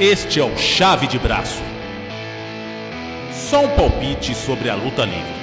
Este 0.00 0.38
é 0.38 0.44
o 0.44 0.56
Chave 0.56 1.08
de 1.08 1.18
Braço. 1.18 1.60
Só 3.32 3.64
um 3.64 3.68
palpite 3.70 4.32
sobre 4.32 4.70
a 4.70 4.76
luta 4.76 5.04
livre. 5.04 5.38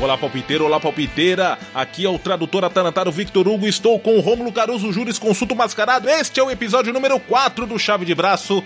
Olá 0.00 0.16
palpiteiro, 0.16 0.64
olá 0.64 0.80
palpiteira, 0.80 1.58
aqui 1.74 2.06
é 2.06 2.08
o 2.08 2.18
tradutor 2.18 2.64
atarantado 2.64 3.12
Victor 3.12 3.46
Hugo, 3.46 3.66
estou 3.66 4.00
com 4.00 4.16
o 4.16 4.20
Rômulo 4.20 4.50
Caruso 4.50 4.90
Júris 4.94 5.18
Consulto 5.18 5.54
Mascarado, 5.54 6.08
este 6.08 6.40
é 6.40 6.42
o 6.42 6.50
episódio 6.50 6.90
número 6.90 7.20
4 7.20 7.66
do 7.66 7.78
Chave 7.78 8.06
de 8.06 8.14
Braço. 8.14 8.64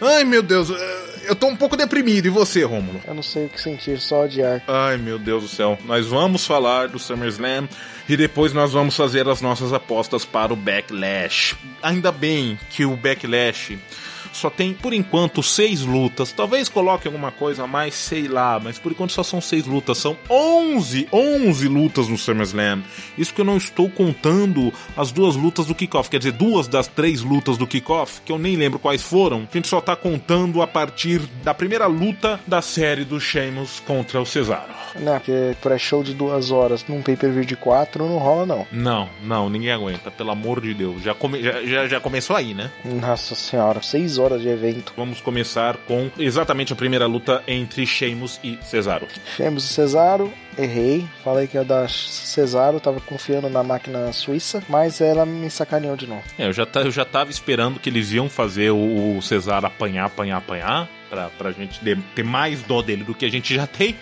Ai 0.00 0.24
meu 0.24 0.42
Deus, 0.42 0.68
eu 1.26 1.36
tô 1.36 1.46
um 1.48 1.56
pouco 1.56 1.76
deprimido, 1.76 2.26
e 2.26 2.30
você, 2.30 2.62
Rômulo? 2.64 3.00
Eu 3.06 3.14
não 3.14 3.22
sei 3.22 3.46
o 3.46 3.48
que 3.48 3.60
sentir, 3.60 3.98
só 3.98 4.24
odiar. 4.24 4.62
Ai 4.66 4.96
meu 4.96 5.18
Deus 5.18 5.42
do 5.42 5.48
céu, 5.48 5.78
nós 5.84 6.06
vamos 6.06 6.46
falar 6.46 6.88
do 6.88 6.98
SummerSlam 6.98 7.68
e 8.08 8.16
depois 8.16 8.52
nós 8.52 8.72
vamos 8.72 8.96
fazer 8.96 9.28
as 9.28 9.40
nossas 9.40 9.72
apostas 9.72 10.24
para 10.24 10.52
o 10.52 10.56
Backlash. 10.56 11.56
Ainda 11.82 12.12
bem 12.12 12.58
que 12.70 12.84
o 12.84 12.96
Backlash 12.96 13.78
só 14.32 14.50
tem, 14.50 14.72
por 14.72 14.92
enquanto, 14.92 15.42
seis 15.42 15.82
lutas. 15.82 16.32
Talvez 16.32 16.68
coloque 16.68 17.06
alguma 17.06 17.30
coisa 17.30 17.64
a 17.64 17.66
mais, 17.66 17.94
sei 17.94 18.28
lá, 18.28 18.60
mas 18.62 18.78
por 18.78 18.92
enquanto 18.92 19.12
só 19.12 19.22
são 19.22 19.40
seis 19.40 19.66
lutas. 19.66 19.98
São 19.98 20.16
11, 20.28 21.08
11 21.12 21.68
lutas 21.68 22.08
no 22.08 22.18
SummerSlam. 22.18 22.82
Isso 23.16 23.32
que 23.32 23.40
eu 23.40 23.44
não 23.44 23.56
estou 23.56 23.88
contando 23.90 24.72
as 24.96 25.10
duas 25.12 25.36
lutas 25.36 25.66
do 25.66 25.74
kickoff. 25.74 26.10
Quer 26.10 26.18
dizer, 26.18 26.32
duas 26.32 26.68
das 26.68 26.86
três 26.86 27.22
lutas 27.22 27.56
do 27.56 27.66
kickoff, 27.66 28.20
que 28.24 28.32
eu 28.32 28.38
nem 28.38 28.56
lembro 28.56 28.78
quais 28.78 29.02
foram. 29.02 29.46
A 29.50 29.56
gente 29.56 29.68
só 29.68 29.80
tá 29.80 29.96
contando 29.96 30.62
a 30.62 30.66
partir 30.66 31.20
da 31.42 31.54
primeira 31.54 31.86
luta 31.86 32.40
da 32.46 32.60
série 32.62 33.04
do 33.04 33.20
Sheamus 33.20 33.80
contra 33.80 34.20
o 34.20 34.26
Cesaro. 34.26 34.74
Não, 34.98 35.14
porque 35.14 35.56
pré-show 35.60 36.02
de 36.02 36.14
duas 36.14 36.50
horas 36.50 36.84
num 36.88 37.02
pay-per-view 37.02 37.44
de 37.44 37.56
quatro 37.56 38.06
não 38.08 38.18
rola, 38.18 38.46
não. 38.46 38.66
Não, 38.72 39.08
não, 39.22 39.50
ninguém 39.50 39.70
aguenta, 39.70 40.10
pelo 40.10 40.30
amor 40.30 40.60
de 40.60 40.74
Deus. 40.74 41.02
Já, 41.02 41.14
come, 41.14 41.42
já, 41.42 41.62
já, 41.64 41.86
já 41.88 42.00
começou 42.00 42.36
aí, 42.36 42.54
né? 42.54 42.70
Nossa 42.84 43.34
senhora, 43.34 43.82
seis 43.82 44.18
horas 44.18 44.25
de 44.38 44.48
evento. 44.48 44.92
Vamos 44.96 45.20
começar 45.20 45.76
com 45.86 46.10
exatamente 46.18 46.72
a 46.72 46.76
primeira 46.76 47.06
luta 47.06 47.42
entre 47.46 47.86
Sheamus 47.86 48.40
e 48.42 48.58
Cesaro. 48.62 49.06
Sheamus 49.36 49.64
e 49.64 49.68
Cesaro, 49.68 50.32
errei. 50.58 51.06
Falei 51.22 51.46
que 51.46 51.56
ia 51.56 51.64
dar 51.64 51.88
Cesaro, 51.88 52.80
tava 52.80 53.00
confiando 53.00 53.48
na 53.48 53.62
máquina 53.62 54.12
suíça, 54.12 54.62
mas 54.68 55.00
ela 55.00 55.24
me 55.24 55.48
sacaneou 55.50 55.96
de 55.96 56.06
novo. 56.06 56.22
É, 56.38 56.46
eu 56.46 56.52
já, 56.52 56.66
eu 56.84 56.90
já 56.90 57.04
tava 57.04 57.30
esperando 57.30 57.78
que 57.78 57.88
eles 57.88 58.10
iam 58.12 58.28
fazer 58.28 58.70
o, 58.70 59.16
o 59.16 59.22
Cesaro 59.22 59.66
apanhar, 59.66 60.06
apanhar, 60.06 60.38
apanhar, 60.38 60.88
pra, 61.08 61.28
pra 61.30 61.52
gente 61.52 61.80
ter 62.14 62.24
mais 62.24 62.62
dó 62.62 62.82
dele 62.82 63.04
do 63.04 63.14
que 63.14 63.24
a 63.24 63.30
gente 63.30 63.54
já 63.54 63.66
tem 63.66 63.96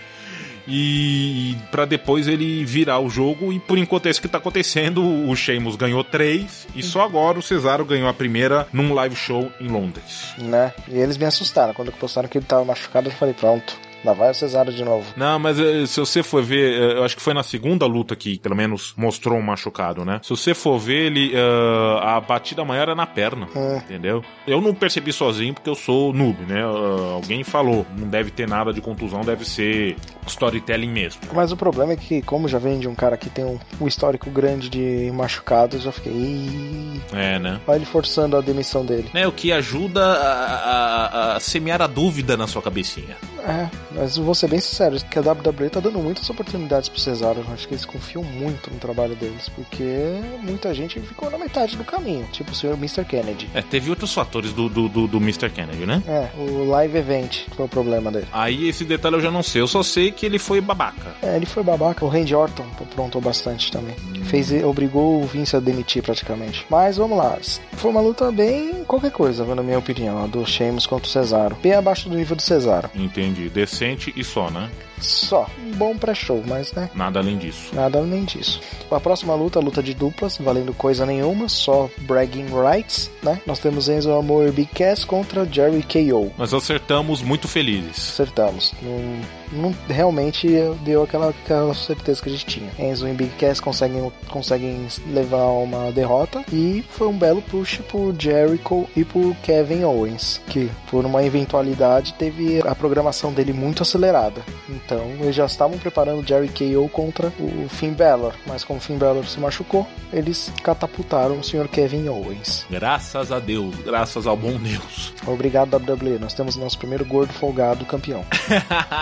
e 0.66 1.56
para 1.70 1.84
depois 1.84 2.26
ele 2.26 2.64
virar 2.64 2.98
o 3.00 3.10
jogo 3.10 3.52
e 3.52 3.58
por 3.58 3.78
enquanto 3.78 4.06
é 4.06 4.10
isso 4.10 4.20
que 4.20 4.28
tá 4.28 4.38
acontecendo, 4.38 5.02
o 5.28 5.34
Sheamus 5.36 5.76
ganhou 5.76 6.02
três 6.02 6.66
e 6.74 6.82
só 6.82 7.02
agora 7.02 7.38
o 7.38 7.42
Cesaro 7.42 7.84
ganhou 7.84 8.08
a 8.08 8.14
primeira 8.14 8.66
num 8.72 8.94
live 8.94 9.16
show 9.16 9.50
em 9.60 9.68
Londres. 9.68 10.34
Né? 10.38 10.72
E 10.88 10.98
eles 10.98 11.16
me 11.16 11.24
assustaram 11.24 11.74
quando 11.74 11.92
postaram 11.92 12.28
que 12.28 12.38
ele 12.38 12.46
tava 12.46 12.64
machucado, 12.64 13.08
eu 13.08 13.12
falei, 13.12 13.34
pronto, 13.34 13.78
Lá 14.04 14.12
vai 14.12 14.30
o 14.30 14.34
Cesaro 14.34 14.72
de 14.72 14.84
novo. 14.84 15.06
Não, 15.16 15.38
mas 15.38 15.58
eh, 15.58 15.86
se 15.86 15.98
você 15.98 16.22
for 16.22 16.42
ver, 16.42 16.80
eh, 16.80 16.98
eu 16.98 17.04
acho 17.04 17.16
que 17.16 17.22
foi 17.22 17.32
na 17.32 17.42
segunda 17.42 17.86
luta 17.86 18.14
que 18.14 18.38
pelo 18.38 18.54
menos 18.54 18.92
mostrou 18.96 19.38
um 19.38 19.42
machucado, 19.42 20.04
né? 20.04 20.20
Se 20.22 20.30
você 20.30 20.52
for 20.52 20.78
ver, 20.78 21.06
ele. 21.06 21.32
Uh, 21.34 21.98
a 22.02 22.20
batida 22.20 22.64
maior 22.64 22.88
é 22.90 22.94
na 22.94 23.06
perna. 23.06 23.48
É. 23.54 23.76
Entendeu? 23.78 24.22
Eu 24.46 24.60
não 24.60 24.74
percebi 24.74 25.12
sozinho 25.12 25.54
porque 25.54 25.70
eu 25.70 25.74
sou 25.74 26.12
noob, 26.12 26.42
né? 26.44 26.66
Uh, 26.66 27.14
alguém 27.14 27.42
falou. 27.42 27.86
Não 27.96 28.06
deve 28.06 28.30
ter 28.30 28.46
nada 28.46 28.72
de 28.72 28.80
contusão, 28.80 29.22
deve 29.22 29.44
ser 29.44 29.96
storytelling 30.26 30.90
mesmo. 30.90 31.22
Mas 31.32 31.50
o 31.50 31.56
problema 31.56 31.92
é 31.92 31.96
que, 31.96 32.20
como 32.22 32.46
já 32.46 32.58
vem 32.58 32.78
de 32.78 32.88
um 32.88 32.94
cara 32.94 33.16
que 33.16 33.30
tem 33.30 33.44
um, 33.44 33.58
um 33.80 33.86
histórico 33.86 34.30
grande 34.30 34.68
de 34.68 35.10
machucados, 35.14 35.82
já 35.82 35.92
fiquei. 35.92 36.12
Ih. 36.12 37.00
É, 37.12 37.38
né? 37.38 37.60
Olha 37.66 37.76
ele 37.76 37.86
forçando 37.86 38.36
a 38.36 38.40
demissão 38.40 38.84
dele. 38.84 39.08
É, 39.14 39.26
o 39.26 39.32
que 39.32 39.50
ajuda 39.52 40.04
a, 40.04 41.32
a, 41.32 41.36
a 41.36 41.40
semear 41.40 41.80
a 41.80 41.86
dúvida 41.86 42.36
na 42.36 42.46
sua 42.46 42.60
cabecinha. 42.60 43.16
É, 43.44 43.68
mas 43.94 44.16
vou 44.16 44.34
ser 44.34 44.48
bem 44.48 44.60
sincero, 44.60 44.96
que 45.10 45.18
a 45.18 45.22
WWE 45.22 45.70
tá 45.70 45.80
dando 45.80 45.98
muitas 45.98 46.28
oportunidades 46.30 46.88
pro 46.88 47.00
Cesaro. 47.00 47.44
Acho 47.52 47.68
que 47.68 47.74
eles 47.74 47.84
confiam 47.84 48.22
muito 48.24 48.70
no 48.70 48.78
trabalho 48.78 49.14
deles, 49.14 49.48
porque 49.50 50.20
muita 50.42 50.74
gente 50.74 50.98
ficou 51.00 51.30
na 51.30 51.38
metade 51.38 51.76
do 51.76 51.84
caminho, 51.84 52.26
tipo 52.32 52.52
o 52.52 52.54
senhor 52.54 52.74
Mr. 52.74 53.04
Kennedy. 53.04 53.48
É, 53.54 53.62
teve 53.62 53.90
outros 53.90 54.12
fatores 54.12 54.52
do, 54.52 54.68
do, 54.68 54.88
do, 54.88 55.06
do 55.06 55.18
Mr. 55.18 55.50
Kennedy, 55.50 55.84
né? 55.86 56.02
É, 56.06 56.28
o 56.38 56.68
live 56.70 56.98
event 56.98 57.42
foi 57.54 57.66
o 57.66 57.68
problema 57.68 58.10
dele. 58.10 58.26
Aí 58.32 58.68
esse 58.68 58.84
detalhe 58.84 59.16
eu 59.16 59.20
já 59.20 59.30
não 59.30 59.42
sei, 59.42 59.60
eu 59.60 59.68
só 59.68 59.82
sei 59.82 60.10
que 60.10 60.24
ele 60.24 60.38
foi 60.38 60.60
babaca. 60.60 61.14
É, 61.22 61.36
ele 61.36 61.46
foi 61.46 61.62
babaca. 61.62 62.04
O 62.04 62.08
Randy 62.08 62.34
Orton 62.34 62.66
aprontou 62.80 63.20
bastante 63.20 63.70
também. 63.70 63.94
Hum. 64.16 64.24
Fez, 64.24 64.52
obrigou 64.64 65.22
o 65.22 65.26
Vince 65.26 65.56
a 65.56 65.60
demitir 65.60 66.02
praticamente. 66.02 66.66
Mas 66.70 66.96
vamos 66.96 67.18
lá. 67.18 67.38
Foi 67.72 67.90
uma 67.90 68.00
luta 68.00 68.30
bem 68.32 68.84
qualquer 68.84 69.10
coisa, 69.10 69.44
na 69.54 69.62
minha 69.62 69.78
opinião, 69.78 70.22
a 70.22 70.26
do 70.26 70.46
Sheamus 70.46 70.86
contra 70.86 71.06
o 71.06 71.10
Cesaro. 71.10 71.56
Bem 71.62 71.72
abaixo 71.72 72.08
do 72.08 72.16
nível 72.16 72.36
do 72.36 72.42
Cesaro. 72.42 72.90
Entendi. 72.94 73.33
Decente 73.48 74.12
e 74.16 74.24
só, 74.24 74.50
né? 74.50 74.70
Só. 75.04 75.46
Um 75.58 75.72
bom 75.72 75.96
pré-show, 75.96 76.42
mas 76.46 76.72
né. 76.72 76.90
Nada 76.94 77.20
além 77.20 77.38
disso. 77.38 77.74
Nada 77.74 77.98
além 77.98 78.24
disso. 78.24 78.60
A 78.90 79.00
próxima 79.00 79.34
luta, 79.34 79.58
a 79.58 79.62
luta 79.62 79.82
de 79.82 79.94
duplas, 79.94 80.38
valendo 80.38 80.72
coisa 80.72 81.04
nenhuma, 81.04 81.48
só 81.48 81.90
bragging 82.00 82.46
rights, 82.46 83.10
né? 83.22 83.40
Nós 83.46 83.58
temos 83.58 83.88
Enzo 83.88 84.12
Amor 84.12 84.48
e 84.48 84.52
Big 84.52 84.70
Cass 84.74 85.04
contra 85.04 85.44
Jerry 85.44 85.82
KO. 85.82 86.32
Nós 86.38 86.54
acertamos 86.54 87.22
muito 87.22 87.48
felizes. 87.48 88.10
Acertamos. 88.10 88.72
Não, 88.82 89.70
não 89.70 89.74
realmente 89.88 90.48
deu 90.84 91.02
aquela, 91.02 91.30
aquela 91.30 91.74
certeza 91.74 92.22
que 92.22 92.28
a 92.28 92.32
gente 92.32 92.46
tinha. 92.46 92.70
Enzo 92.78 93.08
e 93.08 93.12
Big 93.12 93.30
Cass 93.36 93.60
conseguem, 93.60 94.10
conseguem 94.28 94.86
levar 95.12 95.46
uma 95.46 95.90
derrota 95.92 96.44
e 96.52 96.84
foi 96.90 97.08
um 97.08 97.18
belo 97.18 97.42
push 97.42 97.78
pro 97.88 98.14
Jericho 98.18 98.88
e 98.96 99.04
pro 99.04 99.34
Kevin 99.42 99.84
Owens, 99.84 100.40
que 100.48 100.70
por 100.90 101.04
uma 101.04 101.24
eventualidade 101.24 102.14
teve 102.14 102.60
a 102.66 102.74
programação 102.74 103.32
dele 103.32 103.52
muito 103.52 103.82
acelerada. 103.82 104.42
Então 104.68 104.93
eles 105.20 105.34
já 105.34 105.46
estavam 105.46 105.78
preparando 105.78 106.20
o 106.22 106.26
Jerry 106.26 106.48
KO 106.48 106.88
contra 106.88 107.32
o 107.38 107.68
Finn 107.68 107.92
Balor, 107.92 108.34
mas 108.46 108.64
como 108.64 108.78
o 108.78 108.82
Finn 108.82 108.96
Balor 108.98 109.24
se 109.26 109.38
machucou, 109.40 109.86
eles 110.12 110.52
catapultaram 110.62 111.38
o 111.38 111.44
Sr. 111.44 111.68
Kevin 111.68 112.08
Owens. 112.08 112.64
Graças 112.70 113.30
a 113.32 113.38
Deus, 113.38 113.74
graças 113.84 114.26
ao 114.26 114.36
bom 114.36 114.56
Deus. 114.58 115.12
Obrigado 115.26 115.74
WWE, 115.76 116.18
nós 116.20 116.34
temos 116.34 116.56
nosso 116.56 116.78
primeiro 116.78 117.04
gordo 117.04 117.32
folgado 117.32 117.84
campeão. 117.84 118.24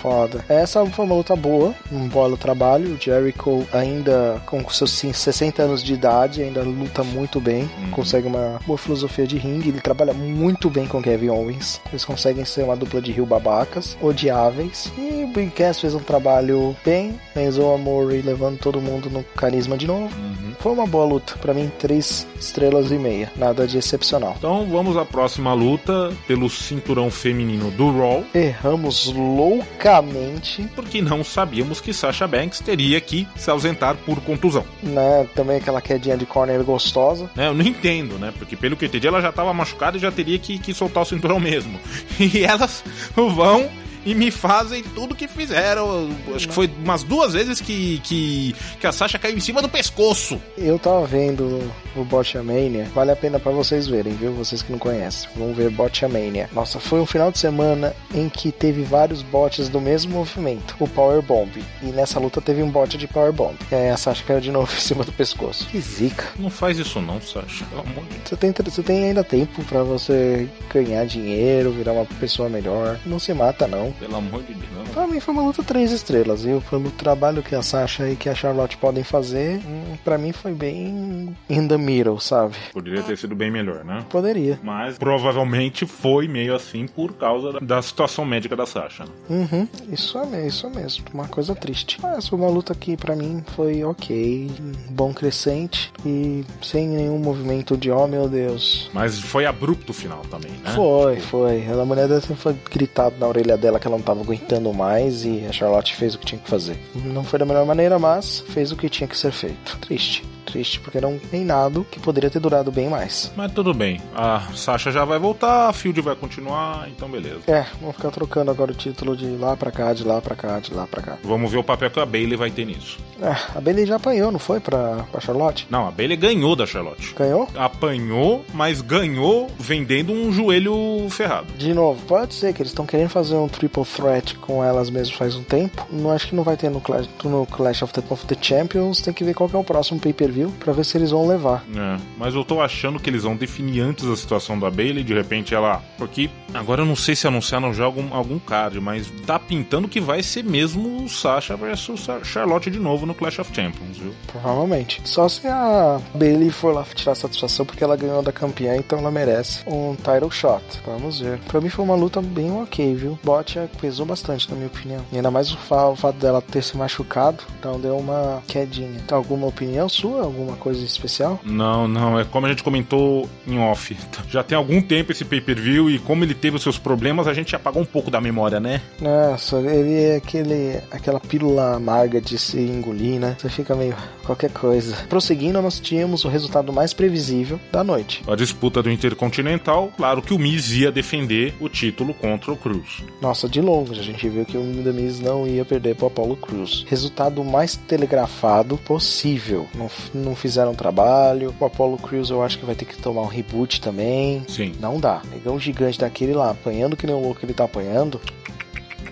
Foda. 0.00 0.44
Essa 0.48 0.84
foi 0.86 1.04
uma 1.04 1.14
luta 1.14 1.36
boa, 1.36 1.74
um 1.90 2.08
belo 2.08 2.36
trabalho. 2.36 2.94
O 2.94 3.00
Jericho 3.00 3.66
ainda 3.72 4.42
com 4.46 4.66
seus 4.70 4.90
60 4.90 5.62
anos 5.62 5.82
de 5.82 5.94
idade, 5.94 6.42
ainda 6.42 6.62
luta 6.62 7.02
muito 7.04 7.40
bem, 7.40 7.62
Uhum. 7.78 7.90
consegue 7.90 8.26
uma 8.26 8.58
boa 8.66 8.76
filosofia 8.78 9.26
de 9.26 9.36
ringue, 9.38 9.68
ele 9.68 9.80
trabalha 9.80 10.12
muito 10.12 10.68
bem 10.68 10.86
com 10.86 10.98
o 10.98 11.02
Kevin 11.02 11.28
Owens. 11.28 11.80
Eles 11.90 12.04
conseguem 12.04 12.44
ser 12.44 12.64
uma 12.64 12.76
dupla 12.76 13.00
de 13.00 13.12
rio 13.12 13.24
babacas, 13.26 13.96
odiáveis. 14.00 14.92
E 14.98 15.11
o 15.24 15.26
Big 15.28 15.50
Cass 15.52 15.80
fez 15.80 15.94
um 15.94 16.00
trabalho 16.00 16.76
bem, 16.84 17.18
Enzo 17.36 17.66
Amore 17.72 18.22
levando 18.22 18.58
todo 18.58 18.80
mundo 18.80 19.08
no 19.10 19.22
carisma 19.36 19.76
de 19.76 19.86
novo. 19.86 20.14
Uhum. 20.16 20.52
Foi 20.58 20.72
uma 20.72 20.86
boa 20.86 21.04
luta, 21.04 21.34
Pra 21.40 21.52
mim 21.54 21.70
três 21.78 22.26
estrelas 22.38 22.90
e 22.90 22.94
meia, 22.96 23.32
nada 23.36 23.66
de 23.66 23.78
excepcional. 23.78 24.34
Então 24.38 24.66
vamos 24.70 24.96
à 24.96 25.04
próxima 25.04 25.52
luta 25.54 26.12
pelo 26.26 26.48
cinturão 26.48 27.10
feminino 27.10 27.70
do 27.72 27.90
Raw. 27.96 28.24
Erramos 28.34 29.12
loucamente, 29.14 30.62
Porque 30.74 31.00
não 31.02 31.24
sabíamos 31.24 31.80
que 31.80 31.92
Sasha 31.92 32.26
Banks 32.26 32.60
teria 32.60 33.00
que 33.00 33.26
se 33.36 33.50
ausentar 33.50 33.96
por 34.06 34.20
contusão. 34.20 34.64
né? 34.82 35.26
Também 35.34 35.56
aquela 35.56 35.80
quedinha 35.80 36.16
de 36.16 36.26
corner 36.26 36.62
gostosa. 36.62 37.30
né? 37.34 37.48
Eu 37.48 37.54
não 37.54 37.64
entendo, 37.66 38.18
né? 38.18 38.32
Porque 38.38 38.56
pelo 38.56 38.76
que 38.76 38.84
eu 38.84 38.88
entendi, 38.88 39.06
ela 39.06 39.20
já 39.20 39.30
estava 39.30 39.52
machucada 39.52 39.96
e 39.96 40.00
já 40.00 40.10
teria 40.12 40.38
que, 40.38 40.58
que 40.58 40.72
soltar 40.74 41.02
o 41.02 41.06
cinturão 41.06 41.40
mesmo. 41.40 41.78
E 42.32 42.44
elas 42.44 42.84
vão 43.16 43.68
e 44.04 44.14
me 44.14 44.30
fazem 44.30 44.82
tudo 44.82 45.14
que 45.14 45.28
fizeram. 45.28 46.08
Acho 46.34 46.48
que 46.48 46.54
foi 46.54 46.70
umas 46.82 47.02
duas 47.02 47.32
vezes 47.32 47.60
que, 47.60 48.00
que, 48.00 48.54
que 48.80 48.86
a 48.86 48.92
Sasha 48.92 49.18
caiu 49.18 49.36
em 49.36 49.40
cima 49.40 49.62
do 49.62 49.68
pescoço. 49.68 50.40
Eu 50.56 50.78
tava 50.78 51.06
vendo 51.06 51.70
o 51.96 52.04
Botchamania, 52.04 52.88
vale 52.94 53.10
a 53.10 53.16
pena 53.16 53.38
pra 53.38 53.52
vocês 53.52 53.86
verem, 53.86 54.14
viu? 54.14 54.32
Vocês 54.32 54.62
que 54.62 54.72
não 54.72 54.78
conhecem, 54.78 55.28
vão 55.36 55.52
ver 55.52 55.70
Botchamania. 55.70 56.48
Nossa, 56.52 56.80
foi 56.80 57.00
um 57.00 57.06
final 57.06 57.30
de 57.30 57.38
semana 57.38 57.94
em 58.14 58.28
que 58.28 58.50
teve 58.50 58.82
vários 58.82 59.22
bots 59.22 59.68
do 59.68 59.80
mesmo 59.80 60.12
movimento, 60.12 60.74
o 60.78 60.88
Power 60.88 61.22
Bomb. 61.22 61.50
E 61.82 61.86
nessa 61.86 62.18
luta 62.18 62.40
teve 62.40 62.62
um 62.62 62.70
bot 62.70 62.96
de 62.96 63.06
Power 63.06 63.32
Bomb. 63.32 63.56
E 63.70 63.74
aí 63.74 63.90
a 63.90 63.96
Sasha 63.96 64.24
caiu 64.24 64.40
de 64.40 64.50
novo 64.50 64.72
em 64.76 64.80
cima 64.80 65.04
do 65.04 65.12
pescoço. 65.12 65.66
Que 65.66 65.80
zica. 65.80 66.26
Não 66.38 66.50
faz 66.50 66.78
isso 66.78 67.00
não, 67.00 67.20
Sasha. 67.20 67.64
Pelo 67.66 67.82
amor 67.82 68.04
de 68.04 68.10
Deus. 68.10 68.22
Você 68.28 68.36
tem, 68.36 68.52
você 68.52 68.82
tem 68.82 69.04
ainda 69.04 69.24
tempo 69.24 69.62
pra 69.64 69.82
você 69.82 70.48
ganhar 70.72 71.04
dinheiro, 71.06 71.72
virar 71.72 71.92
uma 71.92 72.06
pessoa 72.06 72.48
melhor. 72.48 72.98
Não 73.04 73.18
se 73.18 73.32
mata, 73.34 73.66
não. 73.66 73.91
Pelo 73.98 74.16
amor 74.16 74.42
de 74.42 74.54
Deus. 74.54 74.88
Pra 74.92 75.06
mim 75.06 75.20
foi 75.20 75.34
uma 75.34 75.42
luta 75.42 75.62
três 75.62 75.92
estrelas, 75.92 76.44
viu? 76.44 76.62
Pelo 76.68 76.90
trabalho 76.90 77.42
que 77.42 77.54
a 77.54 77.62
Sasha 77.62 78.08
e 78.08 78.16
que 78.16 78.28
a 78.28 78.34
Charlotte 78.34 78.76
podem 78.76 79.04
fazer, 79.04 79.60
hum, 79.66 79.96
pra 80.04 80.18
mim 80.18 80.32
foi 80.32 80.52
bem 80.52 81.34
in 81.48 81.68
the 81.68 81.76
middle, 81.76 82.20
sabe? 82.20 82.54
Poderia 82.72 83.02
ter 83.02 83.16
sido 83.16 83.34
bem 83.34 83.50
melhor, 83.50 83.84
né? 83.84 84.04
Poderia. 84.10 84.58
Mas 84.62 84.98
provavelmente 84.98 85.86
foi 85.86 86.28
meio 86.28 86.54
assim 86.54 86.86
por 86.86 87.12
causa 87.14 87.58
da, 87.60 87.82
situação 87.82 88.24
médica 88.24 88.54
da 88.54 88.66
Sasha. 88.66 89.04
né? 89.04 89.10
Uhum, 89.28 89.68
isso 89.90 90.18
é 90.18 90.26
mesmo, 90.26 90.48
isso 90.48 90.66
é 90.66 90.70
mesmo. 90.70 91.04
Uma 91.12 91.28
coisa 91.28 91.54
triste. 91.54 91.98
Mas 92.02 92.28
foi 92.28 92.38
uma 92.38 92.48
luta 92.48 92.74
que 92.74 92.96
pra 92.96 93.16
mim 93.16 93.42
foi 93.54 93.84
ok, 93.84 94.50
bom 94.90 95.12
crescente 95.12 95.92
e 96.04 96.44
sem 96.62 96.88
nenhum 96.88 97.18
movimento 97.18 97.76
de 97.76 97.90
oh 97.90 98.06
meu 98.06 98.28
Deus. 98.28 98.90
Mas 98.92 99.18
foi 99.18 99.46
abrupto 99.46 99.92
o 99.92 99.94
final 99.94 100.22
também, 100.30 100.50
né? 100.62 100.72
Foi, 100.74 101.20
foi. 101.20 101.66
A 101.66 101.84
mulher 101.84 102.08
deve 102.08 102.26
ter 102.26 102.34
foi 102.34 102.56
gritado 102.70 103.16
na 103.18 103.26
orelha 103.26 103.56
dela 103.56 103.78
que 103.82 103.88
ela 103.88 103.96
não 103.96 104.04
tava 104.04 104.20
aguentando 104.20 104.72
mais 104.72 105.24
e 105.24 105.44
a 105.44 105.52
Charlotte 105.52 105.96
fez 105.96 106.14
o 106.14 106.18
que 106.18 106.26
tinha 106.26 106.40
que 106.40 106.48
fazer. 106.48 106.78
Não 106.94 107.24
foi 107.24 107.38
da 107.38 107.44
melhor 107.44 107.66
maneira, 107.66 107.98
mas 107.98 108.40
fez 108.48 108.70
o 108.70 108.76
que 108.76 108.88
tinha 108.88 109.08
que 109.08 109.18
ser 109.18 109.32
feito. 109.32 109.76
Triste. 109.80 110.24
Triste, 110.42 110.80
porque 110.80 110.98
era 110.98 111.08
um 111.08 111.18
reinado 111.30 111.86
que 111.90 112.00
poderia 112.00 112.28
ter 112.30 112.40
durado 112.40 112.70
bem 112.70 112.88
mais. 112.88 113.32
Mas 113.36 113.52
tudo 113.52 113.72
bem. 113.72 114.00
A 114.14 114.40
Sasha 114.54 114.90
já 114.90 115.04
vai 115.04 115.18
voltar, 115.18 115.68
a 115.68 115.72
Field 115.72 116.00
vai 116.00 116.14
continuar, 116.16 116.88
então 116.88 117.08
beleza. 117.08 117.40
É, 117.46 117.64
vamos 117.80 117.96
ficar 117.96 118.10
trocando 118.10 118.50
agora 118.50 118.72
o 118.72 118.74
título 118.74 119.16
de 119.16 119.26
lá 119.36 119.56
pra 119.56 119.70
cá, 119.70 119.92
de 119.92 120.04
lá 120.04 120.20
pra 120.20 120.34
cá, 120.34 120.58
de 120.58 120.74
lá 120.74 120.86
pra 120.86 121.02
cá. 121.02 121.18
Vamos 121.22 121.50
ver 121.50 121.58
o 121.58 121.64
papel 121.64 121.90
que 121.90 122.00
a 122.00 122.06
Bailey 122.06 122.36
vai 122.36 122.50
ter 122.50 122.64
nisso. 122.66 122.98
É, 123.20 123.34
a 123.56 123.60
Bailey 123.60 123.86
já 123.86 123.96
apanhou, 123.96 124.32
não 124.32 124.38
foi? 124.38 124.60
Pra, 124.60 125.04
pra 125.10 125.20
Charlotte? 125.20 125.66
Não, 125.70 125.86
a 125.86 125.90
Bailey 125.90 126.16
ganhou 126.16 126.56
da 126.56 126.66
Charlotte. 126.66 127.14
Ganhou? 127.14 127.48
Apanhou, 127.54 128.44
mas 128.52 128.80
ganhou 128.80 129.48
vendendo 129.58 130.12
um 130.12 130.32
joelho 130.32 131.08
ferrado. 131.10 131.52
De 131.56 131.72
novo, 131.72 132.02
pode 132.06 132.34
ser 132.34 132.52
que 132.52 132.62
eles 132.62 132.72
estão 132.72 132.84
querendo 132.86 133.10
fazer 133.10 133.34
um 133.36 133.48
triple 133.48 133.84
threat 133.84 134.34
com 134.36 134.62
elas 134.62 134.90
mesmo 134.90 135.16
faz 135.16 135.34
um 135.34 135.42
tempo. 135.42 135.86
Não 135.90 136.10
acho 136.10 136.28
que 136.28 136.34
não 136.34 136.42
vai 136.42 136.56
ter 136.56 136.70
no 136.70 136.80
Clash, 136.80 137.08
no 137.24 137.46
Clash 137.46 137.82
of, 137.82 137.92
the, 137.92 138.02
of 138.10 138.26
the 138.26 138.36
Champions. 138.40 139.00
Tem 139.00 139.14
que 139.14 139.24
ver 139.24 139.34
qual 139.34 139.48
que 139.48 139.56
é 139.56 139.58
o 139.58 139.64
próximo 139.64 140.00
pay-per-view 140.32 140.52
pra 140.58 140.72
ver 140.72 140.84
se 140.84 140.96
eles 140.96 141.10
vão 141.10 141.26
levar. 141.26 141.64
É, 141.76 142.00
mas 142.18 142.34
eu 142.34 142.44
tô 142.44 142.60
achando 142.60 142.98
que 142.98 143.08
eles 143.08 143.22
vão 143.22 143.36
definir 143.36 143.80
antes 143.80 144.06
a 144.06 144.16
situação 144.16 144.58
da 144.58 144.70
Bailey, 144.70 145.04
de 145.04 145.14
repente 145.14 145.54
ela. 145.54 145.82
Porque 145.98 146.30
agora 146.54 146.82
eu 146.82 146.86
não 146.86 146.96
sei 146.96 147.14
se 147.14 147.26
anunciaram 147.26 147.72
já 147.72 147.84
algum, 147.84 148.12
algum 148.14 148.38
card, 148.38 148.80
mas 148.80 149.10
tá 149.26 149.38
pintando 149.38 149.86
que 149.86 150.00
vai 150.00 150.22
ser 150.22 150.42
mesmo 150.42 151.04
o 151.04 151.08
Sasha 151.08 151.56
versus 151.56 152.06
Charlotte 152.24 152.70
de 152.70 152.78
novo 152.78 153.06
no 153.06 153.14
Clash 153.14 153.38
of 153.38 153.54
Champions, 153.54 153.98
viu? 153.98 154.14
Provavelmente. 154.26 155.00
Só 155.04 155.28
se 155.28 155.46
a 155.46 156.00
Bailey 156.14 156.50
for 156.50 156.74
lá 156.74 156.84
tirar 156.94 157.14
satisfação 157.14 157.66
porque 157.66 157.84
ela 157.84 157.96
ganhou 157.96 158.22
da 158.22 158.32
campeã, 158.32 158.76
então 158.76 158.98
ela 158.98 159.10
merece 159.10 159.62
um 159.66 159.94
title 159.94 160.30
shot. 160.30 160.64
Vamos 160.86 161.20
ver. 161.20 161.38
Pra 161.40 161.60
mim 161.60 161.68
foi 161.68 161.84
uma 161.84 161.94
luta 161.94 162.22
bem 162.22 162.50
ok, 162.60 162.94
viu? 162.94 163.18
Botcha 163.22 163.68
pesou 163.80 164.06
bastante, 164.06 164.48
na 164.50 164.56
minha 164.56 164.68
opinião. 164.68 165.04
E 165.12 165.16
ainda 165.16 165.30
mais 165.30 165.52
o 165.52 165.56
fato 165.56 166.12
dela 166.18 166.40
ter 166.40 166.62
se 166.62 166.76
machucado, 166.76 167.42
então 167.58 167.80
deu 167.80 167.96
uma 167.96 168.42
quedinha. 168.46 169.00
Então, 169.04 169.18
alguma 169.18 169.46
opinião 169.46 169.88
sua? 169.88 170.21
Alguma 170.22 170.56
coisa 170.56 170.84
especial? 170.84 171.40
Não, 171.44 171.88
não, 171.88 172.18
é 172.18 172.24
como 172.24 172.46
a 172.46 172.48
gente 172.48 172.62
comentou 172.62 173.28
em 173.46 173.58
off. 173.58 173.96
Já 174.28 174.42
tem 174.42 174.56
algum 174.56 174.80
tempo 174.80 175.12
esse 175.12 175.24
pay-per-view 175.24 175.90
e 175.90 175.98
como 175.98 176.24
ele 176.24 176.34
teve 176.34 176.56
os 176.56 176.62
seus 176.62 176.78
problemas, 176.78 177.26
a 177.26 177.34
gente 177.34 177.54
apagou 177.56 177.82
um 177.82 177.86
pouco 177.86 178.10
da 178.10 178.20
memória, 178.20 178.60
né? 178.60 178.80
Nossa, 179.00 179.56
ele 179.58 179.94
é 179.94 180.16
aquele, 180.16 180.80
aquela 180.90 181.20
pílula 181.20 181.74
amarga 181.76 182.20
de 182.20 182.38
se 182.38 182.58
engolir, 182.58 183.20
né? 183.20 183.36
Você 183.38 183.48
fica 183.48 183.74
meio 183.74 183.96
qualquer 184.22 184.50
coisa. 184.50 184.96
Prosseguindo, 185.08 185.60
nós 185.60 185.80
tínhamos 185.80 186.24
o 186.24 186.28
resultado 186.28 186.72
mais 186.72 186.92
previsível 186.92 187.60
da 187.70 187.82
noite. 187.82 188.22
A 188.26 188.34
disputa 188.34 188.82
do 188.82 188.90
Intercontinental, 188.90 189.92
claro 189.96 190.22
que 190.22 190.34
o 190.34 190.38
Miz 190.38 190.70
ia 190.72 190.90
defender 190.92 191.54
o 191.60 191.68
título 191.68 192.14
contra 192.14 192.52
o 192.52 192.56
Cruz. 192.56 193.02
Nossa, 193.20 193.48
de 193.48 193.60
longe 193.60 193.98
a 193.98 194.02
gente 194.02 194.28
viu 194.28 194.44
que 194.44 194.56
o 194.56 194.82
The 194.82 194.92
Miz 194.92 195.20
não 195.20 195.46
ia 195.46 195.64
perder 195.64 195.96
para 195.96 196.06
Apollo 196.06 196.36
Cruz. 196.36 196.84
Resultado 196.86 197.42
mais 197.44 197.76
telegrafado 197.76 198.76
possível. 198.78 199.66
Não, 199.74 199.90
não 200.14 200.34
fizeram 200.34 200.74
trabalho. 200.74 201.54
O 201.58 201.64
Apollo 201.64 201.96
Cruz 201.98 202.30
eu 202.30 202.42
acho 202.42 202.58
que 202.58 202.66
vai 202.66 202.74
ter 202.74 202.84
que 202.84 202.96
tomar 202.96 203.22
um 203.22 203.26
reboot 203.26 203.80
também. 203.80 204.44
Sim. 204.48 204.72
Não 204.80 204.98
dá. 204.98 205.22
Um 205.46 205.58
gigante 205.58 205.98
daquele 205.98 206.32
lá, 206.32 206.50
apanhando 206.50 206.96
que 206.96 207.06
nem 207.06 207.14
o 207.14 207.20
louco 207.20 207.44
ele 207.44 207.52
tá 207.52 207.64
apanhando. 207.64 208.20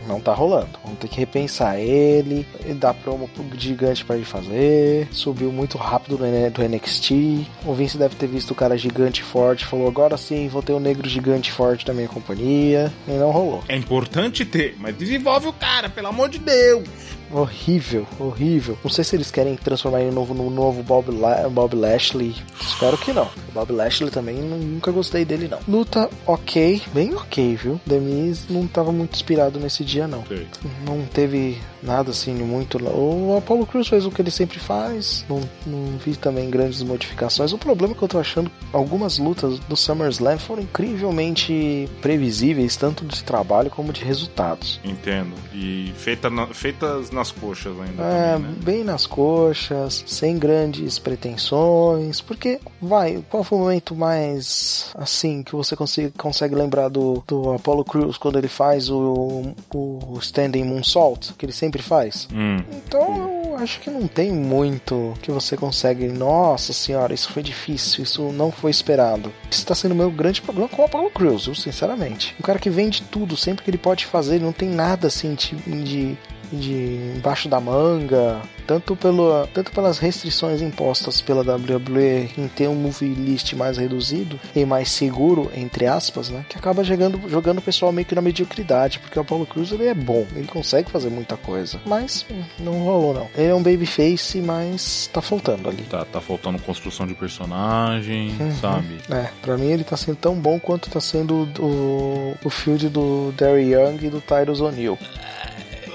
Não 0.06 0.20
tá 0.20 0.32
rolando. 0.32 0.78
Vamos 0.82 0.98
ter 0.98 1.08
que 1.08 1.18
repensar 1.18 1.78
ele, 1.78 2.46
dar 2.76 2.94
promo 2.94 3.28
pro 3.28 3.44
gigante 3.58 4.04
pra 4.04 4.16
ele 4.16 4.24
fazer. 4.24 5.08
Subiu 5.12 5.52
muito 5.52 5.76
rápido 5.78 6.16
do 6.16 6.24
NXT. 6.62 7.46
O 7.64 7.74
Vince 7.74 7.98
deve 7.98 8.14
ter 8.16 8.26
visto 8.26 8.52
o 8.52 8.54
cara 8.54 8.76
gigante 8.76 9.22
forte. 9.22 9.66
Falou: 9.66 9.86
agora 9.86 10.16
sim, 10.16 10.48
vou 10.48 10.62
ter 10.62 10.72
um 10.72 10.80
negro 10.80 11.08
gigante 11.08 11.52
forte 11.52 11.86
na 11.86 11.94
minha 11.94 12.08
companhia. 12.08 12.92
E 13.06 13.12
não 13.12 13.30
rolou. 13.30 13.62
É 13.68 13.76
importante 13.76 14.44
ter, 14.44 14.76
mas 14.78 14.96
desenvolve 14.96 15.48
o 15.48 15.52
cara, 15.52 15.88
pelo 15.88 16.08
amor 16.08 16.28
de 16.28 16.38
Deus. 16.38 16.88
Horrível, 17.32 18.06
horrível. 18.18 18.76
Não 18.82 18.90
sei 18.90 19.04
se 19.04 19.14
eles 19.14 19.30
querem 19.30 19.54
transformar 19.56 20.00
ele 20.00 20.10
novo 20.14 20.34
no 20.34 20.50
novo 20.50 20.82
Bob, 20.82 21.10
La 21.16 21.48
Bob 21.48 21.74
Lashley. 21.76 22.34
Espero 22.60 22.98
que 22.98 23.12
não. 23.12 23.24
O 23.48 23.52
Bob 23.54 23.72
Lashley 23.72 24.10
também 24.10 24.36
nu- 24.36 24.56
nunca 24.58 24.90
gostei 24.90 25.24
dele, 25.24 25.46
não. 25.48 25.58
Luta 25.68 26.10
ok, 26.26 26.82
bem 26.92 27.14
ok, 27.14 27.54
viu? 27.56 27.80
Demis 27.86 28.46
não 28.48 28.66
tava 28.66 28.90
muito 28.90 29.14
inspirado 29.14 29.60
nesse 29.60 29.84
dia, 29.84 30.08
não. 30.08 30.24
Sei. 30.26 30.46
Não 30.84 31.02
teve 31.06 31.58
nada 31.82 32.10
assim 32.10 32.34
muito. 32.34 32.78
O 32.82 33.36
Apollo 33.36 33.66
Cruz 33.66 33.88
fez 33.88 34.04
o 34.06 34.10
que 34.10 34.20
ele 34.22 34.30
sempre 34.30 34.58
faz. 34.58 35.24
Não, 35.28 35.40
não 35.66 35.98
vi 35.98 36.16
também 36.16 36.50
grandes 36.50 36.82
modificações. 36.82 37.52
O 37.52 37.58
problema 37.58 37.94
é 37.94 37.96
que 37.96 38.02
eu 38.02 38.08
tô 38.08 38.18
achando 38.18 38.50
algumas 38.72 39.18
lutas 39.18 39.58
do 39.60 39.76
SummerSlam 39.76 40.38
foram 40.38 40.62
incrivelmente 40.62 41.88
previsíveis, 42.00 42.76
tanto 42.76 43.04
de 43.04 43.22
trabalho 43.22 43.70
como 43.70 43.92
de 43.92 44.04
resultados. 44.04 44.80
Entendo. 44.84 45.34
E 45.54 45.92
feita 45.96 46.28
na- 46.30 46.46
feitas 46.48 47.10
nas 47.10 47.30
coxas 47.30 47.72
ainda. 47.78 48.02
É, 48.02 48.32
também, 48.34 48.50
né? 48.50 48.56
bem 48.62 48.84
nas 48.84 49.06
coxas, 49.06 50.04
sem 50.06 50.38
grandes 50.38 50.98
pretensões, 50.98 52.20
porque 52.20 52.60
vai, 52.80 53.22
qual 53.30 53.44
foi 53.44 53.58
o 53.58 53.60
momento 53.62 53.94
mais 53.94 54.90
assim 54.94 55.42
que 55.42 55.52
você 55.54 55.76
consegue, 55.76 56.12
consegue 56.16 56.54
lembrar 56.54 56.88
do, 56.88 57.22
do 57.26 57.52
Apollo 57.52 57.84
Crews 57.84 58.16
quando 58.16 58.38
ele 58.38 58.48
faz 58.48 58.88
o, 58.90 59.52
o 59.74 60.18
standing 60.20 60.64
moonsault, 60.64 61.34
que 61.34 61.44
ele 61.46 61.52
sempre 61.52 61.69
faz? 61.78 62.28
Hum. 62.32 62.58
Então 62.72 63.44
eu 63.50 63.56
acho 63.56 63.80
que 63.80 63.90
não 63.90 64.06
tem 64.06 64.32
muito 64.32 65.14
que 65.22 65.30
você 65.30 65.56
consegue. 65.56 66.08
Nossa 66.08 66.72
senhora, 66.72 67.14
isso 67.14 67.32
foi 67.32 67.42
difícil, 67.42 68.02
isso 68.02 68.32
não 68.32 68.50
foi 68.50 68.70
esperado. 68.70 69.32
Isso 69.50 69.66
tá 69.66 69.74
sendo 69.74 69.92
o 69.92 69.96
meu 69.96 70.10
grande 70.10 70.42
problema 70.42 70.68
com 70.68 70.82
o 70.82 70.84
Apollo 70.84 71.10
Crews, 71.10 71.46
eu, 71.46 71.54
sinceramente. 71.54 72.34
Um 72.38 72.42
cara 72.42 72.58
que 72.58 72.70
vende 72.70 73.02
tudo, 73.02 73.36
sempre 73.36 73.64
que 73.64 73.70
ele 73.70 73.78
pode 73.78 74.06
fazer, 74.06 74.36
ele 74.36 74.44
não 74.44 74.52
tem 74.52 74.68
nada 74.68 75.06
assim 75.08 75.34
de, 75.34 75.56
de 75.84 76.18
de 76.52 77.12
embaixo 77.16 77.48
da 77.48 77.60
manga, 77.60 78.40
tanto, 78.66 78.94
pelo, 78.96 79.46
tanto 79.48 79.72
pelas 79.72 79.98
restrições 79.98 80.60
impostas 80.62 81.20
pela 81.20 81.42
WWE 81.42 82.30
em 82.38 82.48
ter 82.48 82.68
um 82.68 82.74
movie 82.74 83.14
list 83.14 83.52
mais 83.54 83.76
reduzido 83.78 84.38
e 84.54 84.64
mais 84.64 84.90
seguro, 84.90 85.50
entre 85.54 85.86
aspas, 85.86 86.28
né? 86.30 86.44
Que 86.48 86.56
acaba 86.58 86.84
jogando, 86.84 87.20
jogando 87.28 87.58
o 87.58 87.62
pessoal 87.62 87.90
meio 87.92 88.06
que 88.06 88.14
na 88.14 88.20
mediocridade, 88.22 88.98
porque 89.00 89.18
o 89.18 89.22
Apollo 89.22 89.46
Cruz 89.46 89.72
ele 89.72 89.86
é 89.86 89.94
bom, 89.94 90.26
ele 90.36 90.46
consegue 90.46 90.90
fazer 90.90 91.10
muita 91.10 91.36
coisa, 91.36 91.80
mas 91.86 92.24
não 92.58 92.80
rolou 92.84 93.14
não. 93.14 93.28
Ele 93.36 93.48
é 93.50 93.54
um 93.54 93.62
babyface, 93.62 94.40
mas 94.40 95.08
tá 95.12 95.20
faltando 95.20 95.68
ali. 95.68 95.82
Tá, 95.84 96.04
tá 96.04 96.20
faltando 96.20 96.58
construção 96.60 97.06
de 97.06 97.14
personagem, 97.14 98.34
Uhum. 98.40 98.54
sabe? 98.60 98.98
É, 99.10 99.28
pra 99.42 99.56
mim 99.58 99.66
ele 99.70 99.84
tá 99.84 99.96
sendo 99.96 100.16
tão 100.16 100.34
bom 100.34 100.58
quanto 100.60 100.88
tá 100.90 101.00
sendo 101.00 101.48
o, 101.58 102.34
o 102.44 102.50
field 102.50 102.88
do 102.88 103.32
Derry 103.36 103.72
Young 103.72 103.98
e 104.02 104.10
do 104.10 104.20
Tyrus 104.20 104.60
O'Neill. 104.60 104.98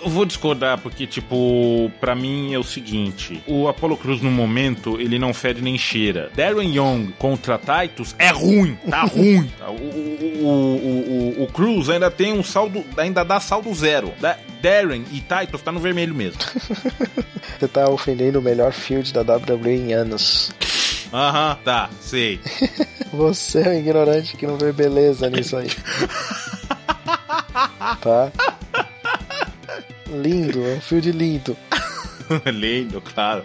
Eu 0.05 0.11
vou 0.11 0.23
discordar, 0.23 0.77
porque, 0.77 1.07
tipo, 1.07 1.91
pra 1.99 2.13
mim 2.13 2.53
é 2.53 2.59
o 2.59 2.63
seguinte: 2.63 3.43
o 3.47 3.67
Apollo 3.67 3.97
Cruz 3.97 4.21
no 4.21 4.29
momento, 4.29 5.01
ele 5.01 5.17
não 5.17 5.33
fede 5.33 5.63
nem 5.63 5.79
cheira. 5.79 6.29
Darren 6.35 6.75
Young 6.75 7.11
contra 7.17 7.57
Titus 7.57 8.15
é 8.19 8.29
ruim, 8.29 8.77
tá 8.87 9.01
ruim. 9.09 9.51
O, 9.67 9.71
o, 9.71 10.45
o, 10.45 11.39
o, 11.39 11.43
o 11.43 11.47
Cruz 11.47 11.89
ainda 11.89 12.11
tem 12.11 12.31
um 12.33 12.43
saldo, 12.43 12.85
ainda 12.95 13.25
dá 13.25 13.39
saldo 13.39 13.73
zero. 13.73 14.13
Da, 14.21 14.37
Darren 14.61 15.05
e 15.11 15.21
Titus 15.21 15.63
tá 15.63 15.71
no 15.71 15.79
vermelho 15.79 16.13
mesmo. 16.13 16.39
Você 17.59 17.67
tá 17.67 17.89
ofendendo 17.89 18.37
o 18.37 18.43
melhor 18.43 18.73
field 18.73 19.11
da 19.11 19.21
WWE 19.21 19.71
em 19.71 19.93
anos. 19.93 20.51
Aham, 21.11 21.57
tá, 21.63 21.89
sei. 21.99 22.39
Você 23.11 23.61
é 23.61 23.69
um 23.69 23.79
ignorante 23.79 24.37
que 24.37 24.45
não 24.45 24.57
vê 24.57 24.71
beleza 24.71 25.29
nisso 25.31 25.57
aí. 25.57 25.69
tá? 28.01 28.31
Lindo, 30.09 30.65
é 30.65 30.75
um 30.75 30.81
field 30.81 31.11
lindo. 31.11 31.57
Lindo, 32.45 33.01
claro. 33.01 33.43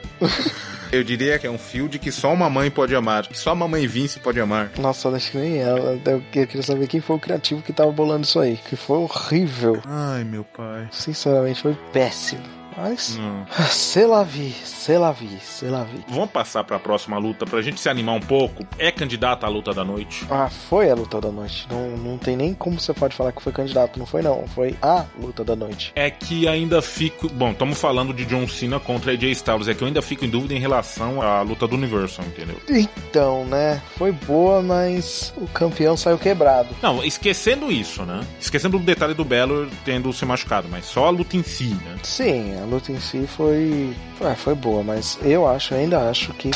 Eu 0.92 1.04
diria 1.04 1.38
que 1.38 1.46
é 1.46 1.50
um 1.50 1.58
field 1.58 1.98
que 1.98 2.10
só 2.10 2.32
uma 2.32 2.50
mãe 2.50 2.70
pode 2.70 2.94
amar, 2.94 3.26
que 3.26 3.38
só 3.38 3.50
a 3.50 3.54
mamãe 3.54 3.86
Vince 3.86 4.18
pode 4.18 4.40
amar. 4.40 4.72
Nossa, 4.78 5.08
acho 5.10 5.30
que 5.30 5.38
nem 5.38 5.58
ela. 5.58 6.00
Eu 6.04 6.20
queria 6.32 6.62
saber 6.62 6.88
quem 6.88 7.00
foi 7.00 7.16
o 7.16 7.20
criativo 7.20 7.62
que 7.62 7.72
tava 7.72 7.92
bolando 7.92 8.24
isso 8.24 8.40
aí. 8.40 8.58
Que 8.68 8.74
foi 8.74 8.98
horrível. 8.98 9.80
Ai, 9.86 10.24
meu 10.24 10.44
pai. 10.44 10.88
Sinceramente, 10.90 11.62
foi 11.62 11.76
péssimo. 11.92 12.42
Mas, 12.76 13.18
hum. 13.18 13.44
sei 13.70 14.06
lá 14.06 14.22
vi, 14.22 14.52
sei 14.52 14.98
lá 14.98 15.12
vi, 15.12 15.38
sei 15.40 15.68
lá 15.70 15.84
vi. 15.84 16.04
Vamos 16.08 16.30
passar 16.30 16.64
para 16.64 16.76
a 16.76 16.80
próxima 16.80 17.18
luta 17.18 17.44
pra 17.44 17.62
gente 17.62 17.80
se 17.80 17.88
animar 17.88 18.14
um 18.14 18.20
pouco. 18.20 18.66
É 18.78 18.90
candidata 18.90 19.46
à 19.46 19.48
luta 19.48 19.72
da 19.72 19.84
noite? 19.84 20.26
Ah, 20.30 20.48
foi 20.48 20.90
a 20.90 20.94
luta 20.94 21.20
da 21.20 21.30
noite. 21.30 21.66
Não, 21.70 21.96
não 21.96 22.18
tem 22.18 22.36
nem 22.36 22.54
como 22.54 22.80
você 22.80 22.92
pode 22.92 23.14
falar 23.14 23.32
que 23.32 23.42
foi 23.42 23.52
candidato. 23.52 23.98
Não 23.98 24.06
foi, 24.06 24.22
não. 24.22 24.46
Foi 24.48 24.76
a 24.80 25.04
luta 25.18 25.44
da 25.44 25.54
noite. 25.54 25.92
É 25.94 26.10
que 26.10 26.48
ainda 26.48 26.80
fico. 26.80 27.28
Bom, 27.28 27.50
estamos 27.50 27.80
falando 27.80 28.12
de 28.12 28.24
John 28.24 28.46
Cena 28.46 28.80
contra 28.80 29.12
AJ 29.12 29.24
Styles. 29.32 29.68
É 29.68 29.74
que 29.74 29.82
eu 29.82 29.88
ainda 29.88 30.02
fico 30.02 30.24
em 30.24 30.30
dúvida 30.30 30.54
em 30.54 30.58
relação 30.58 31.22
à 31.22 31.42
luta 31.42 31.66
do 31.66 31.76
Universal, 31.76 32.24
entendeu? 32.26 32.56
Então, 32.68 33.44
né? 33.44 33.80
Foi 33.96 34.12
boa, 34.12 34.62
mas 34.62 35.32
o 35.36 35.46
campeão 35.48 35.96
saiu 35.96 36.18
quebrado. 36.18 36.68
Não, 36.82 37.04
esquecendo 37.04 37.70
isso, 37.70 38.02
né? 38.04 38.20
Esquecendo 38.40 38.76
o 38.76 38.80
detalhe 38.80 39.14
do 39.14 39.24
Belo 39.24 39.68
tendo 39.84 40.12
se 40.12 40.24
machucado, 40.24 40.68
mas 40.70 40.84
só 40.84 41.06
a 41.06 41.10
luta 41.10 41.36
em 41.36 41.42
si, 41.42 41.76
né? 41.84 41.96
Sim, 42.02 42.54
a 42.62 42.64
luta 42.64 42.92
em 42.92 43.00
si 43.00 43.26
foi. 43.26 43.94
É, 44.20 44.34
foi 44.34 44.54
boa, 44.54 44.82
mas 44.82 45.18
eu 45.22 45.46
acho, 45.46 45.74
ainda 45.74 46.08
acho 46.08 46.32
que 46.34 46.50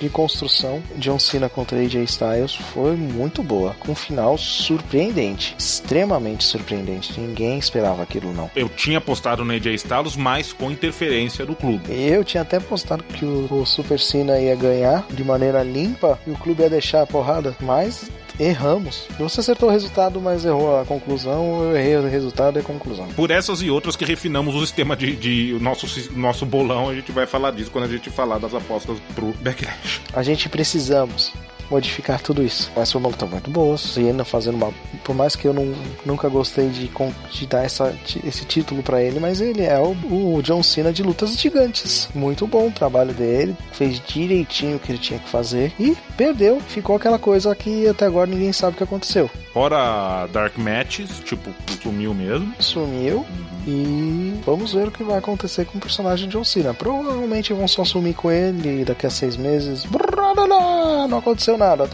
de 0.00 0.08
construção, 0.08 0.82
John 0.96 1.18
Cena 1.18 1.48
contra 1.48 1.78
AJ 1.78 1.96
Styles 2.04 2.54
foi 2.54 2.96
muito 2.96 3.42
boa, 3.42 3.74
com 3.80 3.92
um 3.92 3.94
final 3.94 4.38
surpreendente, 4.38 5.56
extremamente 5.58 6.44
surpreendente. 6.44 7.18
Ninguém 7.18 7.58
esperava 7.58 8.02
aquilo 8.02 8.32
não. 8.32 8.50
Eu 8.54 8.68
tinha 8.68 9.00
postado 9.00 9.44
no 9.44 9.52
AJ 9.52 9.66
Styles, 9.74 10.16
mas 10.16 10.52
com 10.52 10.70
interferência 10.70 11.44
do 11.44 11.54
clube. 11.54 11.84
Eu 11.90 12.22
tinha 12.24 12.42
até 12.42 12.60
postado 12.60 13.02
que 13.02 13.24
o, 13.24 13.48
o 13.52 13.66
Super 13.66 13.98
Cena 13.98 14.38
ia 14.38 14.54
ganhar 14.54 15.04
de 15.10 15.24
maneira 15.24 15.62
limpa 15.62 16.18
e 16.26 16.30
o 16.30 16.36
clube 16.36 16.62
ia 16.62 16.70
deixar 16.70 17.02
a 17.02 17.06
porrada, 17.06 17.56
mas 17.60 18.08
erramos. 18.38 19.06
Você 19.18 19.40
acertou 19.40 19.68
o 19.68 19.72
resultado, 19.72 20.20
mas 20.20 20.44
errou 20.44 20.80
a 20.80 20.84
conclusão. 20.84 21.62
Eu 21.64 21.76
errei 21.76 21.96
o 21.96 22.08
resultado 22.08 22.58
e 22.58 22.60
a 22.60 22.62
conclusão. 22.62 23.08
Por 23.08 23.30
essas 23.30 23.62
e 23.62 23.70
outras 23.70 23.96
que 23.96 24.04
refinamos 24.04 24.54
o 24.54 24.60
sistema 24.60 24.96
de, 24.96 25.16
de 25.16 25.58
nosso, 25.60 25.86
nosso 26.12 26.46
bolão, 26.46 26.88
a 26.88 26.94
gente 26.94 27.12
vai 27.12 27.26
falar 27.26 27.50
disso 27.50 27.70
quando 27.70 27.84
a 27.84 27.88
gente 27.88 28.10
falar 28.10 28.38
das 28.38 28.54
apostas 28.54 28.98
pro 29.14 29.32
Backlash. 29.40 30.00
A 30.12 30.22
gente 30.22 30.48
precisamos 30.48 31.32
modificar 31.70 32.20
tudo 32.20 32.42
isso. 32.42 32.70
Mas 32.74 32.90
foi 32.90 33.00
uma 33.00 33.08
luta 33.08 33.26
muito 33.26 33.50
boa. 33.50 33.76
Cena 33.76 34.24
fazendo 34.24 34.56
uma. 34.56 34.72
Por 35.04 35.14
mais 35.14 35.36
que 35.36 35.46
eu 35.46 35.52
não, 35.52 35.74
nunca 36.04 36.28
gostei 36.28 36.68
de, 36.68 36.90
de 37.30 37.46
dar 37.46 37.64
essa, 37.64 37.94
esse 38.24 38.44
título 38.44 38.82
para 38.82 39.02
ele, 39.02 39.20
mas 39.20 39.40
ele 39.40 39.62
é 39.62 39.78
o, 39.78 39.92
o, 40.36 40.42
John 40.42 40.62
Cena 40.62 40.92
de 40.92 41.02
lutas 41.02 41.38
gigantes. 41.38 42.08
Muito 42.14 42.46
bom 42.46 42.68
o 42.68 42.72
trabalho 42.72 43.12
dele. 43.12 43.56
Fez 43.72 44.00
direitinho 44.00 44.76
o 44.76 44.80
que 44.80 44.92
ele 44.92 44.98
tinha 44.98 45.18
que 45.18 45.28
fazer. 45.28 45.72
E 45.78 45.96
perdeu. 46.16 46.60
Ficou 46.60 46.96
aquela 46.96 47.18
coisa 47.18 47.54
que 47.54 47.86
até 47.88 48.06
agora 48.06 48.30
ninguém 48.30 48.52
sabe 48.52 48.74
o 48.74 48.76
que 48.76 48.84
aconteceu. 48.84 49.30
Fora 49.52 50.26
Dark 50.32 50.56
Matches, 50.56 51.20
tipo, 51.24 51.50
sumiu 51.82 52.14
mesmo. 52.14 52.54
Sumiu. 52.58 53.26
E 53.66 54.40
vamos 54.46 54.72
ver 54.72 54.88
o 54.88 54.90
que 54.90 55.02
vai 55.02 55.18
acontecer 55.18 55.66
com 55.66 55.76
o 55.76 55.80
personagem 55.80 56.28
John 56.28 56.44
Cena. 56.44 56.72
Provavelmente 56.72 57.52
vão 57.52 57.68
só 57.68 57.84
sumir 57.84 58.14
com 58.14 58.30
ele 58.30 58.84
daqui 58.84 59.06
a 59.06 59.10
seis 59.10 59.36
meses. 59.36 59.84
Não 61.08 61.18
aconteceu 61.18 61.57
nada. 61.58 61.88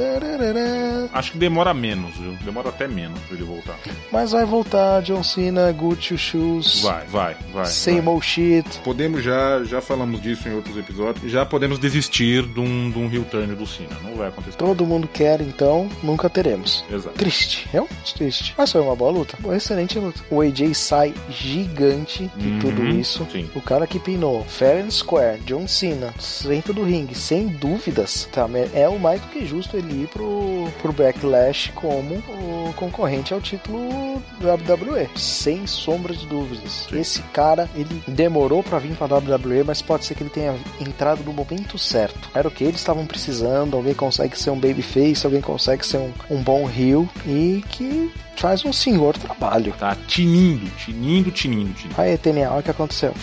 Acho 1.13 1.33
que 1.33 1.39
demora 1.39 1.75
menos, 1.75 2.17
viu? 2.17 2.33
Demora 2.45 2.69
até 2.69 2.87
menos 2.87 3.19
pra 3.21 3.37
ele 3.37 3.45
voltar. 3.45 3.77
Mas 4.13 4.33
vai 4.33 4.45
voltar, 4.45 5.03
John 5.03 5.23
Cena, 5.23 5.71
Gucci 5.73 6.17
Shoes. 6.17 6.83
Vai, 6.83 7.07
vai, 7.07 7.37
vai. 7.53 7.67
Same 7.67 8.01
vai. 8.01 8.15
old 8.15 8.27
shit. 8.27 8.79
Podemos 8.85 9.23
já, 9.23 9.65
já 9.65 9.81
falamos 9.81 10.21
disso 10.21 10.49
em 10.49 10.55
outros 10.55 10.77
episódios, 10.77 11.31
já 11.31 11.45
podemos 11.45 11.79
desistir 11.79 12.47
de 12.47 12.61
um, 12.61 12.91
de 12.91 12.99
um 12.99 13.13
heel 13.13 13.25
turn 13.25 13.55
do 13.55 13.67
Cena. 13.67 13.97
Não 14.03 14.15
vai 14.15 14.29
acontecer. 14.29 14.57
Todo 14.57 14.87
mundo 14.87 15.09
quer, 15.09 15.41
então 15.41 15.89
nunca 16.03 16.29
teremos. 16.29 16.85
Exato. 16.91 17.17
Triste, 17.17 17.69
realmente 17.73 18.15
triste. 18.15 18.55
Mas 18.57 18.71
foi 18.71 18.81
uma 18.81 18.95
boa 18.95 19.11
luta. 19.11 19.37
Uma 19.43 19.57
excelente 19.57 19.99
luta. 19.99 20.21
O 20.31 20.41
AJ 20.41 20.75
sai 20.75 21.15
gigante 21.31 22.31
de 22.37 22.49
uhum, 22.49 22.59
tudo 22.59 22.87
isso. 22.87 23.27
Sim. 23.33 23.49
O 23.55 23.61
cara 23.61 23.87
que 23.87 23.99
pinou 23.99 24.45
Fair 24.45 24.85
and 24.85 24.91
Square, 24.91 25.41
John 25.41 25.67
Cena, 25.67 26.15
dentro 26.45 26.75
do 26.75 26.85
ringue, 26.85 27.15
sem 27.15 27.49
dúvidas, 27.49 28.29
tá? 28.33 28.49
É 28.75 28.89
o 28.89 28.99
mais 28.99 29.21
do 29.21 29.29
que 29.29 29.47
justo 29.47 29.54
ele 29.75 30.03
ir 30.03 30.09
pro, 30.09 30.69
pro 30.81 30.93
Backlash 30.93 31.73
como 31.75 32.15
o 32.15 32.73
concorrente 32.77 33.33
ao 33.33 33.41
título 33.41 34.23
WWE, 34.41 35.09
sem 35.17 35.67
sombra 35.67 36.15
de 36.15 36.27
dúvidas. 36.27 36.87
Sim. 36.89 36.99
Esse 36.99 37.23
cara, 37.25 37.69
ele 37.75 38.03
demorou 38.07 38.63
para 38.63 38.79
vir 38.79 38.95
pra 38.97 39.07
WWE, 39.07 39.65
mas 39.65 39.83
pode 39.83 40.05
ser 40.05 40.15
que 40.15 40.23
ele 40.23 40.31
tenha 40.31 40.55
entrado 40.81 41.23
no 41.25 41.33
momento 41.33 41.79
certo. 41.79 42.31
Era 42.35 42.49
o 42.49 42.51
que 42.51 42.65
eles 42.65 42.81
estavam 42.81 43.07
precisando, 43.07 43.77
alguém 43.77 43.95
consegue 43.95 44.39
ser 44.39 44.51
um 44.51 44.59
babyface, 44.59 45.25
alguém 45.25 45.41
consegue 45.41 45.85
ser 45.87 45.99
um, 45.99 46.13
um 46.31 46.43
bom 46.43 46.69
heel 46.69 47.09
e 47.27 47.63
que 47.71 48.13
faz 48.37 48.65
um 48.65 48.73
senhor 48.73 49.17
trabalho. 49.17 49.75
Tá 49.79 49.97
tinindo, 50.07 50.71
tinindo, 50.77 51.31
tinindo, 51.31 51.73
tinindo. 51.73 52.01
Aí, 52.01 52.17
TNA, 52.17 52.51
olha 52.51 52.61
o 52.61 52.63
que 52.63 52.71
aconteceu. 52.71 53.15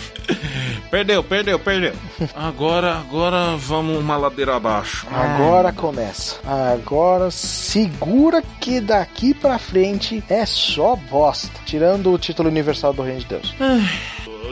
perdeu, 0.90 1.22
perdeu, 1.22 1.58
perdeu. 1.58 1.94
agora, 2.34 2.98
agora 2.98 3.56
vamos 3.56 3.98
uma 3.98 4.16
ladeira 4.16 4.56
abaixo. 4.56 5.06
Agora 5.10 5.68
Ai. 5.68 5.74
começa. 5.74 6.36
Agora 6.44 7.30
segura 7.30 8.42
que 8.60 8.80
daqui 8.80 9.34
pra 9.34 9.58
frente 9.58 10.22
é 10.28 10.44
só 10.46 10.96
bosta. 10.96 11.50
Tirando 11.64 12.12
o 12.12 12.18
título 12.18 12.48
universal 12.48 12.92
do 12.92 13.02
Reino 13.02 13.20
de 13.20 13.26
Deus. 13.26 13.54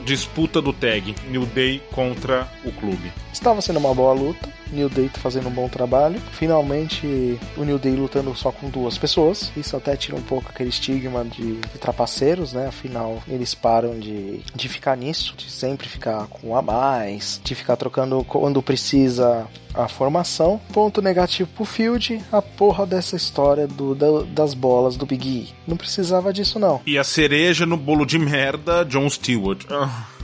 Disputa 0.05 0.63
do 0.63 0.73
tag, 0.73 1.15
New 1.29 1.45
Day 1.47 1.83
contra 1.93 2.49
o 2.65 2.73
clube. 2.73 3.13
Estava 3.41 3.63
sendo 3.63 3.79
uma 3.79 3.95
boa 3.95 4.13
luta 4.13 4.61
New 4.73 4.89
Day 4.89 5.09
tá 5.09 5.21
fazendo 5.21 5.49
um 5.49 5.53
bom 5.53 5.69
trabalho. 5.69 6.21
Finalmente, 6.33 7.39
o 7.57 7.65
New 7.65 7.79
Day 7.79 7.95
lutando 7.95 8.35
só 8.35 8.51
com 8.53 8.69
duas 8.71 8.97
pessoas. 8.97 9.53
Isso 9.57 9.77
até 9.77 9.97
tira 9.97 10.17
um 10.17 10.23
pouco 10.23 10.49
aquele 10.51 10.69
estigma 10.69 11.25
de, 11.25 11.57
de 11.57 11.79
trapaceiros, 11.79 12.53
né? 12.53 12.69
Afinal, 12.69 13.23
eles 13.29 13.55
param 13.55 13.99
de, 13.99 14.41
de 14.55 14.69
ficar 14.69 14.97
nisso, 14.97 15.35
de 15.37 15.51
sempre 15.51 15.89
ficar 15.89 16.27
com 16.29 16.57
a 16.57 16.63
mais, 16.63 17.41
de 17.43 17.55
ficar 17.55 17.77
trocando 17.77 18.25
quando 18.25 18.63
precisa 18.63 19.47
a 19.75 19.89
formação. 19.89 20.61
Ponto 20.73 21.01
negativo 21.01 21.49
pro 21.55 21.65
Field, 21.65 22.21
a 22.33 22.43
porra 22.43 22.87
dessa 22.87 23.17
história 23.17 23.67
do, 23.67 23.95
da, 23.95 24.23
das 24.23 24.55
bolas 24.55 24.97
do 24.97 25.07
Big 25.07 25.29
E. 25.29 25.49
Não 25.67 25.77
precisava 25.77 26.33
disso, 26.33 26.59
não. 26.59 26.81
E 26.87 26.99
a 26.99 27.05
cereja 27.05 27.67
no 27.67 27.77
bolo 27.77 28.05
de 28.05 28.19
merda, 28.19 28.85
John 28.85 29.09
Stewart. 29.09 29.65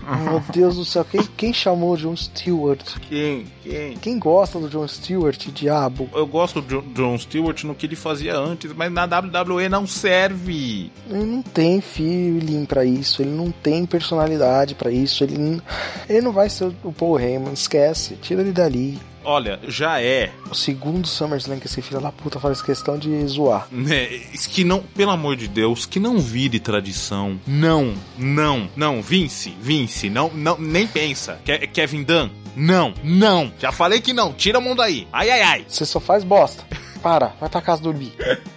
Meu 0.06 0.40
Deus 0.52 0.76
do 0.76 0.84
céu, 0.84 1.04
quem, 1.04 1.22
quem 1.36 1.52
chamou 1.52 1.96
John 1.96 2.16
Stewart? 2.16 2.98
Quem? 3.08 3.46
Quem? 3.62 3.96
Quem 3.96 4.18
gosta 4.18 4.58
do 4.58 4.68
John 4.68 4.86
Stewart, 4.86 5.48
diabo? 5.48 6.08
Eu 6.14 6.26
gosto 6.26 6.60
do 6.60 6.82
John 6.94 7.18
Stewart 7.18 7.64
no 7.64 7.75
que 7.75 7.86
ele 7.86 7.96
fazia 7.96 8.36
antes, 8.36 8.72
mas 8.72 8.92
na 8.92 9.04
WWE 9.04 9.68
não 9.68 9.86
serve. 9.86 10.92
Ele 11.10 11.25
não 11.25 11.42
tem 11.42 11.80
feeling 11.80 12.64
para 12.64 12.84
isso, 12.84 13.20
ele 13.22 13.30
não 13.30 13.50
tem 13.50 13.84
personalidade 13.84 14.75
para 14.75 14.90
isso, 14.90 15.25
ele 15.25 15.36
não, 15.36 15.60
ele 16.08 16.20
não 16.20 16.32
vai 16.32 16.48
ser 16.48 16.72
o 16.84 16.92
Paul 16.92 17.18
Heyman, 17.18 17.52
esquece, 17.52 18.14
tira 18.16 18.40
ele 18.40 18.52
dali. 18.52 18.98
Olha, 19.26 19.59
já 19.66 20.00
é. 20.00 20.30
O 20.49 20.54
segundo 20.54 21.09
SummerSlam 21.09 21.59
que 21.59 21.66
esse 21.66 21.83
filho 21.83 22.00
da 22.00 22.12
puta 22.12 22.38
faz 22.38 22.62
questão 22.62 22.97
de 22.97 23.26
zoar. 23.26 23.66
Né, 23.73 24.06
que 24.50 24.62
não, 24.62 24.80
pelo 24.80 25.11
amor 25.11 25.35
de 25.35 25.49
Deus, 25.49 25.85
que 25.85 25.99
não 25.99 26.21
vire 26.21 26.61
tradição. 26.61 27.40
Não, 27.45 27.92
não, 28.16 28.71
não, 28.76 29.02
Vince, 29.02 29.52
Vince, 29.61 30.09
não, 30.09 30.30
não, 30.33 30.56
nem 30.56 30.87
pensa. 30.87 31.40
Ke 31.45 31.66
Kevin 31.66 32.04
Dunn, 32.04 32.30
não, 32.54 32.95
não. 33.02 33.52
Já 33.59 33.73
falei 33.73 34.00
que 34.00 34.12
não, 34.12 34.33
tira 34.33 34.59
a 34.59 34.61
mão 34.61 34.76
daí. 34.76 35.09
Ai, 35.12 35.28
ai, 35.28 35.42
ai. 35.42 35.64
Você 35.66 35.85
só 35.85 35.99
faz 35.99 36.23
bosta. 36.23 36.64
Para, 37.02 37.35
vai 37.40 37.49
pra 37.50 37.61
casa 37.61 37.83
dormir. 37.83 38.12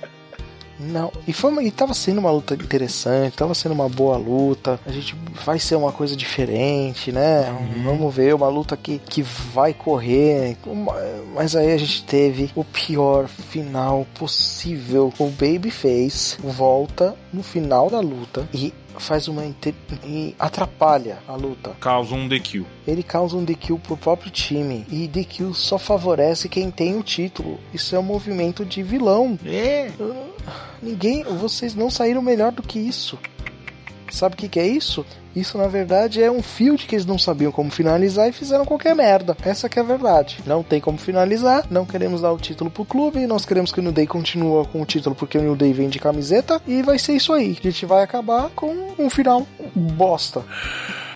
Não, 0.80 1.12
e, 1.28 1.34
foi 1.34 1.52
uma, 1.52 1.64
e 1.64 1.72
tava 1.72 1.94
sendo 1.94 2.20
uma 2.20 2.32
luta 2.32 2.54
interessante, 2.54 3.36
tava 3.36 3.54
sendo 3.54 3.74
uma 3.74 3.90
boa 3.90 4.18
luta. 4.18 4.80
A 4.86 4.92
gente 4.92 5.16
vai 5.46 5.60
ser 5.60 5.76
uma 5.76 5.92
coisa 5.92 6.16
diferente, 6.16 7.12
né? 7.12 7.52
Uhum. 7.52 7.84
Vamos 7.84 8.16
ver 8.16 8.34
uma 8.34 8.48
luta 8.48 8.78
que, 8.78 8.98
que 8.98 9.22
vai 9.22 9.74
correr. 9.74 10.58
Mas 11.36 11.56
aí 11.56 11.74
a 11.74 11.78
gente 11.78 12.04
teve 12.04 12.50
o 12.56 12.64
pior 12.64 13.28
final 13.28 14.08
possível. 14.16 15.14
O 15.20 15.30
Babyface 15.30 16.38
volta 16.42 17.16
no 17.34 17.44
final 17.44 17.90
da 17.90 18.00
luta 18.00 18.48
e 18.54 18.74
faz 18.98 19.28
uma 19.28 19.46
inter... 19.46 19.74
e 20.06 20.36
atrapalha 20.38 21.20
a 21.28 21.36
luta. 21.36 21.72
Causa 21.80 22.14
um 22.16 22.28
DQ. 22.28 22.66
Ele 22.88 23.04
causa 23.04 23.36
um 23.36 23.44
DQ 23.44 23.80
pro 23.80 23.98
próprio 23.98 24.32
time. 24.32 24.86
E 24.90 25.08
DQ 25.08 25.54
só 25.54 25.78
favorece 25.78 26.50
quem 26.50 26.70
tem 26.72 26.98
o 26.98 27.04
título. 27.04 27.60
Isso 27.74 27.96
é 27.96 28.00
um 28.00 28.04
movimento 28.04 28.66
de 28.66 28.84
vilão. 28.84 29.38
É. 29.46 29.92
Ninguém. 30.82 31.24
Vocês 31.24 31.76
não 31.76 31.90
saíram 31.90 32.22
melhor 32.22 32.52
do 32.52 32.62
que 32.62 32.80
isso. 32.80 33.18
Sabe 34.12 34.36
o 34.36 34.38
que, 34.38 34.50
que 34.50 34.60
é 34.60 34.68
isso? 34.68 35.06
Isso 35.36 35.58
na 35.58 35.68
verdade 35.68 36.24
é 36.24 36.32
um 36.32 36.42
field 36.42 36.86
que 36.88 36.96
eles 36.96 37.06
não 37.06 37.18
sabiam 37.18 37.52
como 37.52 37.70
finalizar 37.70 38.28
e 38.28 38.32
fizeram 38.32 38.66
qualquer 38.66 38.96
merda. 38.96 39.38
Essa 39.44 39.70
que 39.70 39.78
é 39.78 39.82
a 39.82 39.86
verdade. 39.86 40.40
Não 40.46 40.64
tem 40.64 40.82
como 40.82 40.98
finalizar, 40.98 41.68
não 41.70 41.86
queremos 41.86 42.22
dar 42.22 42.32
o 42.32 42.38
título 42.38 42.72
pro 42.72 42.84
clube, 42.84 43.28
nós 43.28 43.46
queremos 43.46 43.72
que 43.72 43.80
o 43.80 43.84
New 43.84 43.92
Day 43.92 44.08
continue 44.08 44.66
com 44.68 44.82
o 44.82 44.86
título 44.86 45.16
porque 45.16 45.38
o 45.38 45.42
New 45.42 45.56
Day 45.56 45.72
vende 45.72 46.00
camiseta 46.00 46.62
e 46.68 46.82
vai 46.82 46.98
ser 46.98 47.14
isso 47.14 47.32
aí. 47.32 47.56
A 47.60 47.64
gente 47.64 47.86
vai 47.86 48.04
acabar 48.04 48.50
com 48.56 48.96
um 48.98 49.10
final 49.10 49.48
bosta. 49.76 50.44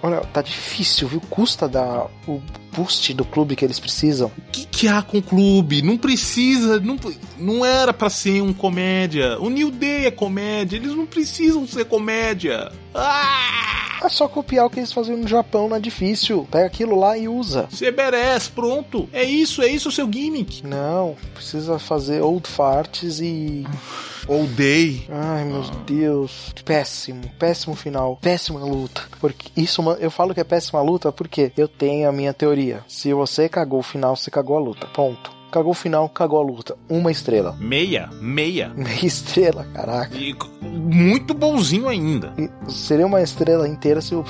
Olha, 0.04 0.20
tá 0.20 0.42
difícil, 0.42 1.08
viu? 1.08 1.22
Custa 1.30 1.66
dar 1.66 2.08
o 2.28 2.42
boost 2.76 3.14
do 3.14 3.24
clube 3.24 3.56
que 3.56 3.64
eles 3.64 3.80
precisam. 3.80 4.30
O 4.38 4.52
que, 4.52 4.66
que 4.66 4.88
há 4.90 5.02
com 5.02 5.20
o 5.20 5.24
clube? 5.24 5.82
Não 5.82 5.98
precisa, 5.98 6.78
não, 6.78 7.00
não 7.38 7.66
era 7.66 7.94
para 7.94 8.10
ser 8.10 8.42
um 8.42 8.52
comédia. 8.52 9.40
O 9.40 9.50
New 9.50 9.72
Day 9.72 10.06
é 10.06 10.12
comédia, 10.12 10.76
eles 10.76 10.94
não 10.94 11.06
precisam 11.06 11.66
ser 11.66 11.86
comédia. 11.86 12.70
Ah! 12.94 14.00
É 14.04 14.10
só 14.10 14.28
copiar 14.28 14.66
o 14.66 14.70
que 14.70 14.82
eles 14.82 14.92
faziam 14.92 15.18
no 15.18 15.26
Japão, 15.26 15.70
não 15.70 15.78
é 15.78 15.80
difícil. 15.80 16.46
Pega 16.52 16.66
aquilo 16.66 17.00
lá 17.00 17.18
e 17.18 17.30
usa. 17.30 17.70
Você 17.72 17.90
merece, 17.90 18.52
pronto. 18.52 19.08
É 19.14 19.24
isso, 19.24 19.62
é 19.62 19.70
isso 19.70 19.88
o 19.88 19.92
seu 19.92 20.12
gimmick. 20.12 20.68
Não, 20.68 21.16
precisa 21.34 21.80
fazer 21.80 22.22
old 22.22 22.46
farts 22.46 23.22
e. 23.22 23.66
All 24.28 24.48
day. 24.48 25.06
Ai, 25.10 25.44
meu 25.44 25.62
Deus. 25.86 26.54
Péssimo, 26.64 27.30
péssimo 27.38 27.76
final. 27.76 28.18
Péssima 28.22 28.60
luta. 28.62 29.02
Porque 29.20 29.50
isso, 29.60 29.82
eu 30.00 30.10
falo 30.10 30.34
que 30.34 30.40
é 30.40 30.44
péssima 30.44 30.82
luta 30.82 31.12
porque 31.12 31.52
eu 31.58 31.68
tenho 31.68 32.08
a 32.08 32.12
minha 32.12 32.34
teoria. 32.34 32.84
Se 32.88 33.14
você 33.14 33.50
cagou 33.50 33.80
o 33.80 33.84
final, 33.84 34.16
você 34.16 34.32
cagou 34.32 34.58
a 34.58 34.60
luta. 34.60 34.88
Ponto. 34.88 35.32
Cagou 35.52 35.72
o 35.72 35.76
final, 35.76 36.10
cagou 36.10 36.40
a 36.40 36.44
luta. 36.44 36.76
Uma 36.90 37.12
estrela. 37.12 37.56
Meia, 37.60 38.10
meia. 38.20 38.70
Meia 38.76 39.06
estrela, 39.06 39.64
caraca. 39.74 40.18
E 40.18 40.36
muito 40.64 41.34
bonzinho 41.36 41.88
ainda. 41.88 42.34
E 42.38 42.50
seria 42.72 43.06
uma 43.06 43.22
estrela 43.22 43.68
inteira 43.68 44.02
se 44.02 44.16
o, 44.16 44.26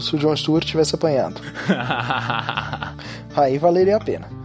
se 0.00 0.16
o 0.16 0.18
John 0.18 0.34
Stewart 0.34 0.64
tivesse 0.64 0.94
apanhado. 0.94 1.40
Aí 3.36 3.58
valeria 3.58 3.96
a 3.96 4.00
pena. 4.00 4.41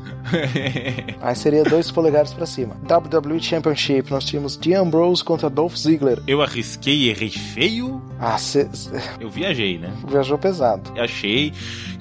Aí 1.22 1.36
seria 1.36 1.64
dois 1.64 1.92
polegares 1.92 2.34
pra 2.34 2.46
cima. 2.46 2.76
WWE 2.90 3.40
Championship, 3.42 4.12
nós 4.12 4.26
tínhamos 4.26 4.56
Dean 4.58 4.82
Ambrose 4.82 5.24
contra 5.24 5.50
Dolph 5.50 5.76
Ziggler. 5.76 6.22
Eu 6.28 6.42
arrisquei 6.42 6.96
e 6.96 7.10
errei 7.10 7.30
feio. 7.30 8.02
Ah, 8.20 8.38
você 8.38 8.68
Eu 9.20 9.30
viajei, 9.30 9.78
né? 9.78 9.92
viajou 10.08 10.38
pesado. 10.38 10.92
Achei 11.00 11.54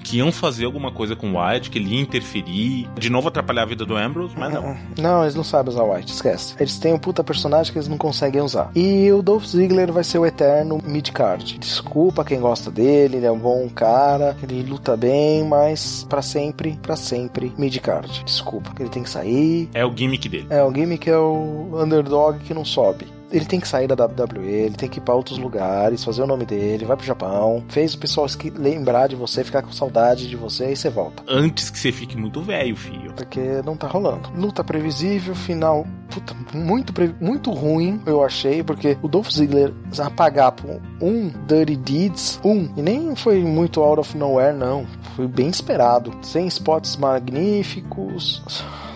que 0.07 0.19
iam 0.19 0.31
fazer 0.31 0.65
alguma 0.65 0.93
coisa 0.93 1.17
com 1.17 1.33
o 1.33 1.37
Wyatt, 1.37 1.69
que 1.69 1.79
ele 1.79 1.97
ia 1.97 2.01
interferir, 2.01 2.89
de 2.97 3.11
novo 3.11 3.27
atrapalhar 3.27 3.63
a 3.63 3.67
vida 3.67 3.85
do 3.85 3.97
Ambrose, 3.97 4.35
mas 4.39 4.53
não. 4.53 4.77
Não, 4.97 5.23
eles 5.23 5.35
não 5.35 5.43
sabem 5.43 5.73
usar 5.73 5.83
White, 5.83 6.13
esquece. 6.13 6.55
Eles 6.61 6.79
têm 6.79 6.95
um 6.95 6.99
puta 6.99 7.25
personagem 7.25 7.73
que 7.73 7.79
eles 7.79 7.89
não 7.89 7.99
conseguem 7.99 8.41
usar. 8.41 8.71
E 8.75 9.11
o 9.11 9.21
Dolph 9.21 9.45
Ziggler 9.45 9.93
vai 9.93 10.05
ser 10.05 10.19
o 10.19 10.27
eterno 10.27 10.79
mid-card. 10.85 11.59
Desculpa 11.59 12.25
quem 12.25 12.39
gosta 12.39 12.71
dele, 12.71 13.17
ele 13.17 13.27
é 13.27 13.33
um 13.33 13.39
bom 13.39 13.69
cara, 13.69 14.37
ele 14.43 14.63
luta 14.63 14.97
bem, 14.97 15.45
mas 15.45 16.07
pra 16.09 16.23
sempre, 16.23 16.79
pra 16.81 16.95
sempre, 16.95 17.53
mid-card. 17.59 18.23
Desculpa, 18.25 18.71
ele 18.79 18.89
tem 18.89 19.03
que 19.03 19.11
sair. 19.11 19.69
É 19.75 19.85
o 19.85 19.93
gimmick 19.95 20.29
dele. 20.29 20.47
É, 20.51 20.63
o 20.63 20.73
gimmick 20.73 21.11
é 21.11 21.19
o 21.19 21.83
underdog 21.83 22.39
que 22.45 22.55
não 22.55 22.65
sobe. 22.65 23.16
Ele 23.31 23.45
tem 23.45 23.61
que 23.61 23.69
sair 23.69 23.87
da 23.87 23.95
WWE, 23.95 24.47
ele 24.47 24.77
tem 24.77 24.89
que 24.89 24.99
ir 24.99 25.03
pra 25.03 25.15
outros 25.15 25.39
lugares, 25.39 26.05
fazer 26.05 26.23
o 26.23 26.27
nome 26.27 26.45
dele, 26.45 26.85
vai 26.85 26.97
pro 26.97 27.07
Japão. 27.07 27.65
Fez 27.69 27.95
o 27.95 27.99
pessoal 27.99 28.27
lembrar 28.57 29.09
de 29.09 29.17
você, 29.17 29.43
ficar 29.43 29.63
com 29.63 29.73
saudade 29.73 30.29
de 30.29 30.37
você 30.37 30.73
e 30.73 30.77
você 30.77 30.89
volta. 30.89 31.23
Antes 31.29 31.71
que 31.71 31.79
você 31.79 31.91
fique 31.91 32.17
muito 32.17 32.41
velho, 32.41 32.77
filho. 32.77 33.13
Porque 33.15 33.63
não 33.65 33.77
tá 33.77 33.87
rolando. 33.87 34.31
Luta 34.37 34.63
previsível, 34.63 35.35
final 35.35 35.87
puta, 36.17 36.35
muito, 36.55 36.93
muito 37.21 37.51
ruim, 37.51 38.01
eu 38.07 38.25
achei, 38.25 38.63
porque 38.63 38.97
o 39.03 39.09
Dolph 39.09 39.31
Ziggler 39.31 39.73
apagar 39.99 40.53
por 40.53 40.81
um 41.01 41.31
Dirty 41.47 41.77
Deeds, 41.77 42.41
um, 42.45 42.69
e 42.77 42.83
nem 42.83 43.15
foi 43.15 43.43
muito 43.43 43.83
out 43.83 44.01
of 44.01 44.17
nowhere, 44.17 44.57
não. 44.57 44.87
Foi 45.15 45.27
bem 45.27 45.49
esperado. 45.49 46.13
Sem 46.23 46.47
spots 46.47 46.97
magníficos, 46.97 48.43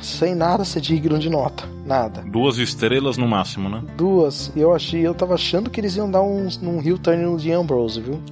sem 0.00 0.34
nada 0.34 0.64
ser 0.64 0.80
digno 0.80 1.18
de 1.18 1.28
nota. 1.28 1.64
Nada. 1.90 2.22
Duas 2.24 2.56
estrelas 2.56 3.16
no 3.16 3.26
máximo, 3.26 3.68
né? 3.68 3.82
Duas, 3.96 4.52
e 4.54 4.60
eu 4.60 4.72
achei, 4.72 5.04
eu 5.04 5.12
tava 5.12 5.34
achando 5.34 5.68
que 5.68 5.80
eles 5.80 5.96
iam 5.96 6.08
dar 6.08 6.22
um, 6.22 6.46
um 6.62 6.80
heel 6.80 6.96
turn 6.96 7.24
no 7.24 7.36
de 7.36 7.50
Ambrose, 7.50 8.00
viu? 8.00 8.22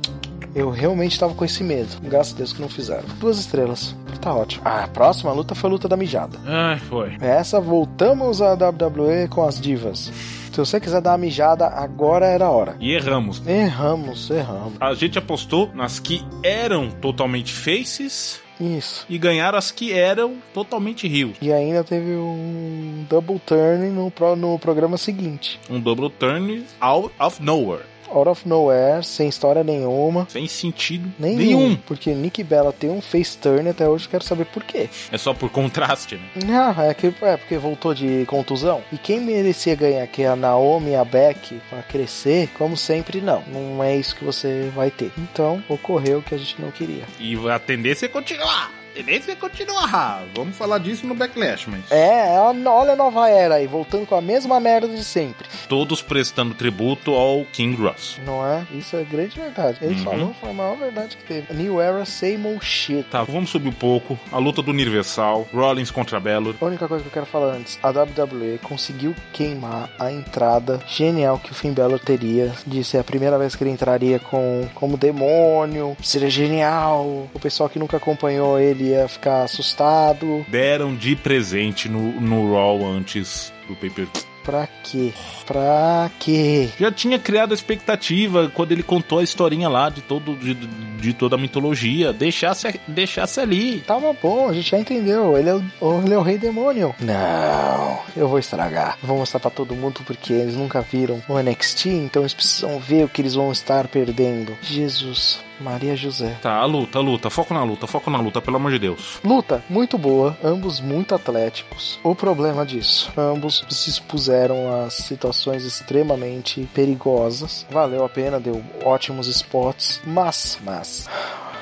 Eu 0.54 0.70
realmente 0.70 1.18
tava 1.18 1.34
com 1.34 1.44
esse 1.44 1.64
medo. 1.64 1.88
Graças 2.00 2.34
a 2.34 2.36
Deus 2.36 2.52
que 2.52 2.60
não 2.60 2.68
fizeram. 2.68 3.02
Duas 3.18 3.36
estrelas. 3.36 3.96
Tá 4.20 4.32
ótimo. 4.32 4.62
Ah, 4.64 4.84
a 4.84 4.88
próxima 4.88 5.32
luta 5.32 5.56
foi 5.56 5.70
a 5.70 5.72
luta 5.72 5.88
da 5.88 5.96
mijada. 5.96 6.38
Ai, 6.46 6.78
foi. 6.78 7.16
Essa 7.20 7.60
voltamos 7.60 8.40
à 8.40 8.52
WWE 8.52 9.26
com 9.28 9.44
as 9.44 9.60
divas. 9.60 10.12
Se 10.52 10.56
você 10.56 10.78
quiser 10.78 11.00
dar 11.00 11.10
uma 11.10 11.18
mijada, 11.18 11.66
agora 11.66 12.26
era 12.26 12.46
a 12.46 12.50
hora. 12.50 12.76
E 12.78 12.92
erramos. 12.92 13.42
Erramos, 13.44 14.30
erramos. 14.30 14.74
A 14.80 14.94
gente 14.94 15.18
apostou 15.18 15.68
nas 15.74 15.98
que 15.98 16.24
eram 16.44 16.90
totalmente 16.90 17.52
faces 17.52 18.40
Isso. 18.60 19.06
e 19.08 19.18
ganharam 19.18 19.56
as 19.58 19.70
que 19.70 19.92
eram 19.92 20.36
totalmente 20.52 21.06
heels. 21.06 21.36
E 21.40 21.52
ainda 21.52 21.84
teve 21.84 22.10
um 22.16 23.04
double 23.08 23.40
turn 23.44 23.90
no, 23.90 24.10
pro- 24.10 24.34
no 24.36 24.58
programa 24.58 24.96
seguinte. 24.98 25.60
Um 25.70 25.80
double 25.80 26.10
turn 26.10 26.64
out 26.80 27.12
of 27.20 27.40
nowhere. 27.42 27.84
Out 28.10 28.28
of 28.28 28.48
nowhere, 28.48 29.04
sem 29.04 29.28
história 29.28 29.62
nenhuma. 29.62 30.26
Sem 30.30 30.46
sentido 30.46 31.12
Nenhum. 31.18 31.38
nenhum. 31.38 31.76
Porque 31.76 32.12
Nick 32.12 32.42
Bella 32.42 32.72
tem 32.72 32.90
um 32.90 33.00
face 33.00 33.36
turn 33.38 33.68
até 33.68 33.88
hoje, 33.88 34.08
quero 34.08 34.24
saber 34.24 34.46
por 34.46 34.64
quê. 34.64 34.88
É 35.10 35.18
só 35.18 35.34
por 35.34 35.50
contraste, 35.50 36.16
né? 36.16 36.22
Não, 36.46 36.82
é, 36.82 36.94
que, 36.94 37.12
é 37.22 37.36
porque 37.36 37.56
voltou 37.58 37.94
de 37.94 38.24
contusão. 38.26 38.82
E 38.92 38.98
quem 38.98 39.20
merecia 39.20 39.74
ganhar, 39.74 40.06
que 40.06 40.22
é 40.22 40.28
a 40.28 40.36
Naomi 40.36 40.90
e 40.90 40.96
a 40.96 41.04
Beck, 41.04 41.60
pra 41.68 41.82
crescer, 41.82 42.48
como 42.56 42.76
sempre, 42.76 43.20
não. 43.20 43.42
Não 43.46 43.82
é 43.82 43.96
isso 43.96 44.14
que 44.16 44.24
você 44.24 44.70
vai 44.74 44.90
ter. 44.90 45.12
Então, 45.18 45.62
ocorreu 45.68 46.18
o 46.18 46.22
que 46.22 46.34
a 46.34 46.38
gente 46.38 46.60
não 46.60 46.70
queria. 46.70 47.04
E 47.18 47.36
a 47.48 47.58
tendência 47.58 48.06
é 48.06 48.08
continuar. 48.08 48.77
Tendência 48.98 49.30
é 49.30 49.36
continuar. 49.36 50.24
Vamos 50.34 50.56
falar 50.56 50.78
disso 50.78 51.06
no 51.06 51.14
Backlash, 51.14 51.68
mas... 51.70 51.88
É, 51.88 52.36
olha 52.40 52.94
a 52.94 52.96
nova 52.96 53.30
era 53.30 53.54
aí, 53.54 53.66
voltando 53.68 54.04
com 54.04 54.16
a 54.16 54.20
mesma 54.20 54.58
merda 54.58 54.88
de 54.88 55.04
sempre. 55.04 55.46
Todos 55.68 56.02
prestando 56.02 56.52
tributo 56.52 57.14
ao 57.14 57.44
King 57.44 57.80
Ross. 57.80 58.18
Não 58.26 58.44
é? 58.44 58.66
Isso 58.72 58.96
é 58.96 59.04
grande 59.04 59.38
verdade. 59.38 59.78
Ele 59.82 59.94
Uhum. 59.94 60.02
falou, 60.04 60.34
foi 60.40 60.50
a 60.50 60.52
maior 60.52 60.76
verdade 60.76 61.16
que 61.16 61.22
teve. 61.22 61.54
New 61.54 61.80
Era, 61.80 62.04
same 62.04 62.44
old 62.44 62.64
shit. 62.64 63.04
Tá, 63.08 63.22
vamos 63.22 63.50
subir 63.50 63.68
um 63.68 63.72
pouco. 63.72 64.18
A 64.32 64.38
luta 64.38 64.62
do 64.62 64.72
Universal. 64.72 65.46
Rollins 65.54 65.92
contra 65.92 66.18
Bellor. 66.18 66.56
A 66.60 66.64
única 66.64 66.88
coisa 66.88 67.04
que 67.04 67.08
eu 67.08 67.12
quero 67.12 67.26
falar 67.26 67.54
antes, 67.54 67.78
a 67.80 67.90
WWE 67.90 68.58
conseguiu 68.64 69.14
queimar 69.32 69.90
a 69.96 70.10
entrada 70.10 70.80
genial 70.88 71.38
que 71.38 71.52
o 71.52 71.54
Finn 71.54 71.72
Balor 71.72 72.00
teria, 72.00 72.52
de 72.66 72.82
ser 72.82 72.98
a 72.98 73.04
primeira 73.04 73.38
vez 73.38 73.54
que 73.54 73.62
ele 73.62 73.70
entraria 73.70 74.18
com 74.18 74.68
como 74.74 74.96
demônio, 74.96 75.96
seria 76.02 76.28
genial. 76.28 77.28
O 77.32 77.38
pessoal 77.40 77.68
que 77.68 77.78
nunca 77.78 77.96
acompanhou 77.96 78.58
ele 78.58 78.87
ia 78.88 79.08
ficar 79.08 79.42
assustado. 79.42 80.44
Deram 80.48 80.94
de 80.94 81.16
presente 81.16 81.88
no, 81.88 82.20
no 82.20 82.54
Raw 82.54 82.84
antes 82.86 83.52
do 83.68 83.74
pay-per-view. 83.74 84.28
Pra 84.48 84.66
quê? 84.82 85.12
Pra 85.44 86.10
quê? 86.18 86.70
Já 86.80 86.90
tinha 86.90 87.18
criado 87.18 87.50
a 87.50 87.54
expectativa 87.54 88.50
quando 88.54 88.72
ele 88.72 88.82
contou 88.82 89.18
a 89.18 89.22
historinha 89.22 89.68
lá 89.68 89.90
de, 89.90 90.00
todo, 90.00 90.34
de, 90.36 90.54
de 90.54 91.12
toda 91.12 91.36
a 91.36 91.38
mitologia. 91.38 92.14
Deixasse, 92.14 92.80
deixasse 92.88 93.40
ali. 93.40 93.80
Tava 93.80 94.10
bom, 94.14 94.48
a 94.48 94.54
gente 94.54 94.70
já 94.70 94.78
entendeu. 94.78 95.36
Ele 95.36 95.50
é 95.50 95.54
o, 95.54 96.02
ele 96.02 96.14
é 96.14 96.16
o 96.16 96.22
rei 96.22 96.38
demônio. 96.38 96.94
Não, 96.98 97.98
eu 98.16 98.26
vou 98.26 98.38
estragar. 98.38 98.96
Vou 99.02 99.18
mostrar 99.18 99.38
pra 99.38 99.50
todo 99.50 99.76
mundo 99.76 100.00
porque 100.06 100.32
eles 100.32 100.56
nunca 100.56 100.80
viram 100.80 101.22
o 101.28 101.38
NXT, 101.38 101.88
então 101.88 102.22
eles 102.22 102.32
precisam 102.32 102.78
ver 102.78 103.04
o 103.04 103.08
que 103.08 103.20
eles 103.20 103.34
vão 103.34 103.52
estar 103.52 103.86
perdendo. 103.86 104.56
Jesus, 104.62 105.40
Maria 105.60 105.96
José. 105.96 106.38
Tá, 106.42 106.56
a 106.56 106.64
luta, 106.64 106.98
a 106.98 107.02
luta. 107.02 107.30
Foco 107.30 107.54
na 107.54 107.64
luta, 107.64 107.86
foco 107.86 108.10
na 108.10 108.20
luta, 108.20 108.40
pelo 108.40 108.56
amor 108.56 108.72
de 108.72 108.78
Deus. 108.78 109.20
Luta 109.24 109.62
muito 109.68 109.98
boa, 109.98 110.36
ambos 110.42 110.80
muito 110.80 111.14
atléticos. 111.14 111.98
O 112.02 112.14
problema 112.14 112.64
disso, 112.64 113.12
ambos 113.16 113.64
se 113.68 113.90
expuseram 113.90 114.82
a 114.82 114.90
situações 114.90 115.64
extremamente 115.64 116.68
perigosas. 116.74 117.66
Valeu 117.70 118.04
a 118.04 118.08
pena, 118.08 118.40
deu 118.40 118.62
ótimos 118.84 119.26
spots, 119.26 120.00
mas, 120.04 120.58
mas 120.64 121.08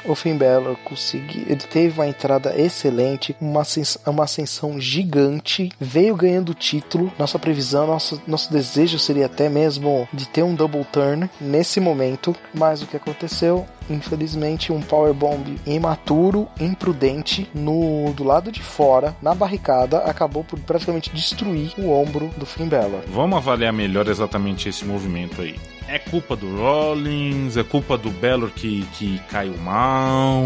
o 0.09 0.15
Finn 0.15 0.37
Balor 0.37 0.77
conseguiu, 0.85 1.45
ele 1.47 1.57
teve 1.57 1.99
uma 1.99 2.07
entrada 2.07 2.55
excelente, 2.59 3.37
uma, 3.41 3.63
uma 4.07 4.25
ascensão 4.25 4.81
gigante, 4.81 5.71
veio 5.81 6.15
ganhando 6.17 6.51
o 6.51 6.55
título. 6.55 7.13
Nossa 7.19 7.39
previsão, 7.39 7.87
nosso, 7.87 8.21
nosso 8.27 8.53
desejo 8.53 8.99
seria 8.99 9.27
até 9.27 9.49
mesmo 9.49 10.09
de 10.13 10.27
ter 10.29 10.43
um 10.43 10.55
double 10.55 10.85
turn 10.85 11.29
nesse 11.41 11.81
momento, 11.81 12.35
mas 12.55 12.83
o 12.83 12.87
que 12.87 12.97
aconteceu? 12.97 13.67
Infelizmente, 13.89 14.73
um 14.73 14.81
powerbomb 14.81 15.61
imaturo, 15.65 16.49
imprudente, 16.61 17.49
no 17.55 18.13
do 18.13 18.25
lado 18.25 18.51
de 18.51 18.63
fora, 18.63 19.17
na 19.23 19.35
barricada, 19.35 19.99
acabou 19.99 20.43
por 20.43 20.59
praticamente 20.61 21.11
destruir 21.11 21.73
o 21.79 21.91
ombro 21.91 22.29
do 22.37 22.45
Finn 22.45 22.69
Balor. 22.69 23.03
Vamos 23.09 23.39
avaliar 23.39 23.73
melhor 23.73 24.09
exatamente 24.09 24.69
esse 24.69 24.85
movimento 24.85 25.41
aí. 25.41 25.57
É 25.89 25.99
culpa 26.01 26.35
do 26.35 26.57
Rollins, 26.57 27.57
é 27.57 27.63
culpa 27.63 27.97
do 27.97 28.11
Bellor 28.11 28.51
que, 28.51 28.85
que 28.95 29.21
caiu 29.31 29.57
mal. 29.59 30.43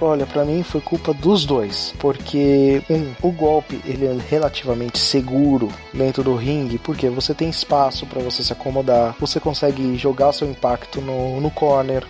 Olha, 0.00 0.26
pra 0.26 0.44
mim 0.44 0.62
foi 0.64 0.80
culpa 0.80 1.14
dos 1.14 1.46
dois, 1.46 1.94
porque 1.98 2.82
um, 2.90 3.12
o 3.22 3.30
golpe 3.30 3.80
ele 3.84 4.04
é 4.04 4.16
relativamente 4.28 4.98
seguro 4.98 5.68
dentro 5.92 6.24
do 6.24 6.34
ringue, 6.34 6.78
porque 6.78 7.08
você 7.08 7.32
tem 7.32 7.48
espaço 7.48 8.04
pra 8.06 8.20
você 8.20 8.42
se 8.42 8.52
acomodar, 8.52 9.14
você 9.20 9.38
consegue 9.38 9.96
jogar 9.96 10.30
o 10.30 10.32
seu 10.32 10.50
impacto 10.50 11.00
no, 11.00 11.40
no 11.40 11.50
corner, 11.50 12.04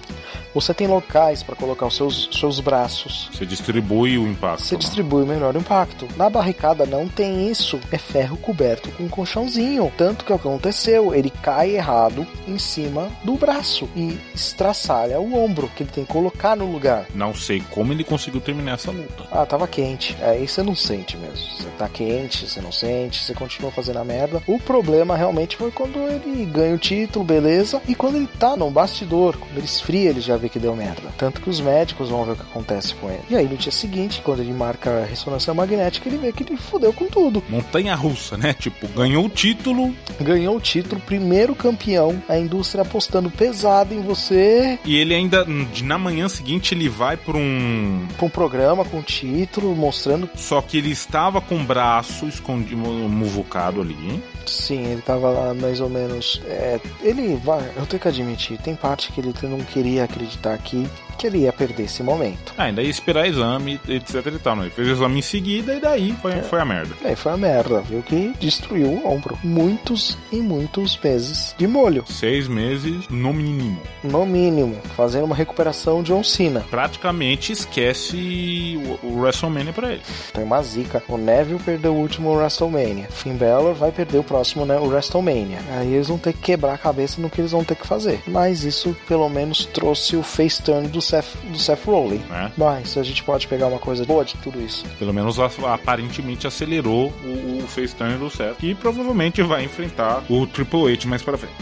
você 0.54 0.72
tem 0.72 0.86
locais 0.86 1.42
pra 1.42 1.56
colocar 1.56 1.86
os 1.86 1.96
seus, 1.96 2.30
seus 2.32 2.60
braços. 2.60 3.28
Você 3.32 3.44
distribui 3.44 4.16
o 4.16 4.26
impacto. 4.26 4.62
Você 4.62 4.76
né? 4.76 4.78
distribui 4.78 5.26
melhor 5.26 5.56
o 5.56 5.58
impacto. 5.58 6.06
Na 6.16 6.30
barricada 6.30 6.86
não 6.86 7.08
tem 7.08 7.50
isso. 7.50 7.80
É 7.90 7.98
ferro 7.98 8.36
coberto 8.36 8.88
com 8.92 9.02
um 9.02 9.08
colchãozinho. 9.08 9.92
Tanto 9.98 10.24
que 10.24 10.32
o 10.32 10.38
que 10.38 10.48
aconteceu. 10.48 11.12
Ele 11.12 11.28
cai 11.28 11.74
errado 11.74 12.24
em 12.54 12.58
cima 12.58 13.10
do 13.22 13.34
braço 13.34 13.88
e 13.96 14.18
estraçalha 14.34 15.20
o 15.20 15.34
ombro 15.34 15.68
que 15.74 15.82
ele 15.82 15.90
tem 15.90 16.04
que 16.04 16.12
colocar 16.12 16.56
no 16.56 16.70
lugar. 16.70 17.06
Não 17.14 17.34
sei 17.34 17.62
como 17.70 17.92
ele 17.92 18.04
conseguiu 18.04 18.40
terminar 18.40 18.74
essa 18.74 18.90
luta. 18.90 19.24
Ah, 19.30 19.44
tava 19.44 19.66
quente. 19.66 20.16
Aí 20.22 20.46
você 20.46 20.62
não 20.62 20.74
sente 20.74 21.16
mesmo. 21.16 21.36
Você 21.36 21.68
tá 21.78 21.88
quente, 21.88 22.48
você 22.48 22.60
não 22.60 22.72
sente, 22.72 23.22
você 23.22 23.34
continua 23.34 23.70
fazendo 23.70 23.98
a 23.98 24.04
merda. 24.04 24.42
O 24.46 24.58
problema 24.58 25.16
realmente 25.16 25.56
foi 25.56 25.70
quando 25.70 25.98
ele 26.08 26.44
ganha 26.46 26.74
o 26.74 26.78
título, 26.78 27.24
beleza. 27.24 27.80
E 27.88 27.94
quando 27.94 28.16
ele 28.16 28.28
tá 28.38 28.56
num 28.56 28.70
bastidor, 28.70 29.36
quando 29.36 29.56
ele 29.56 29.66
esfria, 29.66 30.10
ele 30.10 30.20
já 30.20 30.36
ver 30.36 30.48
que 30.48 30.58
deu 30.58 30.76
merda. 30.76 31.12
Tanto 31.18 31.40
que 31.40 31.50
os 31.50 31.60
médicos 31.60 32.08
vão 32.08 32.24
ver 32.24 32.32
o 32.32 32.36
que 32.36 32.42
acontece 32.42 32.94
com 32.94 33.10
ele. 33.10 33.22
E 33.30 33.36
aí 33.36 33.48
no 33.48 33.56
dia 33.56 33.72
seguinte, 33.72 34.22
quando 34.22 34.40
ele 34.40 34.52
marca 34.52 35.02
a 35.02 35.04
ressonância 35.04 35.52
magnética, 35.52 36.08
ele 36.08 36.18
vê 36.18 36.32
que 36.32 36.42
ele 36.42 36.56
fudeu 36.56 36.92
com 36.92 37.06
tudo. 37.06 37.42
Montanha 37.48 37.94
russa, 37.94 38.36
né? 38.36 38.52
Tipo, 38.54 38.86
ganhou 38.88 39.26
o 39.26 39.28
título. 39.28 39.94
Ganhou 40.20 40.56
o 40.56 40.60
título, 40.60 41.00
primeiro 41.00 41.54
campeão, 41.54 42.22
a 42.28 42.38
indústria 42.44 42.82
apostando 42.82 43.30
pesado 43.30 43.94
em 43.94 44.02
você. 44.02 44.78
E 44.84 44.96
ele 44.96 45.14
ainda, 45.14 45.46
na 45.82 45.98
manhã 45.98 46.28
seguinte, 46.28 46.74
ele 46.74 46.88
vai 46.88 47.16
pra 47.16 47.36
um. 47.36 48.06
pra 48.16 48.26
um 48.26 48.30
programa 48.30 48.84
com 48.84 49.02
título, 49.02 49.74
mostrando. 49.74 50.28
Só 50.36 50.60
que 50.60 50.78
ele 50.78 50.90
estava 50.90 51.40
com 51.40 51.56
o 51.56 51.64
braço 51.64 52.26
escondido, 52.26 52.76
muvucado 52.76 53.80
ali, 53.80 53.94
hein? 53.94 54.22
Sim, 54.46 54.84
ele 54.86 55.00
tava 55.00 55.30
lá 55.30 55.54
mais 55.54 55.80
ou 55.80 55.88
menos. 55.88 56.40
É, 56.46 56.78
ele 57.02 57.36
vai, 57.36 57.70
eu 57.76 57.86
tenho 57.86 58.00
que 58.00 58.08
admitir, 58.08 58.58
tem 58.58 58.74
parte 58.74 59.10
que 59.12 59.20
ele 59.20 59.34
não 59.42 59.60
queria 59.60 60.04
acreditar 60.04 60.56
que, 60.58 60.86
que 61.16 61.26
ele 61.26 61.38
ia 61.38 61.52
perder 61.52 61.84
esse 61.84 62.02
momento. 62.02 62.54
Ah, 62.56 62.64
ainda 62.64 62.82
ia 62.82 62.90
esperar 62.90 63.26
exame, 63.28 63.80
etc 63.88 64.26
e 64.26 64.38
tal. 64.38 64.56
Né? 64.56 64.62
Ele 64.64 64.70
fez 64.70 64.88
o 64.88 64.92
exame 64.92 65.18
em 65.18 65.22
seguida 65.22 65.74
e 65.74 65.80
daí 65.80 66.12
foi, 66.22 66.32
é. 66.32 66.42
foi 66.42 66.60
a 66.60 66.64
merda. 66.64 66.94
Daí 67.02 67.16
foi 67.16 67.32
a 67.32 67.36
merda, 67.36 67.80
viu? 67.80 68.02
Que 68.02 68.32
destruiu 68.38 68.88
o 68.88 69.06
ombro. 69.06 69.38
Muitos 69.42 70.16
e 70.32 70.36
muitos 70.36 70.98
meses 71.02 71.54
de 71.58 71.66
molho. 71.66 72.04
Seis 72.06 72.48
meses 72.48 73.08
no 73.08 73.32
mínimo. 73.32 73.80
No 74.02 74.24
mínimo. 74.24 74.76
Fazendo 74.96 75.24
uma 75.24 75.34
recuperação 75.34 76.02
de 76.02 76.14
John 76.14 76.22
Cena. 76.22 76.64
Praticamente 76.70 77.50
esquece 77.50 78.78
o, 79.02 79.08
o 79.08 79.20
WrestleMania 79.20 79.72
pra 79.72 79.92
ele. 79.92 80.02
Tem 80.32 80.44
uma 80.44 80.62
zica. 80.62 81.02
O 81.08 81.16
Neville 81.16 81.58
perdeu 81.58 81.92
o 81.92 81.98
último 81.98 82.32
WrestleMania. 82.32 83.08
Finn 83.10 83.36
Balor 83.36 83.74
vai 83.74 83.90
perder 83.90 84.18
o 84.18 84.24
próximo, 84.24 84.64
né? 84.64 84.78
O 84.78 84.86
WrestleMania. 84.86 85.58
Aí 85.72 85.92
eles 85.92 86.06
vão 86.06 86.18
ter 86.18 86.32
que 86.32 86.40
quebrar 86.40 86.74
a 86.74 86.78
cabeça 86.78 87.20
no 87.20 87.28
que 87.28 87.40
eles 87.40 87.50
vão 87.50 87.64
ter 87.64 87.74
que 87.74 87.86
fazer. 87.86 88.22
Mas 88.28 88.62
isso 88.62 88.96
pelo 89.08 89.28
menos 89.28 89.64
trouxe 89.64 90.16
o 90.16 90.22
face 90.22 90.62
turn 90.62 90.86
do 90.86 91.02
Seth, 91.04 91.36
do 91.44 91.58
Seth 91.58 91.84
Rollins. 91.84 92.22
É. 92.30 92.50
Mas 92.56 92.96
a 92.96 93.02
gente 93.02 93.22
pode 93.22 93.46
pegar 93.46 93.66
uma 93.66 93.78
coisa 93.78 94.04
boa 94.04 94.24
de 94.24 94.34
tudo 94.38 94.60
isso. 94.60 94.84
Pelo 94.98 95.12
menos 95.12 95.38
aparentemente 95.38 96.46
acelerou 96.46 97.12
o, 97.24 97.62
o 97.62 97.66
face 97.68 97.94
turn 97.94 98.16
do 98.16 98.30
Seth. 98.30 98.56
Que 98.58 98.74
provavelmente 98.74 99.42
vai 99.42 99.64
enfrentar 99.64 100.24
o 100.28 100.46
Triple 100.46 100.92
H 100.92 101.06
mais 101.08 101.22
pra 101.22 101.36
frente. 101.36 101.54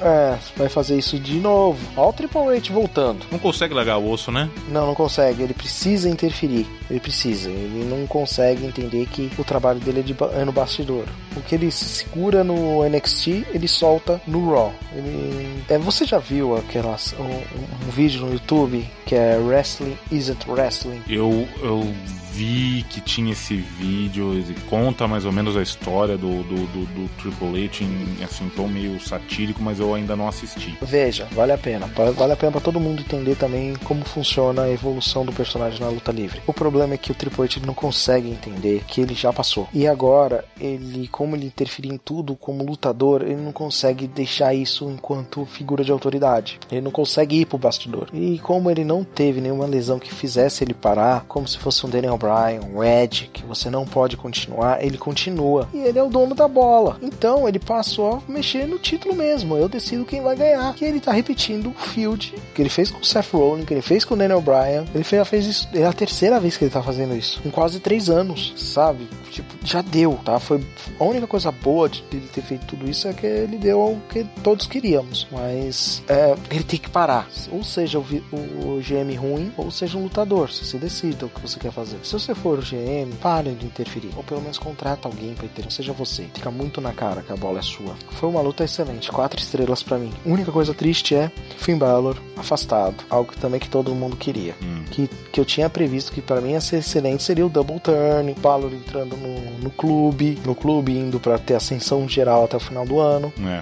É, 0.00 0.36
vai 0.56 0.68
fazer 0.68 0.98
isso 0.98 1.18
de 1.18 1.38
novo. 1.38 1.78
Olha 1.96 2.08
o 2.08 2.12
Triple 2.12 2.56
H 2.56 2.72
voltando. 2.72 3.26
Não 3.30 3.38
consegue 3.38 3.74
largar 3.74 3.98
o 3.98 4.10
osso, 4.10 4.30
né? 4.30 4.50
Não, 4.68 4.86
não 4.86 4.94
consegue. 4.94 5.42
Ele 5.42 5.54
precisa 5.54 6.08
interferir. 6.08 6.66
Ele 6.90 7.00
precisa. 7.00 7.50
Ele 7.50 7.84
não 7.88 8.06
consegue 8.06 8.64
entender 8.66 9.06
que 9.06 9.30
o 9.38 9.44
trabalho 9.44 9.80
dele 9.80 10.00
é, 10.00 10.02
de, 10.02 10.16
é 10.34 10.44
no 10.44 10.52
bastidor. 10.52 11.04
O 11.36 11.40
que 11.40 11.54
ele 11.54 11.70
segura 11.70 12.44
no 12.44 12.84
NXT, 12.88 13.46
ele 13.52 13.68
solta 13.68 14.20
no 14.26 14.50
Raw. 14.50 14.72
Ele... 14.94 15.62
É, 15.68 15.78
você 15.78 16.04
já 16.04 16.18
viu 16.18 16.56
aquelas, 16.56 17.14
um, 17.18 17.86
um 17.86 17.90
vídeo 17.90 18.24
no 18.24 18.32
YouTube 18.32 18.86
que 19.04 19.14
é 19.14 19.36
Wrestling 19.36 19.96
Isn't 20.10 20.48
Wrestling? 20.48 21.02
Eu, 21.08 21.46
eu 21.62 21.92
vi 22.36 22.84
que 22.90 23.00
tinha 23.00 23.32
esse 23.32 23.56
vídeo, 23.56 24.34
ele 24.34 24.54
conta 24.68 25.08
mais 25.08 25.24
ou 25.24 25.32
menos 25.32 25.56
a 25.56 25.62
história 25.62 26.18
do, 26.18 26.42
do, 26.42 26.66
do, 26.66 26.86
do 26.86 27.08
Triple 27.16 27.64
H 27.64 27.82
em 27.82 28.22
assim, 28.22 28.50
tom 28.54 28.68
meio 28.68 29.00
satírico, 29.00 29.62
mas 29.62 29.80
eu 29.80 29.94
ainda 29.94 30.14
não 30.14 30.28
assisti. 30.28 30.76
Veja, 30.82 31.26
vale 31.32 31.52
a 31.52 31.58
pena. 31.58 31.86
Vale 32.14 32.32
a 32.32 32.36
pena 32.36 32.52
para 32.52 32.60
todo 32.60 32.78
mundo 32.78 33.00
entender 33.00 33.36
também 33.36 33.74
como 33.84 34.04
funciona 34.04 34.62
a 34.62 34.70
evolução 34.70 35.24
do 35.24 35.32
personagem 35.32 35.80
na 35.80 35.88
luta 35.88 36.12
livre. 36.12 36.42
O 36.46 36.52
problema 36.52 36.94
é 36.94 36.98
que 36.98 37.10
o 37.10 37.14
Triple 37.14 37.44
H 37.44 37.60
não 37.64 37.72
consegue 37.72 38.28
entender 38.28 38.84
que 38.86 39.00
ele 39.00 39.14
já 39.14 39.32
passou. 39.32 39.66
E 39.72 39.86
agora, 39.86 40.44
ele, 40.60 41.08
como 41.08 41.36
ele 41.36 41.46
interferir 41.46 41.90
em 41.90 41.96
tudo 41.96 42.36
como 42.36 42.64
lutador, 42.64 43.22
ele 43.22 43.36
não 43.36 43.52
consegue 43.52 44.06
deixar 44.06 44.52
isso 44.52 44.90
enquanto 44.90 45.46
figura 45.46 45.82
de 45.82 45.90
autoridade. 45.90 46.60
Ele 46.70 46.82
não 46.82 46.90
consegue 46.90 47.40
ir 47.40 47.46
pro 47.46 47.56
bastidor. 47.56 48.08
E 48.12 48.38
como 48.40 48.70
ele 48.70 48.84
não 48.84 49.02
teve 49.02 49.40
nenhuma 49.40 49.64
lesão 49.64 49.98
que 49.98 50.12
fizesse 50.12 50.62
ele 50.62 50.74
parar, 50.74 51.24
como 51.26 51.48
se 51.48 51.56
fosse 51.56 51.86
um 51.86 51.88
Daniel 51.88 52.18
Bryan, 52.26 52.60
um 52.74 52.82
Edge, 52.82 53.30
que 53.32 53.44
você 53.44 53.70
não 53.70 53.84
pode 53.84 54.16
continuar, 54.16 54.84
ele 54.84 54.98
continua. 54.98 55.68
E 55.72 55.78
ele 55.78 55.98
é 55.98 56.02
o 56.02 56.08
dono 56.08 56.34
da 56.34 56.48
bola. 56.48 56.98
Então 57.00 57.48
ele 57.48 57.60
passou 57.60 58.22
a 58.26 58.30
mexer 58.30 58.66
no 58.66 58.78
título 58.78 59.14
mesmo. 59.14 59.56
Eu 59.56 59.68
decido 59.68 60.04
quem 60.04 60.20
vai 60.20 60.34
ganhar. 60.34 60.74
E 60.80 60.84
ele 60.84 61.00
tá 61.00 61.12
repetindo 61.12 61.68
o 61.70 61.74
field 61.74 62.34
que 62.54 62.60
ele 62.62 62.68
fez 62.68 62.90
com 62.90 63.00
o 63.00 63.04
Seth 63.04 63.32
Rollins, 63.32 63.64
que 63.64 63.74
ele 63.74 63.82
fez 63.82 64.04
com 64.04 64.14
o 64.14 64.16
Daniel 64.16 64.40
Bryan. 64.40 64.84
Ele 64.92 65.04
fez, 65.04 65.28
fez 65.28 65.46
isso. 65.46 65.68
É 65.72 65.84
a 65.84 65.92
terceira 65.92 66.40
vez 66.40 66.56
que 66.56 66.64
ele 66.64 66.72
tá 66.72 66.82
fazendo 66.82 67.14
isso. 67.14 67.40
Em 67.44 67.50
quase 67.50 67.78
três 67.78 68.10
anos, 68.10 68.52
sabe? 68.56 69.08
Tipo, 69.30 69.54
já 69.64 69.82
deu, 69.82 70.18
tá? 70.24 70.40
Foi 70.40 70.60
a 70.98 71.04
única 71.04 71.26
coisa 71.26 71.52
boa 71.52 71.88
de 71.88 72.02
ele 72.10 72.26
ter 72.32 72.42
feito 72.42 72.66
tudo 72.66 72.88
isso 72.88 73.06
é 73.06 73.12
que 73.12 73.26
ele 73.26 73.58
deu 73.58 73.78
o 73.78 74.00
que 74.08 74.24
todos 74.42 74.66
queríamos. 74.66 75.26
Mas 75.30 76.02
é, 76.08 76.34
ele 76.50 76.64
tem 76.64 76.78
que 76.78 76.90
parar. 76.90 77.28
Ou 77.52 77.62
seja, 77.62 77.98
o, 77.98 78.02
o, 78.02 78.80
GM 78.80 79.14
ruim, 79.16 79.52
ou 79.56 79.70
seja 79.70 79.96
um 79.98 80.04
lutador. 80.04 80.50
Você 80.50 80.78
decida 80.78 81.26
o 81.26 81.28
que 81.28 81.40
você 81.40 81.58
quer 81.58 81.72
fazer. 81.72 81.98
Se 82.02 82.12
você 82.18 82.34
for 82.34 82.58
o 82.58 82.62
GM, 82.62 83.14
pare 83.20 83.52
de 83.52 83.66
interferir. 83.66 84.10
Ou 84.16 84.22
pelo 84.22 84.40
menos 84.40 84.58
contrata 84.58 85.08
alguém 85.08 85.34
para 85.34 85.46
interferir. 85.46 85.72
Seja 85.72 85.92
você. 85.92 86.24
Fica 86.34 86.50
muito 86.50 86.80
na 86.80 86.92
cara 86.92 87.22
que 87.22 87.32
a 87.32 87.36
bola 87.36 87.58
é 87.58 87.62
sua. 87.62 87.94
Foi 88.12 88.28
uma 88.28 88.40
luta 88.40 88.64
excelente. 88.64 89.10
Quatro 89.10 89.38
estrelas 89.38 89.82
para 89.82 89.98
mim. 89.98 90.12
A 90.24 90.28
única 90.28 90.50
coisa 90.50 90.74
triste 90.74 91.14
é 91.14 91.30
Finn 91.58 91.78
Balor 91.78 92.16
afastado. 92.36 93.04
Algo 93.10 93.32
também 93.36 93.60
que 93.60 93.68
todo 93.68 93.94
mundo 93.94 94.16
queria. 94.16 94.54
Hum. 94.62 94.84
Que, 94.90 95.08
que 95.32 95.40
eu 95.40 95.44
tinha 95.44 95.68
previsto 95.68 96.12
que 96.12 96.22
para 96.22 96.40
mim 96.40 96.52
ia 96.52 96.60
ser 96.60 96.78
excelente 96.78 97.22
seria 97.22 97.46
o 97.46 97.48
Double 97.48 97.80
Turn. 97.80 98.34
Balor 98.40 98.72
entrando 98.72 99.16
no 99.16 99.26
no, 99.26 99.58
no 99.58 99.70
clube, 99.70 100.38
no 100.44 100.54
clube 100.54 100.96
indo 100.96 101.18
para 101.18 101.38
ter 101.38 101.54
ascensão 101.54 102.08
geral 102.08 102.44
até 102.44 102.56
o 102.56 102.60
final 102.60 102.84
do 102.86 103.00
ano. 103.00 103.32
É. 103.40 103.60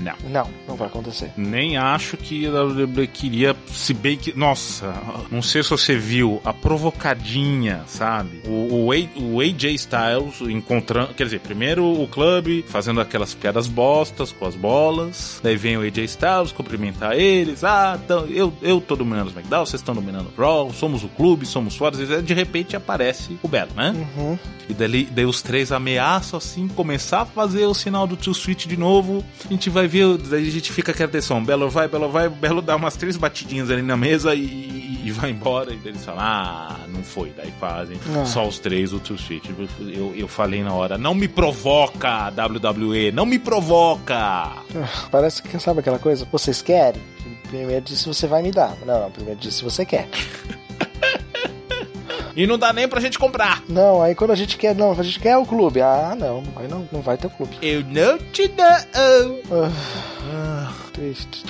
Não. 0.00 0.14
Não, 0.28 0.50
não 0.66 0.76
vai 0.76 0.88
acontecer. 0.88 1.30
Nem 1.36 1.76
acho 1.76 2.16
que 2.16 2.46
a 2.46 2.62
WWE 2.62 3.06
queria, 3.06 3.56
se 3.66 3.94
bem 3.94 4.16
que. 4.16 4.36
Nossa, 4.36 4.92
não 5.30 5.42
sei 5.42 5.62
se 5.62 5.70
você 5.70 5.96
viu 5.96 6.40
a 6.44 6.52
provocadinha, 6.52 7.82
sabe? 7.86 8.42
O, 8.46 8.90
o, 8.90 9.34
o 9.34 9.40
AJ 9.40 9.64
Styles 9.74 10.40
encontrando. 10.42 11.14
Quer 11.14 11.24
dizer, 11.24 11.40
primeiro 11.40 11.84
o 11.84 12.06
clube 12.08 12.64
fazendo 12.68 13.00
aquelas 13.00 13.34
piadas 13.34 13.66
bostas 13.66 14.32
com 14.32 14.46
as 14.46 14.54
bolas. 14.54 15.40
Daí 15.42 15.56
vem 15.56 15.76
o 15.76 15.82
AJ 15.82 15.98
Styles 16.04 16.52
cumprimentar 16.52 17.18
eles. 17.18 17.64
Ah, 17.64 17.98
então, 18.02 18.26
eu, 18.26 18.52
eu 18.62 18.80
tô 18.80 18.96
dominando 18.96 19.28
os 19.28 19.36
McDowell, 19.36 19.66
vocês 19.66 19.80
estão 19.80 19.94
dominando 19.94 20.30
o 20.36 20.40
Raw, 20.40 20.72
somos 20.72 21.04
o 21.04 21.08
clube, 21.08 21.46
somos 21.46 21.76
fortes. 21.76 22.08
De 22.24 22.34
repente 22.34 22.76
aparece 22.76 23.38
o 23.42 23.48
Belo, 23.48 23.70
né? 23.74 23.94
Uhum. 24.16 24.38
E 24.68 24.74
daí, 24.74 25.04
daí 25.04 25.24
os 25.24 25.42
três 25.42 25.70
ameaçam 25.72 26.38
assim, 26.38 26.68
começar 26.68 27.22
a 27.22 27.26
fazer 27.26 27.66
o 27.66 27.74
sinal 27.74 28.06
do 28.06 28.16
Two 28.16 28.34
Switch 28.34 28.66
de 28.66 28.76
novo. 28.76 29.24
A 29.44 29.48
gente 29.48 29.68
vai 29.68 29.86
ver, 29.86 30.16
daí 30.18 30.46
a 30.46 30.50
gente 30.50 30.72
fica 30.72 30.92
com 30.92 31.02
a 31.02 31.06
atenção. 31.06 31.44
Belo 31.44 31.68
vai, 31.68 31.88
Belo 31.88 32.10
vai, 32.10 32.28
Belo 32.28 32.62
dá 32.62 32.76
umas 32.76 32.96
três 32.96 33.16
batidinhas 33.16 33.70
ali 33.70 33.82
na 33.82 33.96
mesa 33.96 34.34
e, 34.34 35.02
e 35.04 35.10
vai 35.10 35.30
embora. 35.30 35.72
E 35.72 35.80
eles 35.84 36.04
falam, 36.04 36.22
ah, 36.22 36.80
não 36.88 37.02
foi. 37.02 37.32
Daí 37.36 37.52
fazem 37.60 37.98
ah. 38.16 38.24
só 38.24 38.46
os 38.46 38.58
três 38.58 38.92
o 38.92 38.98
Two 38.98 39.18
Switch. 39.18 39.44
Eu, 39.80 40.14
eu 40.16 40.28
falei 40.28 40.62
na 40.62 40.72
hora, 40.72 40.96
não 40.96 41.14
me 41.14 41.28
provoca, 41.28 42.30
WWE, 42.30 43.12
não 43.12 43.26
me 43.26 43.38
provoca. 43.38 44.16
Ah, 44.16 44.62
parece 45.10 45.42
que 45.42 45.58
sabe 45.58 45.80
aquela 45.80 45.98
coisa, 45.98 46.26
vocês 46.30 46.62
querem? 46.62 47.02
Primeiro 47.48 47.84
disse 47.84 48.06
você 48.06 48.26
vai 48.26 48.42
me 48.42 48.50
dar. 48.50 48.76
Não, 48.84 49.00
não, 49.00 49.10
primeiro 49.10 49.38
disse 49.38 49.62
você 49.62 49.84
quer. 49.84 50.08
E 52.36 52.46
não 52.46 52.58
dá 52.58 52.72
nem 52.72 52.88
pra 52.88 53.00
gente 53.00 53.18
comprar. 53.18 53.62
Não, 53.68 54.02
aí 54.02 54.14
quando 54.14 54.32
a 54.32 54.34
gente 54.34 54.56
quer, 54.56 54.74
não, 54.74 54.92
a 54.92 55.02
gente 55.02 55.20
quer 55.20 55.36
o 55.36 55.46
clube. 55.46 55.80
Ah, 55.80 56.16
não, 56.18 56.42
aí 56.56 56.66
não, 56.68 56.88
não 56.90 57.00
vai 57.00 57.16
ter 57.16 57.30
clube. 57.30 57.56
Eu 57.62 57.82
não 57.84 58.18
te 58.32 58.48
dou. 58.48 58.64
Ah, 58.66 59.70
ah, 60.32 60.72
triste. 60.92 61.44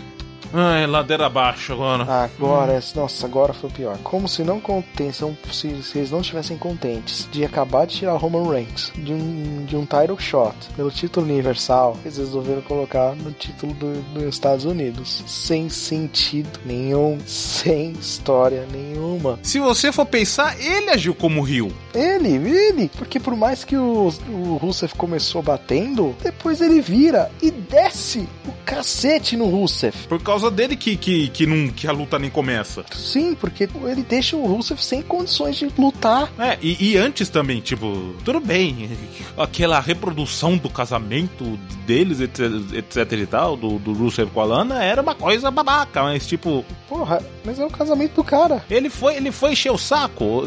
Ai, 0.57 0.87
ladeira 0.87 1.27
abaixo 1.27 1.73
agora. 1.73 2.05
Agora, 2.05 2.75
hum. 2.75 3.01
nossa, 3.01 3.27
agora 3.27 3.53
foi 3.53 3.69
pior. 3.71 3.99
Como 4.05 4.29
se 4.29 4.45
não 4.45 4.61
contensem, 4.61 5.37
se, 5.51 5.83
se, 5.83 5.99
eles 5.99 6.13
não 6.13 6.21
estivessem 6.21 6.57
contentes 6.57 7.29
de 7.33 7.45
acabar 7.45 7.87
de 7.87 7.97
tirar 7.97 8.15
o 8.15 8.19
Roman 8.19 8.49
Reigns 8.49 8.93
de 8.95 9.13
um, 9.13 9.65
de 9.65 9.77
um 9.77 9.85
title 9.85 10.17
shot 10.17 10.55
pelo 10.77 10.93
título 10.93 11.27
universal, 11.27 11.97
eles 12.05 12.19
resolveram 12.19 12.63
colocar 12.63 13.17
no 13.17 13.33
título 13.33 13.75
do, 13.75 14.01
dos 14.15 14.23
Estados 14.23 14.65
Unidos. 14.65 15.25
Sem 15.27 15.69
sentido 15.69 16.61
nenhum, 16.65 17.19
sem 17.27 17.91
história 17.93 18.65
nenhuma. 18.71 19.41
Se 19.43 19.59
você 19.59 19.91
for 19.91 20.07
pensar, 20.07 20.57
ele 20.61 20.91
agiu 20.91 21.17
como 21.17 21.43
Rio. 21.43 21.73
Ele, 21.93 22.29
ele. 22.29 22.91
Porque 22.97 23.19
por 23.19 23.35
mais 23.35 23.65
que 23.65 23.77
o, 23.77 24.13
o 24.29 24.57
Rusev 24.57 24.95
começou 24.95 25.43
batendo, 25.43 26.15
depois 26.23 26.61
ele 26.61 26.81
vira 26.81 27.29
e 27.43 27.51
desce 27.51 28.29
o 28.47 28.53
cacete 28.65 29.37
no 29.37 29.47
Rusev. 29.47 29.95
Por 30.09 30.23
causa 30.23 30.44
causa 30.45 30.51
dele 30.51 30.77
que, 30.77 30.97
que, 30.97 31.29
que, 31.29 31.47
não, 31.47 31.69
que 31.69 31.87
a 31.87 31.93
luta 31.93 32.19
nem 32.19 32.31
começa. 32.31 32.85
Sim, 32.93 33.35
porque 33.35 33.69
ele 33.87 34.03
deixa 34.03 34.37
o 34.37 34.47
Rusev 34.47 34.81
sem 34.81 35.03
condições 35.03 35.57
de 35.57 35.69
lutar. 35.79 36.31
É, 36.39 36.59
e, 36.61 36.93
e 36.93 36.97
antes 36.97 37.29
também, 37.29 37.61
tipo, 37.61 38.15
tudo 38.25 38.41
bem, 38.41 38.91
aquela 39.37 39.81
reprodução 39.81 40.57
do 40.57 40.69
casamento 40.69 41.59
deles, 41.87 42.21
etc, 42.21 42.47
etc 42.73 43.13
e 43.13 43.27
tal, 43.27 43.57
do, 43.57 43.79
do 43.79 43.93
Rusev 43.93 44.31
com 44.31 44.41
a 44.41 44.45
Lana, 44.45 44.83
era 44.83 45.01
uma 45.01 45.15
coisa 45.15 45.51
babaca, 45.51 46.03
mas 46.03 46.27
tipo, 46.27 46.65
Porra, 46.95 47.21
mas 47.45 47.59
é 47.59 47.67
o 47.67 47.71
casamento 47.71 48.15
do 48.15 48.23
cara. 48.23 48.65
Ele 48.71 48.89
foi, 48.89 49.17
ele 49.17 49.33
foi 49.33 49.51
encher 49.51 49.73
o 49.73 49.77
saco? 49.77 50.43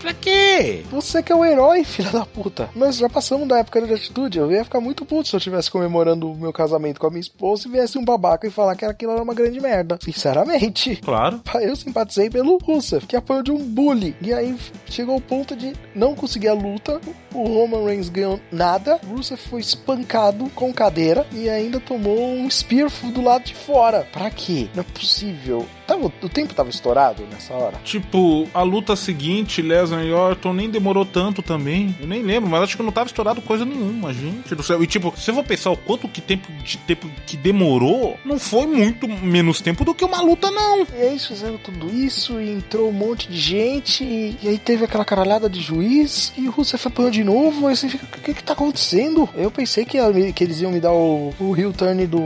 Pra 0.00 0.14
quê? 0.14 0.82
Você 0.90 1.22
que 1.22 1.30
é 1.30 1.36
o 1.36 1.44
herói, 1.44 1.84
filha 1.84 2.10
da 2.10 2.24
puta. 2.24 2.70
Nós 2.74 2.96
já 2.96 3.06
passamos 3.06 3.46
da 3.46 3.58
época 3.58 3.82
de 3.82 3.92
atitude. 3.92 4.38
Eu 4.38 4.50
ia 4.50 4.64
ficar 4.64 4.80
muito 4.80 5.04
puto 5.04 5.28
se 5.28 5.36
eu 5.36 5.38
estivesse 5.38 5.70
comemorando 5.70 6.30
o 6.30 6.34
meu 6.34 6.54
casamento 6.54 6.98
com 6.98 7.06
a 7.06 7.10
minha 7.10 7.20
esposa 7.20 7.68
e 7.68 7.70
viesse 7.70 7.98
um 7.98 8.04
babaca 8.04 8.46
e 8.46 8.50
falar 8.50 8.76
que 8.76 8.84
aquilo 8.86 9.12
era 9.12 9.23
uma 9.24 9.34
grande 9.34 9.60
merda. 9.60 9.98
Sinceramente. 10.00 10.96
Claro. 10.96 11.40
Eu 11.60 11.74
simpatizei 11.76 12.30
pelo 12.30 12.58
Rusev, 12.58 13.06
que 13.06 13.16
apoiou 13.16 13.42
de 13.42 13.50
um 13.50 13.58
bully. 13.58 14.16
E 14.20 14.32
aí 14.32 14.56
chegou 14.86 15.16
o 15.16 15.20
ponto 15.20 15.56
de 15.56 15.72
não 15.94 16.14
conseguir 16.14 16.48
a 16.48 16.54
luta. 16.54 17.00
O 17.32 17.44
Roman 17.44 17.84
Reigns 17.84 18.08
ganhou 18.08 18.40
nada. 18.52 19.00
Rusev 19.06 19.40
foi 19.40 19.60
espancado 19.60 20.48
com 20.50 20.72
cadeira 20.72 21.26
e 21.32 21.48
ainda 21.48 21.80
tomou 21.80 22.18
um 22.18 22.48
spear 22.50 22.90
do 23.12 23.22
lado 23.22 23.44
de 23.44 23.54
fora. 23.54 24.06
Pra 24.12 24.30
quê? 24.30 24.68
Não 24.74 24.82
é 24.82 24.86
possível. 24.86 25.66
Tava, 25.86 26.06
o 26.06 26.28
tempo 26.28 26.54
tava 26.54 26.70
estourado 26.70 27.24
nessa 27.30 27.52
hora. 27.52 27.78
Tipo, 27.84 28.48
a 28.54 28.62
luta 28.62 28.96
seguinte, 28.96 29.60
Lesnar 29.60 30.04
e 30.04 30.12
Orton, 30.12 30.52
nem 30.52 30.70
demorou 30.70 31.04
tanto 31.04 31.42
também. 31.42 31.94
Eu 32.00 32.06
nem 32.06 32.22
lembro, 32.22 32.48
mas 32.48 32.62
acho 32.62 32.76
que 32.76 32.82
não 32.82 32.92
tava 32.92 33.06
estourado 33.06 33.42
coisa 33.42 33.64
nenhuma, 33.64 34.12
gente 34.12 34.54
do 34.54 34.62
céu. 34.62 34.82
E 34.82 34.86
tipo, 34.86 35.12
se 35.16 35.30
eu 35.30 35.34
vou 35.34 35.44
pensar 35.44 35.70
o 35.70 35.76
quanto 35.76 36.08
que 36.08 36.20
tempo 36.20 36.50
de 36.62 36.78
tempo 36.78 37.08
que 37.26 37.36
demorou, 37.36 38.18
não 38.24 38.38
foi 38.38 38.66
muito 38.66 39.06
menos 39.08 39.60
tempo 39.60 39.84
do 39.84 39.94
que 39.94 40.04
uma 40.04 40.22
luta, 40.22 40.50
não. 40.50 40.86
E 40.94 41.02
aí 41.02 41.18
fizeram 41.18 41.58
tudo 41.58 41.94
isso 41.94 42.40
e 42.40 42.50
entrou 42.50 42.88
um 42.88 42.92
monte 42.92 43.28
de 43.28 43.38
gente. 43.38 44.04
E, 44.04 44.38
e 44.42 44.48
aí 44.48 44.58
teve 44.58 44.84
aquela 44.84 45.04
caralhada 45.04 45.48
de 45.48 45.60
juiz. 45.60 46.32
E 46.36 46.48
o 46.48 46.50
Rusev 46.50 46.86
apanhou 46.86 47.10
de 47.10 47.22
novo. 47.22 47.66
Aí 47.66 47.76
você 47.76 47.88
fica, 47.88 48.04
o 48.04 48.20
que 48.20 48.34
que 48.34 48.44
tá 48.44 48.54
acontecendo? 48.54 49.28
Eu 49.34 49.50
pensei 49.50 49.84
que, 49.84 49.98
que 50.32 50.44
eles 50.44 50.60
iam 50.60 50.72
me 50.72 50.80
dar 50.80 50.92
o, 50.92 51.34
o 51.38 51.56
heel 51.56 51.72
turn 51.72 52.06
do, 52.06 52.22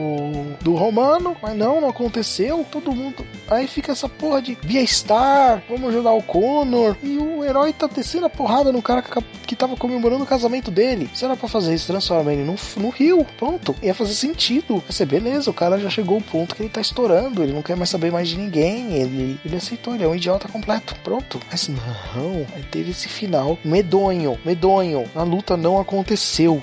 do 0.60 0.74
Romano, 0.74 1.36
mas 1.42 1.56
não, 1.56 1.80
não 1.80 1.88
aconteceu. 1.88 2.64
Todo 2.70 2.92
mundo 2.92 3.24
Aí 3.50 3.66
fica 3.66 3.92
essa 3.92 4.08
porra 4.08 4.42
de 4.42 4.56
Via 4.62 4.86
Star, 4.86 5.62
vamos 5.68 5.88
ajudar 5.88 6.12
o 6.12 6.22
Connor. 6.22 6.96
E 7.02 7.16
o 7.16 7.44
herói 7.44 7.72
tá 7.72 7.86
descendo 7.86 8.26
a 8.26 8.30
porrada 8.30 8.70
no 8.70 8.82
cara 8.82 9.02
que, 9.46 9.56
tava 9.56 9.76
comemorando 9.76 10.24
o 10.24 10.26
casamento 10.26 10.70
dele. 10.70 11.10
Se 11.14 11.24
era 11.24 11.36
pra 11.36 11.48
fazer 11.48 11.74
isso, 11.74 11.86
transformar 11.86 12.32
ele 12.32 12.44
no, 12.44 12.54
no 12.76 12.90
rio, 12.90 13.26
pronto. 13.38 13.74
Ia 13.82 13.94
fazer 13.94 14.14
sentido. 14.14 14.82
Ia 14.86 14.92
ser 14.92 15.06
beleza, 15.06 15.50
o 15.50 15.54
cara 15.54 15.78
já 15.78 15.88
chegou 15.88 16.16
ao 16.16 16.20
ponto 16.20 16.54
que 16.54 16.62
ele 16.62 16.68
tá 16.68 16.80
estourando, 16.80 17.42
ele 17.42 17.52
não 17.52 17.62
quer 17.62 17.76
mais 17.76 17.90
saber 17.90 18.12
mais 18.12 18.28
de 18.28 18.36
ninguém. 18.36 18.94
Ele, 18.94 19.40
ele 19.44 19.56
aceitou, 19.56 19.94
ele 19.94 20.04
é 20.04 20.08
um 20.08 20.14
idiota 20.14 20.48
completo. 20.48 20.94
Pronto. 21.02 21.40
Mas 21.50 21.68
não, 21.68 22.46
aí 22.54 22.62
teve 22.70 22.90
esse 22.90 23.08
final 23.08 23.58
medonho, 23.64 24.38
medonho. 24.44 25.04
A 25.14 25.22
luta 25.22 25.56
não 25.56 25.80
aconteceu. 25.80 26.62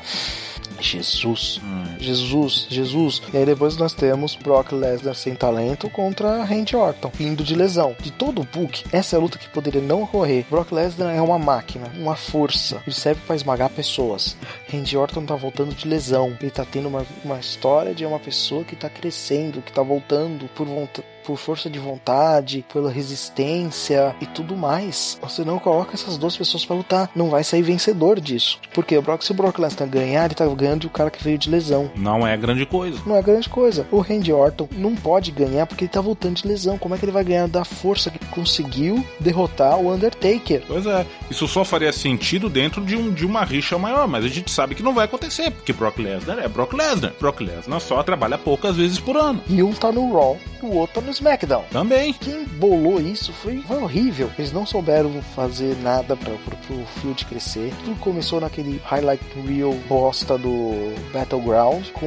Jesus. 0.80 1.62
Hum. 1.64 1.96
Jesus, 2.00 2.68
Jesus. 2.70 3.22
E 3.34 3.38
aí 3.38 3.46
depois 3.46 3.78
nós 3.78 3.94
temos 3.94 4.36
Brock 4.36 4.72
Lesnar 4.72 5.16
sem 5.16 5.36
talento 5.36 5.90
contra 5.90 6.44
Randy 6.44 6.76
Orton, 6.76 7.12
vindo 7.14 7.44
de 7.44 7.56
lesão. 7.56 7.96
De 8.00 8.12
todo 8.12 8.42
o 8.42 8.46
book, 8.46 8.84
essa 8.92 9.16
é 9.16 9.18
a 9.18 9.22
luta 9.22 9.38
que 9.38 9.50
poderia 9.50 9.82
não 9.82 10.04
ocorrer. 10.04 10.46
Brock 10.50 10.72
Lesnar 10.72 11.16
é 11.16 11.22
uma 11.22 11.40
máquina, 11.40 11.92
uma 11.98 12.16
força. 12.16 12.82
Ele 12.86 12.96
serve 12.96 13.22
para 13.26 13.36
esmagar 13.36 13.70
pessoas. 13.70 14.38
Randy 14.72 14.98
Orton 14.98 15.26
tá 15.26 15.36
voltando 15.36 15.74
de 15.74 15.88
lesão. 15.88 16.36
Ele 16.40 16.52
tá 16.52 16.66
tendo 16.66 16.88
uma, 16.88 17.06
uma 17.24 17.40
história 17.40 17.94
de 17.94 18.06
uma 18.06 18.20
pessoa 18.20 18.64
que 18.64 18.76
tá 18.76 18.90
crescendo, 18.90 19.62
que 19.62 19.72
tá 19.72 19.82
voltando 19.82 20.48
por 20.56 20.66
vontade 20.66 21.15
por 21.26 21.38
força 21.38 21.70
de 21.70 21.80
vontade, 21.80 22.66
pela 22.72 22.92
resistência 22.92 24.16
e 24.22 24.26
tudo 24.26 24.56
mais. 24.56 25.18
Você 25.22 25.44
não 25.44 25.60
coloca 25.60 25.94
essas 25.94 26.18
duas 26.18 26.38
pessoas 26.38 26.66
para 26.66 26.76
lutar, 26.76 27.10
não 27.16 27.30
vai 27.30 27.44
sair 27.44 27.62
vencedor 27.62 28.20
disso. 28.20 28.60
Porque 28.74 28.98
o 28.98 29.02
Brock, 29.02 29.24
se 29.24 29.32
o 29.32 29.36
Brock 29.36 29.58
Lesnar 29.60 29.90
ganhar, 29.90 30.26
ele 30.26 30.36
tá 30.36 30.46
ganhando 30.48 30.82
de 30.82 30.88
o 30.88 30.90
cara 30.90 31.10
que 31.10 31.24
veio 31.24 31.38
de 31.38 31.50
lesão. 31.50 31.90
Não 31.96 32.26
é 32.26 32.36
grande 32.38 32.66
coisa. 32.66 33.00
Não 33.06 33.16
é 33.16 33.22
grande 33.22 33.50
coisa. 33.50 33.88
O 33.92 34.00
Randy 34.00 34.32
Orton 34.32 34.68
não 34.72 34.96
pode 34.96 35.32
ganhar 35.32 35.66
porque 35.66 35.86
ele 35.86 35.92
tá 35.92 36.02
voltando 36.02 36.36
de 36.36 36.48
lesão. 36.48 36.78
Como 36.78 36.94
é 36.94 36.98
que 36.98 37.06
ele 37.06 37.12
vai 37.12 37.24
ganhar 37.24 37.48
da 37.48 37.66
força 37.66 38.10
que 38.10 38.20
conseguiu 38.28 39.06
derrotar 39.20 39.78
o 39.78 39.92
Undertaker? 39.94 40.64
Pois 40.68 40.86
é. 40.86 41.06
Isso 41.30 41.48
só 41.48 41.64
faria 41.64 41.92
sentido 41.92 42.50
dentro 42.50 42.84
de, 42.84 42.96
um, 42.96 43.12
de 43.12 43.26
uma 43.26 43.44
rixa 43.44 43.78
maior, 43.78 44.08
mas 44.08 44.24
a 44.26 44.28
gente 44.28 44.52
sabe 44.52 44.76
que 44.76 44.84
não 44.84 44.94
vai 44.94 45.06
acontecer, 45.06 45.52
porque 45.52 45.74
Brock 45.74 45.98
Lesnar 46.00 46.40
é 46.40 46.48
Brock 46.48 46.74
Lesnar. 46.74 47.14
Brock 47.20 47.42
Lesnar 47.42 47.80
só 47.80 48.04
trabalha 48.04 48.38
poucas 48.38 48.76
vezes 48.76 49.00
por 49.00 49.18
ano. 49.18 49.42
E 49.48 49.64
um 49.64 49.74
tá 49.74 49.92
no 49.92 50.14
Raw, 50.14 50.38
o 50.62 50.76
outro 50.76 50.96
tá 50.96 51.02
no 51.02 51.12
SmackDown. 51.16 51.64
Também. 51.72 52.14
Quem 52.14 52.46
bolou 52.46 53.00
isso 53.00 53.34
foi, 53.34 53.62
foi 53.62 53.78
horrível. 53.78 54.30
Eles 54.38 54.52
não 54.52 54.66
souberam 54.66 55.22
fazer 55.36 55.76
nada 55.82 56.16
para 56.16 56.34
pro 56.34 56.86
Field 57.02 57.26
crescer. 57.26 57.74
Tudo 57.84 58.00
começou 58.00 58.40
naquele 58.40 58.82
highlight 58.84 59.24
reel 59.46 59.74
bosta 59.88 60.38
do 60.38 60.94
Battleground, 61.12 61.90
com 61.92 62.06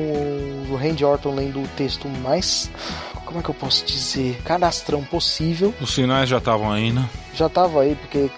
o 0.71 0.77
Randy 0.77 1.05
Orton 1.05 1.35
lendo 1.35 1.63
o 1.63 1.69
texto 1.69 2.09
mais 2.09 2.71
como 3.29 3.41
é 3.41 3.43
que 3.43 3.51
eu 3.51 3.55
posso 3.55 3.85
dizer, 3.85 4.41
cadastrão 4.43 5.05
possível. 5.05 5.75
Os 5.83 5.95
sinais 5.95 6.31
já 6.31 6.39
estavam 6.39 6.73
aí, 6.73 6.91
né? 6.91 7.07
Já 7.35 7.47
tava 7.47 7.83
aí, 7.83 7.95
porque 7.95 8.31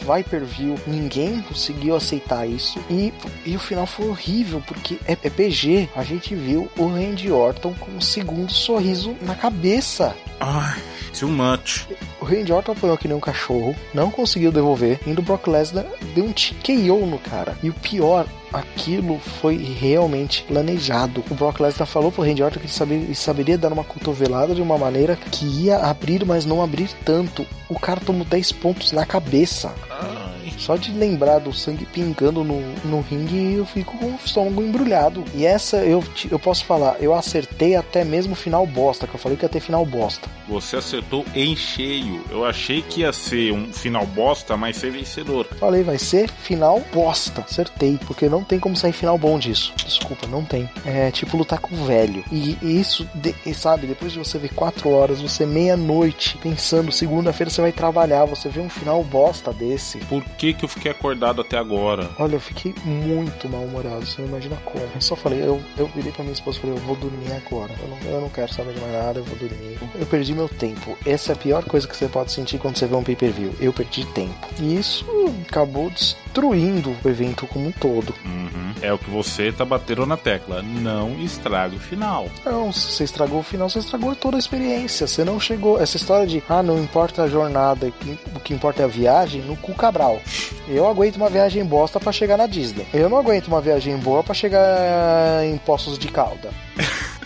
Viper 0.00 0.44
View, 0.46 0.76
ninguém 0.86 1.42
conseguiu 1.42 1.94
aceitar 1.94 2.48
isso. 2.48 2.80
E, 2.88 3.12
e 3.44 3.54
o 3.54 3.60
final 3.60 3.86
foi 3.86 4.08
horrível, 4.08 4.62
porque 4.66 4.98
é, 5.06 5.12
é 5.12 5.30
PG. 5.30 5.90
A 5.94 6.02
gente 6.02 6.34
viu 6.34 6.70
o 6.78 6.86
Randy 6.86 7.30
Orton 7.30 7.74
com 7.74 7.90
um 7.90 8.00
segundo 8.00 8.50
sorriso 8.50 9.14
na 9.20 9.34
cabeça. 9.34 10.16
Ai, 10.40 10.80
too 11.16 11.28
much. 11.28 11.86
O 12.18 12.24
Randy 12.24 12.50
Orton 12.50 12.72
apanhou 12.72 12.96
que 12.96 13.06
nem 13.06 13.16
um 13.16 13.20
cachorro, 13.20 13.76
não 13.92 14.10
conseguiu 14.10 14.50
devolver, 14.50 14.98
indo 15.06 15.20
o 15.20 15.22
Brock 15.22 15.46
Lesnar 15.46 15.84
deu 16.14 16.24
um 16.24 16.32
TKO 16.32 17.06
no 17.06 17.18
cara. 17.18 17.58
E 17.62 17.68
o 17.68 17.74
pior, 17.74 18.26
aquilo 18.52 19.18
foi 19.40 19.56
realmente 19.56 20.42
planejado. 20.44 21.24
O 21.30 21.34
Brock 21.34 21.60
Lesnar 21.60 21.86
falou 21.86 22.10
pro 22.10 22.22
Randy 22.22 22.42
Orton 22.42 22.60
que 22.60 22.82
ele, 22.82 23.14
saberia 23.14 23.58
dar 23.58 23.72
uma 23.72 23.84
cotovelada 23.84 24.54
de 24.54 24.62
uma 24.62 24.78
maneira 24.78 25.16
que 25.16 25.44
ia 25.44 25.78
abrir, 25.78 26.24
mas 26.24 26.44
não 26.44 26.62
abrir 26.62 26.90
tanto. 27.04 27.46
O 27.68 27.78
cara 27.78 28.00
tomou 28.00 28.24
10 28.24 28.52
pontos 28.52 28.92
na 28.92 29.06
cabeça. 29.06 29.74
Só 30.60 30.76
de 30.76 30.92
lembrar 30.92 31.38
do 31.38 31.52
sangue 31.52 31.86
pingando 31.86 32.44
no, 32.44 32.60
no 32.84 33.00
ringue, 33.00 33.54
eu 33.54 33.64
fico 33.64 33.96
com 33.96 34.06
o 34.06 34.18
estômago 34.24 34.62
embrulhado. 34.62 35.24
E 35.34 35.46
essa 35.46 35.78
eu, 35.78 36.04
eu 36.30 36.38
posso 36.38 36.64
falar, 36.64 36.96
eu 37.00 37.14
acertei 37.14 37.74
até 37.74 38.04
mesmo 38.04 38.34
o 38.34 38.36
final 38.36 38.66
bosta, 38.66 39.06
que 39.06 39.14
eu 39.14 39.18
falei 39.18 39.38
que 39.38 39.44
ia 39.44 39.48
ter 39.48 39.60
final 39.60 39.84
bosta. 39.86 40.28
Você 40.48 40.76
acertou 40.76 41.24
em 41.34 41.56
cheio. 41.56 42.22
Eu 42.30 42.44
achei 42.44 42.82
que 42.82 43.00
ia 43.00 43.12
ser 43.12 43.52
um 43.52 43.72
final 43.72 44.04
bosta, 44.06 44.56
mas 44.56 44.76
ser 44.76 44.90
vencedor. 44.90 45.46
Falei, 45.58 45.82
vai 45.82 45.98
ser 45.98 46.30
final 46.30 46.82
bosta. 46.92 47.40
Acertei, 47.42 47.98
porque 48.06 48.28
não 48.28 48.44
tem 48.44 48.58
como 48.58 48.76
sair 48.76 48.92
final 48.92 49.16
bom 49.16 49.38
disso. 49.38 49.72
Desculpa, 49.76 50.26
não 50.26 50.44
tem. 50.44 50.68
É 50.84 51.10
tipo 51.10 51.36
lutar 51.36 51.58
com 51.58 51.74
o 51.74 51.84
velho. 51.84 52.22
E, 52.30 52.58
e 52.60 52.80
isso, 52.80 53.08
de, 53.14 53.34
e 53.46 53.54
sabe, 53.54 53.86
depois 53.86 54.12
de 54.12 54.18
você 54.18 54.38
ver 54.38 54.52
quatro 54.52 54.90
horas, 54.90 55.20
você 55.22 55.46
meia-noite 55.46 56.36
pensando, 56.38 56.92
segunda-feira 56.92 57.50
você 57.50 57.60
vai 57.60 57.72
trabalhar, 57.72 58.24
você 58.24 58.48
vê 58.48 58.60
um 58.60 58.68
final 58.68 59.02
bosta 59.02 59.52
desse. 59.52 59.98
Por 59.98 60.22
que 60.36 60.49
que 60.54 60.64
eu 60.64 60.68
fiquei 60.68 60.90
acordado 60.90 61.40
até 61.40 61.56
agora? 61.56 62.10
Olha, 62.18 62.34
eu 62.36 62.40
fiquei 62.40 62.74
muito 62.84 63.48
mal-humorado, 63.48 64.04
você 64.04 64.20
não 64.22 64.28
imagina 64.28 64.56
como. 64.64 64.84
Eu 64.94 65.00
só 65.00 65.16
falei, 65.16 65.40
eu, 65.40 65.62
eu 65.76 65.86
virei 65.88 66.12
pra 66.12 66.22
minha 66.22 66.32
esposa 66.32 66.58
e 66.58 66.60
falei, 66.60 66.76
eu 66.76 66.80
vou 66.80 66.96
dormir 66.96 67.32
agora. 67.32 67.72
Eu 67.82 67.88
não, 67.88 67.98
eu 68.12 68.20
não 68.20 68.28
quero 68.28 68.52
saber 68.52 68.74
de 68.74 68.80
mais 68.80 68.92
nada, 68.92 69.20
eu 69.20 69.24
vou 69.24 69.36
dormir. 69.36 69.78
Eu 69.98 70.06
perdi 70.06 70.34
meu 70.34 70.48
tempo. 70.48 70.96
Essa 71.06 71.32
é 71.32 71.34
a 71.34 71.38
pior 71.38 71.64
coisa 71.64 71.86
que 71.86 71.96
você 71.96 72.08
pode 72.08 72.32
sentir 72.32 72.58
quando 72.58 72.76
você 72.76 72.86
vê 72.86 72.94
um 72.94 73.02
pay-per-view. 73.02 73.54
Eu 73.60 73.72
perdi 73.72 74.04
tempo. 74.06 74.48
E 74.58 74.76
isso 74.76 75.04
acabou 75.48 75.90
destruindo 76.30 76.96
o 77.04 77.08
evento 77.08 77.46
como 77.46 77.68
um 77.68 77.72
todo. 77.72 78.14
Uhum. 78.24 78.72
É 78.80 78.92
o 78.92 78.98
que 78.98 79.10
você 79.10 79.50
tá 79.50 79.64
batendo 79.64 80.06
na 80.06 80.16
tecla. 80.16 80.62
Não 80.62 81.20
estraga 81.20 81.74
o 81.74 81.78
final. 81.78 82.28
Não, 82.44 82.72
se 82.72 82.92
você 82.92 83.04
estragou 83.04 83.40
o 83.40 83.42
final, 83.42 83.68
você 83.68 83.80
estragou 83.80 84.14
toda 84.14 84.36
a 84.36 84.38
experiência. 84.38 85.06
Você 85.06 85.24
não 85.24 85.40
chegou. 85.40 85.80
Essa 85.80 85.96
história 85.96 86.26
de, 86.26 86.42
ah, 86.48 86.62
não 86.62 86.78
importa 86.78 87.24
a 87.24 87.28
jornada, 87.28 87.92
o 88.34 88.40
que 88.40 88.54
importa 88.54 88.82
é 88.82 88.84
a 88.84 88.88
viagem, 88.88 89.42
no 89.42 89.56
cu 89.56 89.74
cabral. 89.74 90.22
Eu 90.68 90.88
aguento 90.88 91.16
uma 91.16 91.28
viagem 91.28 91.64
bosta 91.64 91.98
para 91.98 92.12
chegar 92.12 92.36
na 92.36 92.46
Disney. 92.46 92.86
Eu 92.94 93.10
não 93.10 93.18
aguento 93.18 93.48
uma 93.48 93.60
viagem 93.60 93.96
boa 93.98 94.22
para 94.22 94.34
chegar 94.34 95.44
em 95.44 95.58
Poços 95.58 95.98
de 95.98 96.08
Calda. 96.08 96.50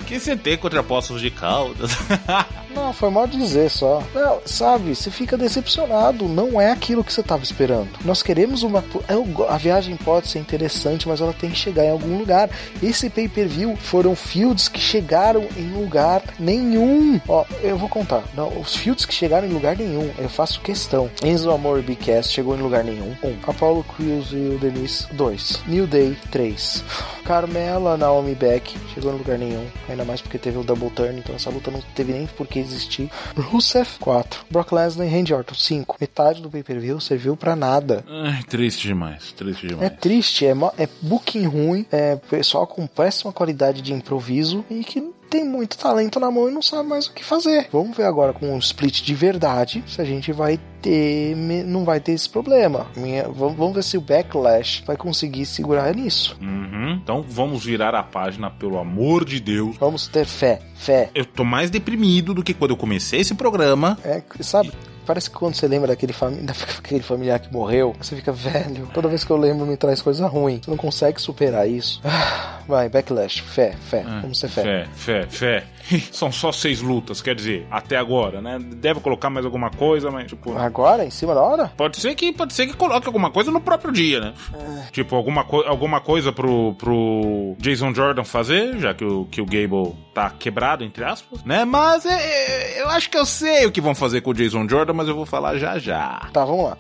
O 0.01 0.05
que 0.05 0.19
você 0.19 0.35
tem 0.37 0.57
contra 0.57 0.83
Poços 0.83 1.21
de 1.21 1.31
Caldas? 1.31 1.93
Não, 2.75 2.93
foi 2.93 3.11
mal 3.11 3.27
dizer 3.27 3.71
só. 3.71 4.03
Não, 4.15 4.41
sabe, 4.45 4.95
você 4.95 5.11
fica 5.11 5.37
decepcionado. 5.37 6.29
Não 6.29 6.61
é 6.61 6.71
aquilo 6.73 7.05
que 7.05 7.13
você 7.13 7.21
estava 7.21 7.43
esperando. 7.43 7.91
Nós 8.05 8.23
queremos 8.23 8.63
uma. 8.63 8.85
É 9.09 9.15
a 9.53 9.57
viagem 9.57 9.97
pode 9.97 10.29
ser 10.29 10.39
interessante, 10.39 11.09
mas 11.09 11.21
ela 11.21 11.33
tem 11.33 11.51
que 11.51 11.57
chegar 11.57 11.85
em 11.85 11.91
algum 11.91 12.19
lugar. 12.19 12.51
Esse 12.83 13.09
pay 13.09 13.29
per 13.29 13.49
view 13.49 13.77
foram 13.77 14.15
fields 14.15 14.69
que 14.69 14.81
chegaram 14.81 15.47
em 15.57 15.73
lugar 15.73 16.23
nenhum. 16.39 17.21
Ó, 17.29 17.45
eu 17.63 17.77
vou 17.77 17.89
contar. 17.89 18.25
Não, 18.35 18.49
os 18.59 18.75
fields 18.75 19.05
que 19.05 19.15
chegaram 19.15 19.47
em 19.47 19.53
lugar 19.53 19.77
nenhum, 19.77 20.11
eu 20.19 20.29
faço 20.29 20.61
questão. 20.61 21.11
Enzo 21.23 21.51
Amor 21.51 21.83
Cast 21.97 22.33
chegou 22.33 22.57
em 22.57 22.61
lugar 22.61 22.83
nenhum. 22.83 23.15
Um. 23.23 23.37
Apollo 23.47 23.85
Crews 23.85 24.33
e 24.33 24.55
o 24.55 24.59
Denise, 24.59 25.07
dois. 25.13 25.63
New 25.67 25.87
Day, 25.87 26.17
três. 26.31 26.83
Carmela, 27.25 27.97
Naomi 27.97 28.35
Beck, 28.35 28.77
chegou 28.93 29.13
em 29.13 29.19
lugar 29.19 29.39
nenhum. 29.39 29.67
Ainda 29.89 30.05
mais 30.05 30.21
porque 30.21 30.39
teve 30.39 30.59
o 30.59 30.65
Double 30.65 30.91
Turn, 30.91 31.19
então 31.19 31.35
essa 31.35 31.51
luta 31.51 31.71
não 31.71 31.81
teve 31.95 32.13
nem 32.13 32.27
por 32.27 32.47
que 32.47 32.64
existir. 32.65 33.11
Rusev, 33.37 33.99
4. 34.01 34.47
Brock 34.51 34.73
Lesnar 34.73 35.07
e 35.07 35.11
Randy 35.11 35.33
Orton, 35.33 35.55
5. 35.55 35.97
Metade 36.01 36.43
do 36.43 36.51
pay-per-view 36.51 37.01
serviu 37.01 37.37
pra 37.37 37.55
nada. 37.55 38.05
Ai, 38.09 38.43
triste 38.45 38.87
demais, 38.87 39.33
triste 39.33 39.67
demais. 39.67 39.87
É 39.87 39.91
triste, 39.91 40.47
é, 40.47 40.53
é 40.79 40.89
booking 41.03 41.47
ruim, 41.47 41.87
é 41.91 42.17
pessoal 42.17 42.67
com 42.67 42.87
péssima 42.87 43.33
qualidade 43.33 43.83
de 43.83 43.93
improviso 43.93 44.65
e 44.71 44.83
que 44.83 45.14
tem 45.35 45.45
muito 45.45 45.77
talento 45.77 46.21
na 46.21 46.31
mão 46.31 46.49
e 46.49 46.53
não 46.53 46.63
sabe 46.63 46.89
mais 46.89 47.09
o 47.09 47.13
que 47.13 47.25
fazer. 47.25 47.67
Vamos 47.73 47.97
ver 47.97 48.05
agora 48.05 48.33
com 48.33 48.55
um 48.55 48.59
split 48.59 49.03
de 49.03 49.15
verdade 49.15 49.83
se 49.85 50.01
a 50.01 50.05
gente 50.05 50.31
vai 50.31 50.61
ter. 50.81 51.35
Não 51.67 51.85
vai 51.85 51.99
ter 51.99 52.13
esse 52.13 52.31
problema. 52.31 52.87
Minha, 52.97 53.29
vamos, 53.29 53.75
ver 53.75 53.83
se 53.83 53.99
o 53.99 54.01
Backlash 54.01 54.85
vai 54.87 54.97
conseguir 54.97 55.45
segurar 55.45 55.93
nisso. 55.93 56.39
Uhum. 56.41 57.01
Então 57.03 57.25
vamos 57.29 57.65
virar 57.65 57.97
a 57.97 58.03
página, 58.05 58.49
pelo 58.49 58.79
amor 58.79 59.25
de 59.25 59.41
Deus. 59.41 59.77
Vamos 59.77 60.07
ter 60.07 60.25
fé. 60.25 60.61
Fé. 60.77 61.11
Eu 61.13 61.25
tô 61.25 61.43
mais 61.43 61.69
deprimido 61.69 62.33
do 62.33 62.45
que 62.45 62.55
quando 62.55 62.71
eu 62.71 62.77
comecei 62.77 63.19
esse 63.19 63.35
programa. 63.35 63.99
É, 64.05 64.23
sabe? 64.41 64.73
Parece 65.05 65.31
que 65.31 65.37
quando 65.37 65.55
você 65.55 65.67
lembra 65.69 65.89
daquele, 65.89 66.13
fami 66.13 66.37
daquele 66.43 67.03
familiar 67.03 67.39
que 67.39 67.53
morreu, 67.53 67.95
você 68.01 68.17
fica 68.17 68.33
velho. 68.33 68.89
Toda 68.93 69.09
vez 69.09 69.25
que 69.25 69.31
eu 69.31 69.37
lembro, 69.37 69.67
me 69.67 69.77
traz 69.77 70.01
coisa 70.03 70.27
ruim. 70.27 70.61
Você 70.63 70.71
não 70.71 70.77
consegue 70.77 71.21
superar 71.21 71.69
isso. 71.69 72.01
Ah, 72.05 72.61
vai, 72.67 72.89
backlash. 72.89 73.41
Fé, 73.41 73.75
fé. 73.89 73.99
É, 73.99 74.21
Vamos 74.21 74.39
ser 74.39 74.49
fé. 74.49 74.63
Fé, 74.63 74.87
fé, 74.95 75.27
fé. 75.29 75.65
São 76.13 76.31
só 76.33 76.53
seis 76.53 76.81
lutas, 76.81 77.21
quer 77.21 77.35
dizer, 77.35 77.67
até 77.71 77.97
agora, 77.97 78.41
né? 78.41 78.59
Deve 78.59 79.01
colocar 79.01 79.31
mais 79.31 79.45
alguma 79.45 79.71
coisa, 79.71 80.11
mas 80.11 80.27
tipo. 80.27 80.57
Agora? 80.57 81.05
Em 81.05 81.11
cima 81.11 81.35
da 81.35 81.43
hora? 81.43 81.73
Pode 81.77 81.99
ser 81.99 82.15
que, 82.15 82.33
pode 82.33 82.53
ser 82.55 82.67
que 82.67 82.75
coloque 82.75 83.07
alguma 83.07 83.31
coisa 83.31 83.51
no 83.51 83.61
próprio 83.61 83.93
dia, 83.93 84.21
né? 84.21 84.35
É. 84.55 84.91
Tipo, 84.91 85.17
alguma, 85.17 85.45
co 85.45 85.63
alguma 85.63 86.01
coisa 86.01 86.33
pro, 86.33 86.75
pro 86.75 87.57
Jason 87.59 87.95
Jordan 87.95 88.25
fazer, 88.25 88.79
já 88.79 88.95
que 88.95 89.05
o, 89.05 89.27
que 89.27 89.41
o 89.41 89.47
Gable 89.47 89.95
tá 90.15 90.31
quebrado, 90.31 90.85
entre 90.85 91.05
aspas, 91.05 91.43
né? 91.45 91.65
Mas 91.65 92.07
é, 92.07 92.13
é, 92.13 92.83
eu 92.83 92.89
acho 92.91 93.11
que 93.11 93.19
eu 93.19 93.27
sei 93.27 93.67
o 93.67 93.73
que 93.73 93.81
vão 93.81 93.95
fazer 93.95 94.21
com 94.21 94.31
o 94.31 94.35
Jason 94.35 94.69
Jordan, 94.69 94.93
mas 94.93 95.09
eu 95.09 95.15
vou 95.15 95.27
falar 95.27 95.57
já 95.59 95.79
já. 95.79 96.29
Tá, 96.33 96.45
vamos 96.45 96.65
lá. 96.65 96.79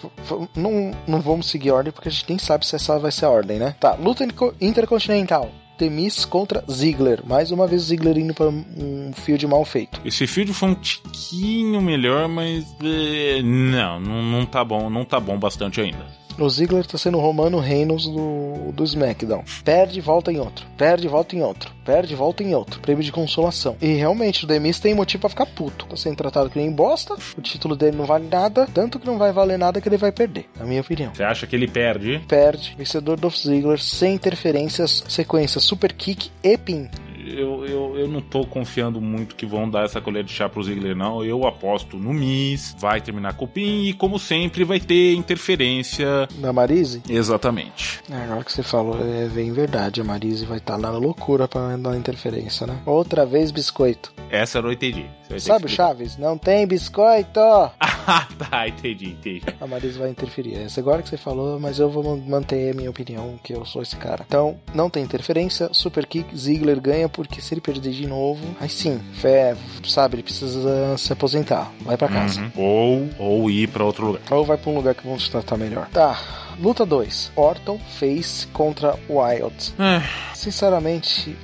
Não, 0.56 0.92
não 1.06 1.20
vamos 1.20 1.50
seguir 1.50 1.70
a 1.70 1.74
ordem 1.74 1.92
porque 1.92 2.08
a 2.08 2.12
gente 2.12 2.28
nem 2.28 2.38
sabe 2.38 2.66
se 2.66 2.76
essa 2.76 2.98
vai 2.98 3.12
ser 3.12 3.26
a 3.26 3.30
ordem, 3.30 3.58
né? 3.58 3.74
Tá, 3.80 3.94
luta 3.94 4.26
intercontinental. 4.60 5.50
Temis 5.76 6.24
contra 6.24 6.64
Ziggler. 6.70 7.22
Mais 7.26 7.50
uma 7.50 7.66
vez 7.66 7.82
Ziggler 7.82 8.18
indo 8.18 8.34
para 8.34 8.48
um 8.48 9.12
field 9.14 9.46
mal 9.46 9.64
feito. 9.64 10.00
Esse 10.04 10.26
field 10.26 10.52
foi 10.52 10.70
um 10.70 10.74
tiquinho 10.74 11.80
melhor, 11.80 12.28
mas 12.28 12.64
é, 12.82 13.42
não, 13.42 14.00
não, 14.00 14.22
não 14.22 14.46
tá 14.46 14.64
bom, 14.64 14.88
não 14.88 15.04
tá 15.04 15.18
bom 15.18 15.38
bastante 15.38 15.80
ainda. 15.80 16.23
O 16.38 16.48
Ziggler 16.48 16.84
tá 16.86 16.98
sendo 16.98 17.18
o 17.18 17.20
Romano 17.20 17.58
Reynolds 17.58 18.06
do, 18.06 18.72
do 18.72 18.84
SmackDown. 18.84 19.44
Perde, 19.64 20.00
volta 20.00 20.32
em 20.32 20.38
outro. 20.38 20.66
Perde, 20.76 21.06
volta 21.06 21.36
em 21.36 21.42
outro. 21.42 21.72
Perde, 21.84 22.14
volta 22.14 22.42
em 22.42 22.54
outro. 22.54 22.80
Prêmio 22.80 23.04
de 23.04 23.12
consolação. 23.12 23.76
E 23.80 23.94
realmente, 23.94 24.44
o 24.44 24.46
Demis 24.46 24.80
tem 24.80 24.94
motivo 24.94 25.20
pra 25.20 25.30
ficar 25.30 25.46
puto. 25.46 25.86
Tá 25.86 25.96
sendo 25.96 26.16
tratado 26.16 26.50
que 26.50 26.58
nem 26.58 26.72
bosta. 26.72 27.14
O 27.36 27.40
título 27.40 27.76
dele 27.76 27.96
não 27.96 28.04
vale 28.04 28.26
nada. 28.26 28.66
Tanto 28.72 28.98
que 28.98 29.06
não 29.06 29.18
vai 29.18 29.32
valer 29.32 29.58
nada 29.58 29.80
que 29.80 29.88
ele 29.88 29.96
vai 29.96 30.10
perder. 30.10 30.46
Na 30.58 30.64
minha 30.64 30.80
opinião. 30.80 31.14
Você 31.14 31.22
acha 31.22 31.46
que 31.46 31.54
ele 31.54 31.68
perde? 31.68 32.20
Perde. 32.26 32.74
Vencedor 32.76 33.18
do 33.18 33.30
Ziggler 33.30 33.80
sem 33.80 34.14
interferências. 34.14 35.04
Sequência 35.08 35.60
Super 35.60 35.92
Kick 35.92 36.30
e 36.42 36.58
Pin 36.58 36.88
eu, 37.26 37.66
eu, 37.66 37.98
eu 37.98 38.08
não 38.08 38.20
tô 38.20 38.44
confiando 38.46 39.00
muito 39.00 39.34
que 39.34 39.46
vão 39.46 39.68
dar 39.68 39.84
essa 39.84 40.00
colher 40.00 40.24
de 40.24 40.32
chá 40.32 40.48
pro 40.48 40.62
Ziggler, 40.62 40.96
não. 40.96 41.24
Eu 41.24 41.46
aposto 41.46 41.96
no 41.96 42.12
Miss, 42.12 42.74
vai 42.78 43.00
terminar 43.00 43.34
com 43.34 43.44
o 43.44 43.48
Pin 43.48 43.84
e, 43.84 43.92
como 43.92 44.18
sempre, 44.18 44.64
vai 44.64 44.80
ter 44.80 45.14
interferência. 45.14 46.28
Da 46.36 46.52
Marise? 46.52 47.02
Exatamente. 47.08 48.00
É, 48.10 48.24
agora 48.24 48.44
que 48.44 48.52
você 48.52 48.62
falou, 48.62 48.98
é 49.00 49.28
bem 49.28 49.52
verdade. 49.52 50.00
A 50.00 50.04
Marise 50.04 50.44
vai 50.44 50.58
estar 50.58 50.74
tá 50.74 50.78
na 50.78 50.90
loucura 50.90 51.48
pra 51.48 51.76
dar 51.76 51.96
interferência, 51.96 52.66
né? 52.66 52.78
Outra 52.84 53.24
vez 53.24 53.50
biscoito. 53.50 54.12
Essa 54.30 54.58
eu 54.58 54.62
não 54.62 54.72
entendi. 54.72 55.06
Sabe 55.38 55.66
o 55.66 55.68
Chaves? 55.68 56.16
Não 56.16 56.36
tem 56.36 56.66
biscoito! 56.66 57.40
ah, 57.80 58.28
tá, 58.38 58.68
entendi, 58.68 59.10
entendi. 59.10 59.42
A 59.60 59.66
Marise 59.66 59.98
vai 59.98 60.10
interferir. 60.10 60.54
Essa 60.54 60.80
agora 60.80 61.02
que 61.02 61.08
você 61.08 61.16
falou, 61.16 61.58
mas 61.58 61.78
eu 61.78 61.88
vou 61.88 62.16
manter 62.18 62.72
a 62.72 62.74
minha 62.74 62.90
opinião, 62.90 63.38
que 63.42 63.54
eu 63.54 63.64
sou 63.64 63.82
esse 63.82 63.96
cara. 63.96 64.24
Então, 64.26 64.58
não 64.74 64.90
tem 64.90 65.02
interferência. 65.02 65.70
Super 65.72 66.06
Kick, 66.06 66.36
Ziggler 66.36 66.80
ganha 66.80 67.08
porque 67.14 67.40
se 67.40 67.54
ele 67.54 67.60
perder 67.60 67.92
de 67.92 68.06
novo, 68.06 68.44
aí 68.60 68.68
sim, 68.68 69.00
fé, 69.14 69.56
sabe, 69.84 70.16
ele 70.16 70.22
precisa 70.24 70.98
se 70.98 71.12
aposentar, 71.12 71.72
vai 71.80 71.96
para 71.96 72.08
casa. 72.08 72.40
Uhum. 72.40 72.50
Ou, 72.56 73.10
ou 73.18 73.50
ir 73.50 73.68
para 73.68 73.84
outro 73.84 74.06
lugar. 74.06 74.20
Ou 74.30 74.44
vai 74.44 74.58
para 74.58 74.70
um 74.70 74.74
lugar 74.74 74.94
que 74.94 75.06
vão 75.06 75.16
te 75.16 75.30
tratar 75.30 75.56
melhor. 75.56 75.88
Tá. 75.90 76.43
Luta 76.58 76.84
2. 76.86 77.32
Orton 77.36 77.78
Face 77.78 78.46
contra 78.48 78.98
Wild. 79.08 79.74
É. 79.78 80.02
Sinceramente, 80.34 81.36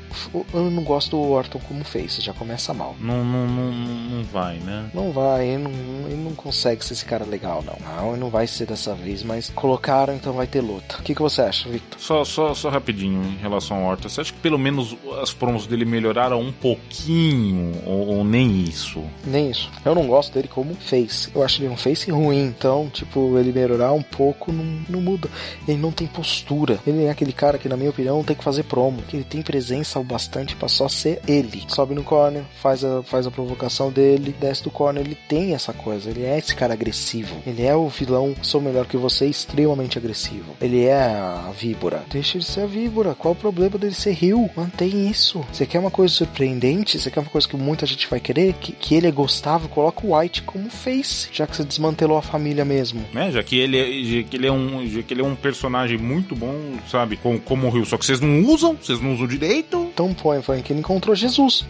eu 0.53 0.71
não 0.71 0.83
gosto 0.83 1.11
do 1.11 1.23
Orton 1.23 1.61
como 1.61 1.85
Face, 1.85 2.21
já 2.21 2.33
começa 2.33 2.75
mal. 2.75 2.97
Não, 3.01 3.25
não, 3.25 3.47
não, 3.47 3.73
não 3.73 4.25
vai, 4.25 4.59
né? 4.59 4.91
Não 4.93 5.13
vai, 5.13 5.47
ele 5.47 5.63
não, 5.63 5.71
ele 6.07 6.23
não 6.23 6.35
consegue 6.35 6.85
ser 6.85 6.95
esse 6.95 7.05
cara 7.05 7.25
legal, 7.25 7.65
não. 7.65 7.77
Não, 7.81 8.11
ele 8.11 8.21
não 8.21 8.31
vai 8.31 8.47
ser 8.47 8.67
dessa 8.67 8.95
vez, 8.95 9.23
mas 9.23 9.51
colocaram, 9.51 10.15
então 10.15 10.33
vai 10.33 10.47
ter 10.47 10.61
luta. 10.61 10.97
O 10.99 11.03
que, 11.03 11.15
que 11.15 11.23
você 11.23 11.43
acha, 11.43 11.69
Victor? 11.69 12.01
Só, 12.01 12.25
só, 12.25 12.55
só 12.55 12.69
rapidinho 12.69 13.23
em 13.23 13.37
relação 13.37 13.79
ao 13.79 13.91
Orton. 13.91 14.09
Você 14.09 14.21
acha 14.21 14.33
que 14.33 14.41
pelo 14.41 14.59
menos 14.59 14.97
as 15.23 15.33
promos 15.33 15.67
dele 15.67 15.85
melhoraram 15.85 16.41
um 16.41 16.53
pouquinho? 16.53 17.73
Ou, 17.87 18.09
ou 18.09 18.25
nem 18.25 18.63
isso? 18.65 19.03
Nem 19.25 19.51
isso. 19.51 19.71
Eu 19.85 19.95
não 19.95 20.07
gosto 20.07 20.33
dele 20.35 20.49
como 20.49 20.75
Face. 20.75 21.31
Eu 21.35 21.43
acho 21.43 21.63
ele 21.63 21.69
um 21.69 21.77
Face 21.77 22.11
ruim. 22.11 22.41
Então, 22.47 22.91
tipo, 22.93 23.39
ele 23.39 23.53
melhorar 23.53 23.93
um 23.93 24.03
pouco 24.03 24.53
não, 24.53 25.00
não 25.01 25.13
muda. 25.13 25.29
Ele 25.67 25.79
não 25.79 25.91
tem 25.91 26.07
postura. 26.07 26.79
Ele 26.87 27.05
é 27.05 27.11
aquele 27.11 27.33
cara 27.33 27.59
que, 27.59 27.69
na 27.69 27.77
minha 27.77 27.91
opinião, 27.91 28.23
tem 28.23 28.37
que 28.37 28.45
fazer 28.45 28.65
promo 28.65 29.03
que 29.03 29.17
ele 29.17 29.25
tem 29.25 29.43
presença 29.43 29.99
o 29.99 30.05
bastante 30.05 30.55
para 30.55 30.69
só 30.69 30.89
ser 30.89 31.21
ele. 31.27 31.65
Sobe 31.69 31.95
no 31.95 32.05
corner, 32.05 32.45
faz 32.61 32.85
a, 32.85 33.03
faz 33.03 33.27
a 33.27 33.31
provocação 33.31 33.91
dele, 33.91 34.35
desce 34.39 34.63
do 34.63 34.71
corner, 34.71 35.05
ele 35.05 35.17
tem 35.29 35.55
essa 35.55 35.73
coisa, 35.73 36.11
ele 36.11 36.25
é 36.25 36.39
esse 36.39 36.55
cara 36.55 36.75
agressivo. 36.75 37.37
Ele 37.47 37.65
é 37.65 37.75
o 37.75 37.89
vilão, 37.89 38.35
sou 38.43 38.61
melhor 38.61 38.87
que 38.87 38.97
você, 38.97 39.27
extremamente 39.27 39.99
agressivo. 39.99 40.55
Ele 40.61 40.85
é 40.85 40.95
a 40.95 41.51
víbora. 41.57 42.05
Deixa 42.11 42.37
ele 42.37 42.45
ser 42.45 42.63
a 42.63 42.67
víbora. 42.67 43.15
Qual 43.15 43.33
o 43.33 43.37
problema 43.37 43.79
dele 43.79 43.95
ser 43.95 44.13
rio? 44.13 44.51
Mantém 44.57 45.09
isso. 45.09 45.45
Você 45.53 45.67
quer 45.67 45.79
uma 45.79 45.91
coisa 45.91 46.13
surpreendente? 46.13 46.99
Você 46.99 47.11
quer 47.11 47.21
uma 47.21 47.31
coisa 47.31 47.49
que 47.49 47.57
muita 47.57 47.87
gente 47.87 48.09
vai 48.09 48.21
querer? 48.21 48.55
Que, 48.55 48.73
que 48.73 48.95
ele 48.95 49.07
é 49.07 49.13
gostável? 49.13 49.69
Coloca 49.69 50.07
o 50.07 50.17
White 50.17 50.43
como 50.43 50.69
face, 50.69 51.29
já 51.33 51.47
que 51.47 51.57
você 51.57 51.65
desmantelou 51.65 52.17
a 52.17 52.23
família 52.23 52.65
mesmo. 52.65 53.05
É, 53.15 53.31
já 53.31 53.43
que 53.43 53.57
ele 53.57 53.79
é, 53.79 54.05
já 54.05 54.29
que 54.29 54.37
ele 54.37 54.47
é 54.47 54.53
um, 54.53 54.87
já 54.91 55.03
que 55.03 55.15
ele 55.15 55.23
é 55.23 55.25
um 55.25 55.35
personagem 55.35 55.99
muito 55.99 56.35
bom, 56.35 56.55
sabe, 56.91 57.17
como, 57.17 57.41
como 57.41 57.67
o 57.67 57.71
Rio. 57.71 57.85
Só 57.85 57.97
que 57.97 58.05
vocês 58.05 58.21
não 58.21 58.43
usam, 58.45 58.77
vocês 58.77 59.01
não 59.01 59.15
usam 59.15 59.27
direito. 59.27 59.91
Então 59.93 60.13
põe, 60.15 60.43
foi 60.43 60.63
que 60.63 60.73
ele 60.73 60.81
encontrou 60.81 61.15
Jesus. 61.15 61.65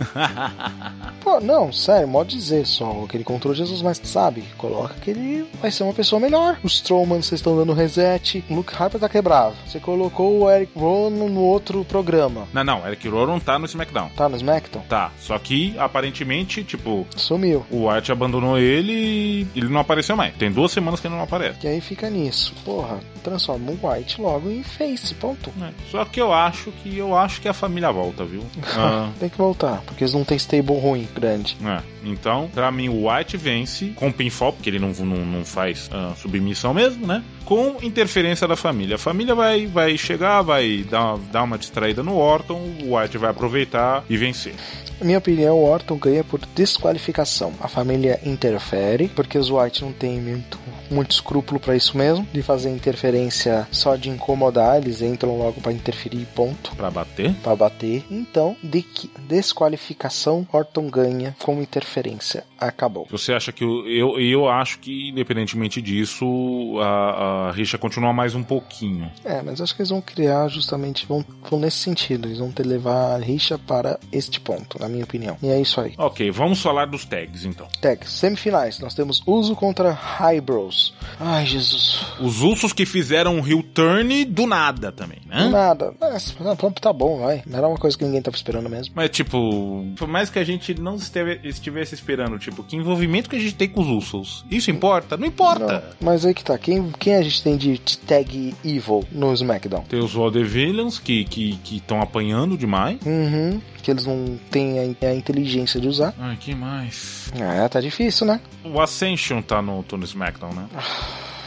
Pô, 1.20 1.40
não, 1.40 1.72
sério, 1.72 2.08
pode 2.08 2.36
dizer 2.36 2.66
só 2.66 3.06
que 3.08 3.16
ele 3.16 3.22
encontrou 3.22 3.54
Jesus, 3.54 3.80
mas 3.82 4.00
sabe, 4.04 4.44
coloca 4.58 4.94
que 5.00 5.10
ele 5.10 5.46
vai 5.60 5.70
ser 5.70 5.84
uma 5.84 5.92
pessoa 5.92 6.20
melhor. 6.20 6.58
Os 6.62 6.74
Strowman, 6.74 7.22
vocês 7.22 7.40
estão 7.40 7.56
dando 7.56 7.72
reset. 7.72 8.44
O 8.48 8.54
Luke 8.54 8.74
Harper 8.74 9.00
tá 9.00 9.08
quebrado. 9.08 9.54
Você 9.66 9.80
colocou 9.80 10.40
o 10.40 10.50
Eric 10.50 10.72
Rowan 10.78 11.10
no 11.10 11.40
outro 11.40 11.84
programa. 11.84 12.46
Não, 12.52 12.64
não, 12.64 12.86
Eric 12.86 13.08
Rowan 13.08 13.38
tá 13.38 13.58
no 13.58 13.66
SmackDown. 13.66 14.10
Tá 14.16 14.28
no 14.28 14.36
SmackDown? 14.36 14.82
Tá, 14.88 15.10
só 15.18 15.38
que 15.38 15.74
aparentemente, 15.78 16.62
tipo. 16.62 17.06
Sumiu. 17.16 17.64
O 17.70 17.88
White 17.88 18.12
abandonou 18.12 18.58
ele 18.58 18.92
e 18.92 19.46
ele 19.56 19.68
não 19.68 19.80
apareceu 19.80 20.16
mais. 20.16 20.34
Tem 20.36 20.50
duas 20.50 20.72
semanas 20.72 21.00
que 21.00 21.06
ele 21.06 21.14
não 21.14 21.22
aparece. 21.22 21.58
E 21.64 21.68
aí 21.68 21.80
fica 21.80 22.10
nisso. 22.10 22.54
Porra, 22.64 23.00
transforma 23.22 23.72
o 23.72 23.88
White 23.88 24.20
logo 24.20 24.50
em 24.50 24.62
face, 24.62 25.14
ponto. 25.14 25.52
É. 25.60 25.70
Só 25.90 26.04
que 26.04 26.20
eu 26.20 26.32
acho 26.32 26.70
que 26.72 26.96
eu 26.96 27.16
acho 27.16 27.40
que 27.40 27.48
a 27.48 27.52
família 27.52 27.90
volta, 27.90 28.24
viu? 28.24 28.44
Ah. 28.82 29.10
Tem 29.18 29.28
que 29.28 29.36
voltar, 29.36 29.82
porque 29.84 30.04
eles 30.04 30.14
não 30.14 30.24
têm 30.24 30.36
stable 30.36 30.78
ruim 30.78 31.06
grande. 31.14 31.56
É. 31.62 31.82
Então, 32.04 32.48
pra 32.54 32.70
mim, 32.70 32.88
o 32.88 33.10
White 33.10 33.36
vence 33.36 33.92
com 33.96 34.10
pinfall, 34.10 34.52
porque 34.52 34.70
ele 34.70 34.78
não, 34.78 34.90
não, 34.90 35.26
não 35.26 35.44
faz 35.44 35.88
uh, 35.88 36.16
submissão 36.16 36.72
mesmo, 36.72 37.06
né? 37.06 37.22
Com 37.44 37.76
interferência 37.82 38.46
da 38.46 38.56
família. 38.56 38.96
A 38.96 38.98
família 38.98 39.34
vai, 39.34 39.66
vai 39.66 39.98
chegar, 39.98 40.42
vai 40.42 40.84
dar, 40.88 41.16
dar 41.32 41.42
uma 41.42 41.58
distraída 41.58 42.02
no 42.02 42.16
Orton, 42.16 42.60
o 42.82 42.96
White 42.96 43.18
vai 43.18 43.30
aproveitar 43.30 44.04
e 44.08 44.16
vencer. 44.16 44.54
Na 45.00 45.06
minha 45.06 45.18
opinião, 45.18 45.56
o 45.56 45.64
Orton 45.64 45.96
ganha 45.96 46.22
por 46.22 46.38
desqualificação. 46.54 47.54
A 47.58 47.68
família 47.68 48.20
interfere, 48.22 49.08
porque 49.08 49.38
os 49.38 49.50
White 49.50 49.82
não 49.82 49.94
tem 49.94 50.20
muito, 50.20 50.58
muito 50.90 51.12
escrúpulo 51.12 51.58
para 51.58 51.74
isso 51.74 51.96
mesmo, 51.96 52.28
de 52.30 52.42
fazer 52.42 52.68
interferência 52.68 53.66
só 53.72 53.96
de 53.96 54.10
incomodar, 54.10 54.76
eles 54.76 55.00
entram 55.00 55.38
logo 55.38 55.58
para 55.62 55.72
interferir 55.72 56.26
ponto. 56.34 56.76
Para 56.76 56.90
bater? 56.90 57.32
Para 57.42 57.56
bater. 57.56 58.04
Então, 58.10 58.54
de 58.62 58.84
desqualificação, 59.26 60.46
Orton 60.52 60.90
ganha 60.90 61.34
com 61.38 61.62
interferência. 61.62 62.44
Acabou. 62.58 63.06
Você 63.10 63.32
acha 63.32 63.52
que 63.52 63.64
eu, 63.64 64.20
eu 64.20 64.48
acho 64.50 64.80
que 64.80 65.08
independentemente 65.08 65.80
disso, 65.80 66.78
a, 66.78 66.84
a 66.84 67.29
rixa 67.54 67.78
continua 67.78 68.12
mais 68.12 68.34
um 68.34 68.42
pouquinho. 68.42 69.10
É, 69.24 69.42
mas 69.42 69.60
acho 69.60 69.74
que 69.74 69.82
eles 69.82 69.90
vão 69.90 70.00
criar 70.00 70.48
justamente 70.48 71.06
vão, 71.06 71.24
vão 71.48 71.60
nesse 71.60 71.78
sentido, 71.78 72.28
eles 72.28 72.38
vão 72.38 72.50
ter 72.50 72.64
levar 72.66 73.14
a 73.14 73.18
rixa 73.18 73.58
para 73.58 73.98
este 74.12 74.40
ponto, 74.40 74.78
na 74.78 74.88
minha 74.88 75.04
opinião. 75.04 75.36
E 75.42 75.48
é 75.48 75.60
isso 75.60 75.80
aí. 75.80 75.94
Ok, 75.98 76.30
vamos 76.30 76.62
falar 76.62 76.86
dos 76.86 77.04
tags 77.04 77.44
então. 77.44 77.66
Tags, 77.80 78.10
semifinais. 78.10 78.78
Nós 78.78 78.94
temos 78.94 79.22
Uso 79.26 79.54
contra 79.54 79.90
Highbrows. 79.90 80.94
Ai, 81.18 81.46
Jesus. 81.46 82.04
Os 82.20 82.40
Usos 82.42 82.72
que 82.72 82.86
fizeram 82.86 83.36
um 83.36 83.40
rio 83.40 83.62
turn 83.62 84.24
do 84.24 84.46
nada 84.46 84.92
também, 84.92 85.18
né? 85.26 85.44
Do 85.44 85.50
nada. 85.50 85.94
Mas, 86.00 86.36
tá 86.80 86.92
bom, 86.92 87.18
vai. 87.18 87.42
Não 87.46 87.58
era 87.58 87.68
uma 87.68 87.78
coisa 87.78 87.96
que 87.96 88.04
ninguém 88.04 88.22
tava 88.22 88.36
esperando 88.36 88.68
mesmo. 88.68 88.92
Mas, 88.94 89.10
tipo, 89.10 89.84
por 89.96 90.08
mais 90.08 90.30
que 90.30 90.38
a 90.38 90.44
gente 90.44 90.74
não 90.80 90.96
esteve, 90.96 91.40
estivesse 91.44 91.94
esperando, 91.94 92.38
tipo, 92.38 92.62
que 92.62 92.76
envolvimento 92.76 93.28
que 93.28 93.36
a 93.36 93.40
gente 93.40 93.54
tem 93.54 93.68
com 93.68 93.80
os 93.80 93.88
Usos? 93.88 94.44
Isso 94.50 94.70
importa? 94.70 95.16
Não 95.16 95.26
importa. 95.26 95.72
Não, 95.72 95.82
mas 96.00 96.24
aí 96.24 96.34
que 96.34 96.44
tá. 96.44 96.56
Quem, 96.58 96.90
quem 96.92 97.14
a 97.20 97.24
gente 97.24 97.42
tem 97.42 97.56
de 97.56 97.78
tag 98.06 98.54
evil 98.64 99.04
no 99.12 99.32
SmackDown? 99.32 99.82
Tem 99.82 100.00
os 100.00 100.12
Villains 100.42 100.98
que 100.98 101.20
estão 101.20 101.58
que, 101.62 101.80
que 101.80 101.94
apanhando 101.94 102.56
demais. 102.56 102.98
Uhum. 103.04 103.60
Que 103.82 103.90
eles 103.90 104.06
não 104.06 104.38
têm 104.50 104.78
a, 104.78 105.06
a, 105.06 105.14
inteligência 105.14 105.80
de 105.80 105.88
usar. 105.88 106.14
Ai, 106.18 106.36
que 106.36 106.54
mais? 106.54 107.30
É, 107.34 107.66
tá 107.68 107.80
difícil, 107.80 108.26
né? 108.26 108.40
O 108.64 108.80
Ascension 108.80 109.40
tá 109.40 109.62
no, 109.62 109.84
no 109.90 110.04
SmackDown, 110.04 110.52
né? 110.52 110.66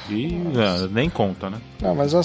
E 0.10 0.36
é, 0.58 0.88
nem 0.89 1.10
conta, 1.10 1.49
né? 1.49 1.60
Não, 1.82 1.93
mas 1.95 2.14
ó, 2.14 2.22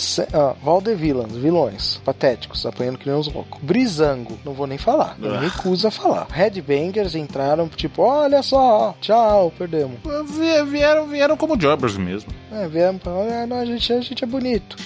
Villains, 0.97 1.37
vilões, 1.37 2.01
patéticos, 2.05 2.65
apanhando 2.65 2.99
que 2.99 3.09
nem 3.09 3.19
os 3.19 3.33
loucos. 3.33 3.61
Brisango, 3.61 4.39
não 4.45 4.53
vou 4.53 4.67
nem 4.67 4.79
falar. 4.79 5.17
Eu 5.21 5.33
me 5.33 5.39
recuso 5.39 5.89
a 5.89 5.91
falar. 5.91 6.27
Headbangers 6.31 7.15
entraram, 7.15 7.69
tipo, 7.69 8.03
olha 8.03 8.43
só, 8.43 8.95
tchau, 9.01 9.53
perdemos. 9.57 9.99
Vieram, 10.69 11.07
vieram 11.07 11.37
como 11.37 11.57
jobbers 11.57 11.97
mesmo. 11.97 12.33
É, 12.53 12.67
vieram 12.69 12.99
pra, 12.99 13.13
olha, 13.13 13.47
não, 13.47 13.59
a, 13.59 13.65
gente, 13.65 13.93
a 13.93 14.01
gente 14.01 14.23
é 14.23 14.27
bonito. 14.27 14.77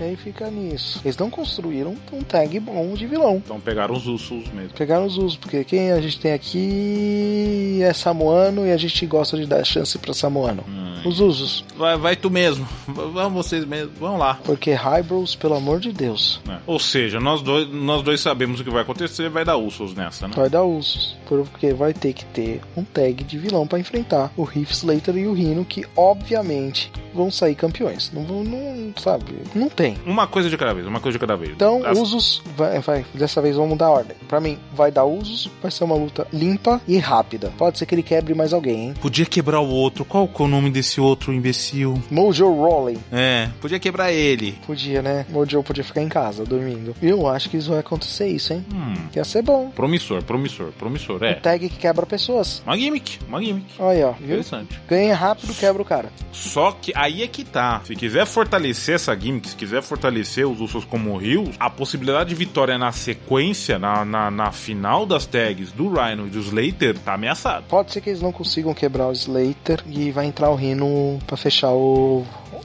E 0.00 0.02
aí 0.02 0.16
fica 0.16 0.50
nisso. 0.50 1.00
Eles 1.04 1.16
não 1.16 1.30
construíram 1.30 1.94
um 2.12 2.22
tag 2.22 2.58
bom 2.58 2.94
de 2.94 3.06
vilão. 3.06 3.36
Então 3.36 3.60
pegaram 3.60 3.94
os 3.94 4.06
Usos 4.06 4.48
mesmo. 4.52 4.70
Pegaram 4.76 5.06
os 5.06 5.16
Usos, 5.16 5.36
porque 5.36 5.62
quem 5.62 5.92
a 5.92 6.00
gente 6.00 6.18
tem 6.18 6.32
aqui 6.32 7.78
é 7.82 7.92
Samoano 7.92 8.66
e 8.66 8.72
a 8.72 8.76
gente 8.76 9.06
gosta 9.06 9.36
de 9.36 9.46
dar 9.46 9.64
chance 9.64 9.96
pra 9.98 10.12
Samoano. 10.12 10.64
Hum. 10.68 11.02
Os 11.04 11.20
Usos. 11.20 11.64
Vai, 11.76 11.96
vai 11.96 12.16
tu 12.16 12.28
mesmo. 12.34 12.66
Vamos 12.88 13.32
vocês 13.32 13.64
mesmo. 13.64 13.92
Vamos 13.98 14.18
lá. 14.18 14.38
Porque 14.44 14.72
Hybros, 14.72 15.36
pelo 15.36 15.54
amor 15.54 15.78
de 15.78 15.92
Deus. 15.92 16.40
É. 16.48 16.58
Ou 16.66 16.80
seja, 16.80 17.20
nós 17.20 17.40
dois, 17.40 17.68
nós 17.70 18.02
dois 18.02 18.20
sabemos 18.20 18.60
o 18.60 18.64
que 18.64 18.70
vai 18.70 18.82
acontecer, 18.82 19.30
vai 19.30 19.44
dar 19.44 19.56
Usos 19.56 19.94
nessa, 19.94 20.26
né? 20.26 20.34
Vai 20.36 20.50
dar 20.50 20.64
Usos. 20.64 21.16
Porque 21.26 21.72
vai 21.72 21.94
ter 21.94 22.12
que 22.12 22.24
ter 22.26 22.60
um 22.76 22.82
tag 22.84 23.22
de 23.22 23.38
vilão 23.38 23.66
para 23.66 23.78
enfrentar 23.78 24.32
o 24.36 24.42
Heath 24.42 24.72
Slater 24.72 25.16
e 25.16 25.26
o 25.26 25.32
Rhino, 25.32 25.64
que 25.64 25.86
obviamente 25.96 26.90
vão 27.14 27.30
sair 27.30 27.54
campeões. 27.54 28.10
Não 28.12 28.24
vão, 28.24 28.42
não, 28.42 28.92
sabe? 28.96 29.24
Não 29.54 29.68
tem. 29.68 29.96
Uma 30.04 30.26
coisa 30.26 30.50
de 30.50 30.58
cada 30.58 30.74
vez, 30.74 30.86
uma 30.86 31.00
coisa 31.00 31.16
de 31.16 31.20
cada 31.20 31.36
vez. 31.36 31.52
Então, 31.52 31.82
As... 31.86 31.96
usos, 31.96 32.42
vai, 32.56 32.80
vai, 32.80 33.06
dessa 33.14 33.40
vez 33.40 33.54
vamos 33.54 33.70
mudar 33.70 33.86
a 33.86 33.90
ordem. 33.90 34.16
Pra 34.28 34.40
mim, 34.40 34.58
vai 34.74 34.90
dar 34.90 35.04
usos, 35.04 35.48
vai 35.62 35.70
ser 35.70 35.84
uma 35.84 35.94
luta 35.94 36.26
limpa 36.32 36.80
e 36.86 36.98
rápida. 36.98 37.52
Pode 37.56 37.78
ser 37.78 37.86
que 37.86 37.94
ele 37.94 38.02
quebre 38.02 38.34
mais 38.34 38.52
alguém, 38.52 38.88
hein? 38.88 38.94
Podia 39.00 39.24
quebrar 39.24 39.60
o 39.60 39.68
outro. 39.68 40.04
Qual 40.04 40.28
é 40.38 40.42
o 40.42 40.48
nome 40.48 40.70
desse 40.70 41.00
outro 41.00 41.32
imbecil? 41.32 42.02
Mojo 42.24 42.46
Rawley. 42.54 42.98
É, 43.12 43.50
podia 43.60 43.78
quebrar 43.78 44.10
ele. 44.10 44.52
Podia, 44.66 45.02
né? 45.02 45.26
Mojo 45.28 45.62
podia 45.62 45.84
ficar 45.84 46.00
em 46.00 46.08
casa, 46.08 46.42
dormindo. 46.42 46.96
Eu 47.02 47.28
acho 47.28 47.50
que 47.50 47.58
isso 47.58 47.68
vai 47.68 47.80
acontecer 47.80 48.26
isso, 48.28 48.54
hein? 48.54 48.64
Hum. 48.72 48.94
Ia 49.14 49.24
ser 49.24 49.42
bom. 49.42 49.68
Promissor, 49.68 50.22
promissor, 50.22 50.72
promissor, 50.72 51.22
é. 51.22 51.36
Um 51.36 51.40
tag 51.40 51.68
que 51.68 51.76
quebra 51.76 52.06
pessoas. 52.06 52.62
Uma 52.64 52.78
gimmick, 52.78 53.18
uma 53.28 53.42
gimmick. 53.42 53.74
Olha, 53.78 54.08
ó. 54.08 54.12
Viu? 54.12 54.26
Interessante. 54.26 54.80
Ganha 54.88 55.14
rápido, 55.14 55.52
quebra 55.52 55.82
o 55.82 55.84
cara. 55.84 56.10
Só 56.32 56.72
que 56.72 56.92
aí 56.96 57.22
é 57.22 57.26
que 57.26 57.44
tá. 57.44 57.82
Se 57.84 57.94
quiser 57.94 58.24
fortalecer 58.24 58.94
essa 58.94 59.14
gimmick, 59.14 59.50
se 59.50 59.56
quiser 59.56 59.82
fortalecer 59.82 60.48
os 60.48 60.62
Usos 60.62 60.86
como 60.86 61.14
Rios, 61.18 61.54
a 61.60 61.68
possibilidade 61.68 62.30
de 62.30 62.34
vitória 62.34 62.78
na 62.78 62.90
sequência, 62.90 63.78
na, 63.78 64.02
na, 64.02 64.30
na, 64.30 64.50
final 64.50 65.04
das 65.04 65.26
tags 65.26 65.72
do 65.72 65.92
Rhino 65.92 66.26
e 66.26 66.30
do 66.30 66.40
Slater, 66.40 66.98
tá 66.98 67.12
ameaçado. 67.14 67.66
Pode 67.68 67.92
ser 67.92 68.00
que 68.00 68.08
eles 68.08 68.22
não 68.22 68.32
consigam 68.32 68.72
quebrar 68.72 69.08
o 69.08 69.12
Slater 69.12 69.84
e 69.86 70.10
vai 70.10 70.24
entrar 70.24 70.48
o 70.48 70.54
Rhino 70.54 71.18
pra 71.26 71.36
fechar 71.36 71.70
o 71.70 72.13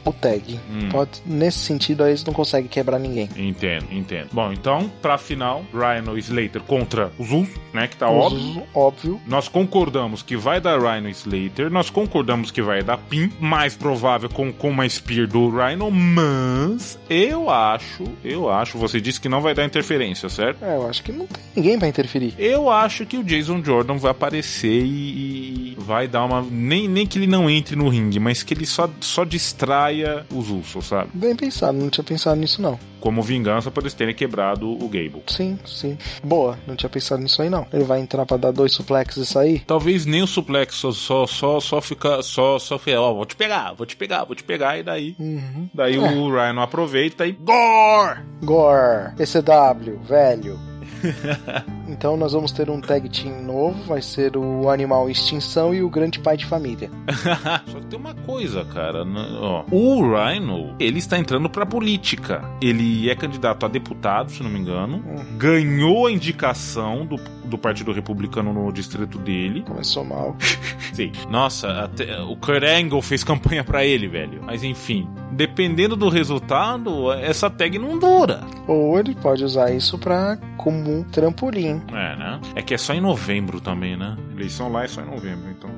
o 0.06 0.14
tag. 0.14 0.60
Hum. 0.70 0.90
Pode, 0.90 1.22
nesse 1.26 1.60
sentido, 1.60 2.04
aí 2.04 2.12
eles 2.12 2.24
não 2.24 2.34
conseguem 2.34 2.68
quebrar 2.68 3.00
ninguém. 3.00 3.30
Entendo, 3.36 3.88
entendo. 3.92 4.30
Bom, 4.32 4.52
então, 4.52 4.92
pra 5.02 5.18
final, 5.18 5.64
Rhino 5.74 6.18
Slater 6.18 6.62
contra 6.62 7.12
os 7.18 7.32
Usos, 7.32 7.50
né? 7.74 7.88
Que 7.88 7.96
tá 7.96 8.10
os 8.10 8.26
óbvio. 8.26 8.64
óbvio. 8.74 9.22
Nós 9.28 9.48
concordamos 9.48 10.22
que 10.22 10.36
vai 10.36 10.60
dar 10.60 10.80
Rhino 10.80 11.10
Slater, 11.10 11.70
nós 11.70 11.90
concordamos 11.90 12.52
que 12.52 12.62
vai 12.62 12.82
dar 12.84 12.98
Pin, 12.98 13.32
mais 13.40 13.76
provável 13.76 14.30
com, 14.30 14.52
com 14.52 14.70
uma 14.70 14.88
Spear 14.88 15.28
do 15.28 15.50
Rhino, 15.50 15.92
mas 15.92 16.98
eu 17.10 17.50
acho, 17.50 18.04
eu 18.24 18.50
acho, 18.50 18.78
você 18.78 19.00
disse 19.00 19.20
que 19.22 19.30
não 19.30 19.42
vai 19.42 19.54
dar 19.54 19.66
interferência, 19.66 20.30
certo? 20.30 20.64
É, 20.64 20.76
eu 20.76 20.88
acho 20.88 21.04
que 21.04 21.12
não 21.12 21.26
tem 21.28 21.44
ninguém 21.56 21.78
pra 21.78 21.88
interferir. 21.88 22.34
Eu 22.38 22.70
acho 22.70 23.06
que 23.06 23.18
o 23.18 23.24
Jason 23.24 23.64
Jordan 23.64 23.98
vai 23.98 24.12
aparecer 24.12 24.84
e, 24.86 25.74
e 25.74 25.76
vai 25.78 26.08
dar 26.08 26.26
uma. 26.26 26.42
Nem, 26.42 26.88
nem 26.88 27.06
que 27.06 27.18
ele 27.18 27.28
não 27.28 27.50
entre 27.50 27.76
no 27.76 27.90
ringue, 27.90 28.20
mas 28.20 28.44
que 28.44 28.54
ele 28.54 28.66
só, 28.66 28.90
só 29.00 29.24
distraia 29.40 30.26
os 30.36 30.50
Usos, 30.50 30.88
sabe? 30.88 31.10
Bem 31.14 31.34
pensado, 31.34 31.78
não 31.78 31.90
tinha 31.90 32.04
pensado 32.04 32.40
nisso 32.40 32.62
não. 32.62 32.78
Como 33.00 33.22
vingança 33.22 33.72
por 33.72 33.84
eles 33.84 33.94
terem 33.94 34.14
quebrado 34.14 34.70
o 34.70 34.90
Gable. 34.90 35.24
Sim, 35.28 35.58
sim. 35.66 35.98
Boa, 36.22 36.60
não 36.68 36.76
tinha 36.76 36.90
pensado 36.90 37.22
nisso 37.24 37.42
aí 37.42 37.50
não. 37.50 37.66
Ele 37.72 37.86
vai 37.86 38.02
entrar 38.02 38.26
para 38.26 38.36
dar 38.36 38.52
dois 38.52 38.74
suplexes 38.74 39.24
e 39.24 39.26
sair? 39.26 39.64
Talvez 39.66 40.06
nem 40.06 40.22
o 40.22 40.28
suplex, 40.28 40.76
só 40.76 40.92
só 40.92 41.26
só, 41.26 41.60
só 41.62 41.82
ficar 41.82 42.22
só 42.22 42.60
só 42.60 42.76
ó, 42.76 43.14
vou 43.14 43.26
te 43.26 43.38
pegar, 43.38 43.74
vou 43.74 43.86
te 43.86 43.96
pegar, 43.96 44.26
vou 44.26 44.36
te 44.36 44.44
pegar 44.44 44.78
e 44.78 44.84
daí 44.84 45.16
uhum. 45.18 45.70
daí 45.74 45.96
é. 45.96 46.00
o 46.00 46.30
Ryan 46.30 46.62
aproveita 46.62 47.26
e 47.26 47.32
gore! 47.32 48.20
Gore, 48.44 49.16
PCW, 49.16 50.00
velho. 50.04 50.60
então 51.90 52.16
nós 52.16 52.34
vamos 52.34 52.52
ter 52.52 52.70
um 52.70 52.80
tag 52.80 53.10
team 53.10 53.42
novo, 53.44 53.84
vai 53.84 54.02
ser 54.02 54.38
o 54.38 54.70
Animal 54.70 55.10
Extinção 55.10 55.74
e 55.74 55.82
o 55.82 55.90
Grande 55.90 56.20
Pai 56.20 56.38
de 56.38 56.46
Família. 56.46 56.90
Só 57.68 57.80
que 57.80 57.86
tem 57.88 58.00
uma 58.00 58.14
coisa, 58.14 58.64
cara. 58.66 59.04
Né? 59.04 59.26
Ó, 59.40 59.66
o 59.72 60.14
Rhino, 60.14 60.76
ele 60.80 61.00
está 61.00 61.18
entrando 61.18 61.50
pra 61.50 61.66
política. 61.66 62.44
Ele 62.62 63.10
é 63.10 63.16
candidato 63.16 63.66
a 63.66 63.70
deputado, 63.70 64.32
se 64.32 64.44
não 64.44 64.50
me 64.50 64.60
engano. 64.60 64.98
Uhum. 64.98 65.38
Ganhou 65.38 66.08
a 66.08 66.12
indicação 66.12 67.06
do, 67.06 67.16
do 67.46 67.58
Partido 67.58 67.92
Republicano 67.92 68.54
no 68.54 68.72
distrito 68.72 69.18
dele. 69.18 69.64
Começou 69.64 70.06
mal. 70.06 70.36
Sim. 70.94 71.12
Nossa, 71.30 71.90
o 72.28 72.36
Kurt 72.36 72.64
Angle 72.64 73.02
fez 73.02 73.24
campanha 73.24 73.64
para 73.64 73.84
ele, 73.84 74.08
velho. 74.08 74.42
Mas 74.46 74.64
enfim, 74.64 75.08
dependendo 75.32 75.96
do 75.96 76.10
resultado, 76.10 77.12
essa 77.14 77.50
tag 77.50 77.78
não 77.80 77.98
dura. 77.98 78.42
Ou 78.68 79.00
ele 79.00 79.16
pode 79.16 79.44
usar 79.44 79.72
isso 79.72 79.98
pra 79.98 80.38
como 80.58 80.92
um 80.92 81.04
trampolim. 81.04 81.79
É, 81.90 82.16
né? 82.16 82.42
É 82.56 82.62
que 82.62 82.74
é 82.74 82.78
só 82.78 82.94
em 82.94 83.02
novembro 83.02 83.60
também, 83.60 83.98
né? 83.98 84.18
Eleição 84.32 84.72
lá 84.72 84.84
é 84.84 84.88
só 84.88 85.02
em 85.02 85.06
novembro, 85.06 85.50
então. 85.50 85.70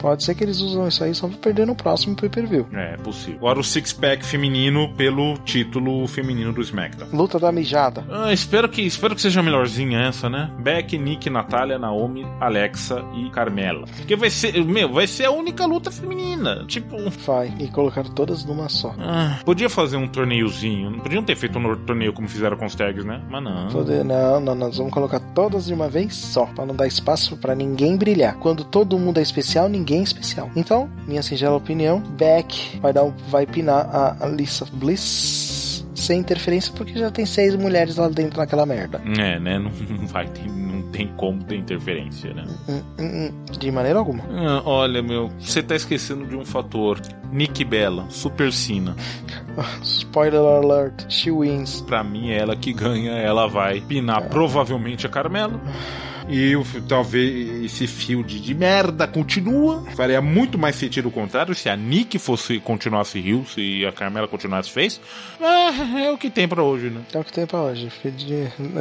Pode 0.00 0.24
ser 0.24 0.34
que 0.34 0.42
eles 0.42 0.60
usam 0.60 0.88
isso 0.88 1.04
aí 1.04 1.14
só 1.14 1.28
pra 1.28 1.36
perder 1.36 1.66
no 1.66 1.74
próximo 1.74 2.16
pay-per-view. 2.16 2.66
É, 2.72 2.96
possível. 2.96 3.38
Agora 3.38 3.60
o 3.60 3.64
six-pack 3.64 4.24
feminino 4.24 4.92
pelo 4.94 5.36
título 5.38 6.06
feminino 6.08 6.52
do 6.52 6.62
SmackDown. 6.62 7.08
Luta 7.12 7.38
da 7.38 7.52
mijada. 7.52 8.04
Ah, 8.10 8.32
espero 8.32 8.68
que, 8.68 8.82
espero 8.82 9.14
que 9.14 9.20
seja 9.20 9.42
melhorzinha 9.42 10.00
essa, 10.00 10.30
né? 10.30 10.50
Beck, 10.58 10.96
Nick, 10.96 11.28
Natália, 11.28 11.78
Naomi, 11.78 12.26
Alexa 12.40 13.04
e 13.14 13.30
Carmela. 13.30 13.86
Porque 13.96 14.16
vai 14.16 14.30
ser, 14.30 14.64
meu, 14.64 14.92
vai 14.92 15.06
ser 15.06 15.26
a 15.26 15.30
única 15.30 15.66
luta 15.66 15.90
feminina. 15.90 16.64
Tipo. 16.66 16.96
Vai, 17.26 17.52
e 17.58 17.68
colocar 17.68 18.04
todas 18.04 18.44
numa 18.44 18.68
só. 18.68 18.94
Ah, 18.98 19.38
podia 19.44 19.68
fazer 19.68 19.96
um 19.96 20.08
torneiozinho. 20.08 20.90
Não 20.90 21.00
podiam 21.00 21.22
ter 21.22 21.36
feito 21.36 21.58
um 21.58 21.76
torneio 21.76 22.12
como 22.12 22.28
fizeram 22.28 22.56
com 22.56 22.64
os 22.64 22.74
tags, 22.74 23.04
né? 23.04 23.20
Mas 23.28 23.42
não. 23.42 23.68
Poder, 23.68 24.04
não, 24.04 24.40
não, 24.40 24.54
nós 24.54 24.78
vamos 24.78 24.92
colocar 24.92 25.20
todas 25.34 25.66
de 25.66 25.74
uma 25.74 25.88
vez 25.88 26.14
só. 26.14 26.46
Pra 26.46 26.64
não 26.64 26.74
dar 26.74 26.86
espaço 26.86 27.36
para 27.36 27.54
ninguém 27.54 27.96
brilhar. 27.96 28.36
Quando 28.36 28.64
todo 28.64 28.98
mundo 28.98 29.18
é 29.18 29.22
especial, 29.22 29.68
ninguém 29.68 29.89
ninguém 29.90 30.02
especial. 30.02 30.48
Então, 30.54 30.88
minha 31.06 31.22
singela 31.22 31.56
opinião, 31.56 32.00
Beck 32.00 32.78
vai 32.80 32.92
dar 32.92 33.02
um, 33.04 33.12
vai 33.28 33.44
pinar 33.46 33.88
a 33.92 34.24
Alissa 34.24 34.64
Bliss 34.72 35.84
sem 35.94 36.20
interferência 36.20 36.72
porque 36.74 36.98
já 36.98 37.10
tem 37.10 37.26
seis 37.26 37.54
mulheres 37.56 37.96
lá 37.96 38.08
dentro 38.08 38.38
naquela 38.38 38.64
merda. 38.64 39.02
É, 39.18 39.38
né? 39.38 39.58
Não, 39.58 39.70
não 39.96 40.06
vai 40.06 40.26
ter, 40.28 40.48
não 40.48 40.82
tem 40.90 41.08
como 41.16 41.42
ter 41.44 41.56
interferência, 41.56 42.32
né? 42.32 42.44
Hum, 42.68 42.82
hum, 42.98 43.04
hum, 43.04 43.44
de 43.58 43.70
maneira 43.70 43.98
alguma. 43.98 44.22
Ah, 44.30 44.62
olha, 44.64 45.02
meu, 45.02 45.28
você 45.38 45.62
tá 45.62 45.74
esquecendo 45.74 46.24
de 46.24 46.36
um 46.36 46.44
fator. 46.44 47.00
Nick 47.32 47.64
Bella, 47.64 48.06
Super 48.08 48.52
Cina. 48.52 48.96
Spoiler 49.82 50.40
alert, 50.40 51.04
she 51.08 51.30
wins. 51.30 51.80
Pra 51.82 52.02
mim, 52.02 52.30
é 52.30 52.38
ela 52.38 52.56
que 52.56 52.72
ganha, 52.72 53.12
ela 53.12 53.46
vai 53.46 53.80
pinar 53.80 54.22
é. 54.22 54.28
provavelmente 54.28 55.06
a 55.06 55.08
Carmela. 55.08 55.60
E 56.30 56.54
talvez 56.88 57.64
esse 57.64 57.86
field 57.86 58.40
de 58.40 58.54
merda 58.54 59.06
continua. 59.06 59.84
Faria 59.96 60.20
muito 60.20 60.56
mais 60.56 60.76
sentido 60.76 61.08
o 61.08 61.10
contrário 61.10 61.54
se 61.54 61.68
a 61.68 61.76
Nick 61.76 62.18
fosse 62.18 62.60
continuasse 62.60 63.18
Rio, 63.20 63.44
se 63.46 63.84
a 63.84 63.92
Carmela 63.92 64.28
continuasse 64.28 64.70
Face. 64.70 65.00
É, 65.40 66.06
é 66.06 66.12
o 66.12 66.16
que 66.16 66.30
tem 66.30 66.46
para 66.46 66.62
hoje, 66.62 66.90
né? 66.90 67.00
É 67.12 67.18
o 67.18 67.24
que 67.24 67.32
tem 67.32 67.46
para 67.46 67.60
hoje. 67.60 67.90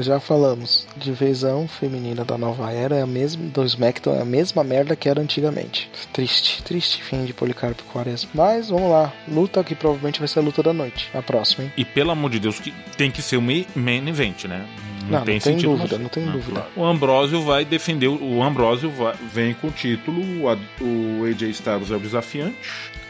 Já 0.01 0.19
falamos. 0.19 0.87
Divisão 0.95 1.67
feminina 1.67 2.23
da 2.23 2.37
nova 2.37 2.71
era 2.71 2.97
é 2.97 3.01
a 3.01 3.07
mesma. 3.07 3.49
Do 3.49 3.63
SmackDown 3.63 4.15
é 4.15 4.21
a 4.21 4.25
mesma 4.25 4.63
merda 4.63 4.95
que 4.95 5.09
era 5.09 5.21
antigamente. 5.21 5.89
Triste, 6.13 6.61
triste 6.63 7.03
fim 7.03 7.25
de 7.25 7.33
Policarpo 7.33 7.83
Quaresma. 7.91 8.29
Mas 8.33 8.69
vamos 8.69 8.91
lá. 8.91 9.11
Luta 9.27 9.63
que 9.63 9.75
provavelmente 9.75 10.19
vai 10.19 10.27
ser 10.27 10.39
a 10.39 10.41
luta 10.43 10.61
da 10.61 10.73
noite. 10.73 11.09
A 11.13 11.21
próxima, 11.21 11.65
hein? 11.65 11.73
E 11.75 11.83
pelo 11.83 12.11
amor 12.11 12.29
de 12.29 12.39
Deus, 12.39 12.59
que 12.59 12.71
tem 12.95 13.09
que 13.09 13.21
ser 13.21 13.37
o 13.37 13.41
main 13.41 14.07
event, 14.07 14.45
né? 14.45 14.65
Não, 15.09 15.19
não 15.19 15.25
tem, 15.25 15.35
não 15.35 15.41
tem 15.41 15.53
sentido. 15.53 15.75
dúvida, 15.75 15.97
não 15.97 16.09
tem 16.09 16.25
dúvida. 16.25 16.67
O 16.75 16.85
Ambrosio 16.85 17.41
vai 17.41 17.65
defender, 17.65 18.07
o 18.07 18.41
Ambrosio 18.43 18.89
vai- 18.91 19.15
vem 19.33 19.53
com 19.53 19.67
o 19.67 19.71
título, 19.71 20.21
o, 20.21 21.21
o 21.21 21.25
AJ 21.25 21.49
Styles 21.51 21.91
é 21.91 21.95
o 21.95 21.99
desafiante. 21.99 22.55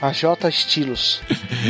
A 0.01 0.11
J 0.13 0.47
Estilos. 0.47 1.21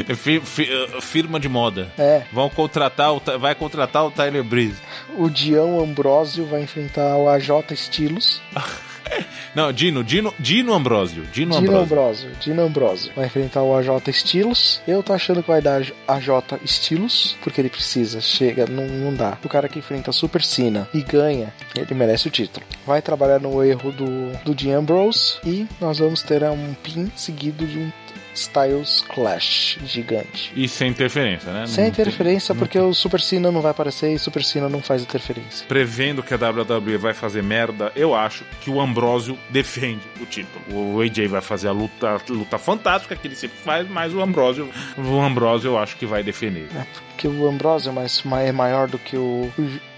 Eh, 0.09 1.01
firma 1.01 1.39
de 1.39 1.49
moda. 1.49 1.91
É, 1.97 2.23
Vão 2.31 2.49
contratar, 2.49 3.11
o, 3.13 3.21
vai 3.39 3.55
contratar 3.55 4.05
o 4.05 4.11
Tyler 4.11 4.43
Breeze. 4.43 4.75
o 5.17 5.29
Dião 5.29 5.79
Ambrosio 5.79 6.45
vai 6.45 6.61
enfrentar 6.61 7.15
o 7.17 7.27
AJ 7.27 7.49
Estilos. 7.71 8.39
Não, 9.55 9.71
Dino, 9.71 10.03
Dino, 10.03 10.33
Dino 10.39 10.73
Ambrosio. 10.73 11.23
Dino, 11.23 11.55
Dino 11.55 11.57
Ambrosio. 11.57 11.81
Ambrosio. 11.81 12.31
Dino 12.39 12.61
Ambrosio. 12.61 13.11
Vai 13.15 13.25
enfrentar 13.25 13.63
o 13.63 13.75
AJ 13.75 14.07
Estilos. 14.07 14.81
Eu 14.87 15.01
tô 15.01 15.13
achando 15.13 15.41
que 15.41 15.49
vai 15.49 15.61
dar 15.61 15.81
AJ 16.07 16.59
Estilos, 16.63 17.37
porque 17.41 17.61
ele 17.61 17.69
precisa. 17.69 18.21
Chega, 18.21 18.65
não, 18.67 18.85
não 18.85 19.13
dá. 19.13 19.37
O 19.43 19.49
cara 19.49 19.67
que 19.67 19.79
enfrenta 19.79 20.11
Super 20.11 20.43
Cena 20.43 20.87
e 20.93 21.01
ganha, 21.01 21.53
ele 21.75 21.93
merece 21.93 22.27
o 22.27 22.31
título. 22.31 22.65
Vai 22.85 23.01
trabalhar 23.01 23.39
no 23.39 23.63
erro 23.63 23.91
do, 23.91 24.31
do 24.43 24.53
Dean 24.53 24.79
Ambrose 24.79 25.37
e 25.45 25.67
nós 25.79 25.99
vamos 25.99 26.21
ter 26.21 26.43
um 26.43 26.73
pin 26.83 27.11
seguido 27.15 27.65
de 27.65 27.79
um 27.79 27.91
Styles 28.39 29.03
Clash 29.07 29.77
gigante. 29.85 30.51
E 30.55 30.67
sem 30.67 30.89
interferência, 30.89 31.51
né? 31.51 31.65
Sem 31.67 31.85
Não 31.85 31.91
tem- 31.91 32.01
interferência, 32.03 32.55
porque 32.55 32.79
o 32.79 32.93
Super 32.93 33.19
Cena 33.21 33.51
não 33.51 33.61
vai 33.61 33.71
aparecer 33.71 34.13
e 34.13 34.19
Super 34.19 34.43
Cena 34.43 34.69
não 34.69 34.81
faz 34.81 35.01
interferência. 35.01 35.65
Prevendo 35.67 36.23
que 36.23 36.33
a 36.33 36.37
WWE 36.37 36.97
vai 36.97 37.13
fazer 37.13 37.43
merda, 37.43 37.91
eu 37.95 38.15
acho 38.15 38.43
que 38.61 38.69
o 38.69 38.79
Ambrosio 38.79 39.37
defende 39.49 40.01
o 40.21 40.25
título. 40.25 40.63
O 40.95 41.01
AJ 41.01 41.27
vai 41.27 41.41
fazer 41.41 41.67
a 41.67 41.71
luta, 41.71 42.09
a 42.09 42.19
luta 42.31 42.57
fantástica 42.57 43.15
que 43.15 43.27
ele 43.27 43.35
sempre 43.35 43.57
faz, 43.57 43.87
mas 43.89 44.13
o 44.13 44.21
Ambrosio, 44.21 44.69
o 44.97 45.19
Ambrosio 45.19 45.69
eu 45.71 45.77
acho 45.77 45.95
que 45.97 46.05
vai 46.05 46.23
defender. 46.23 46.67
É 46.75 46.85
porque 47.09 47.27
o 47.27 47.47
Ambrose 47.47 47.89
é, 47.89 47.91
mais, 47.91 48.23
é 48.45 48.51
maior 48.51 48.87
do 48.87 48.97
que 48.97 49.17
o, 49.17 49.51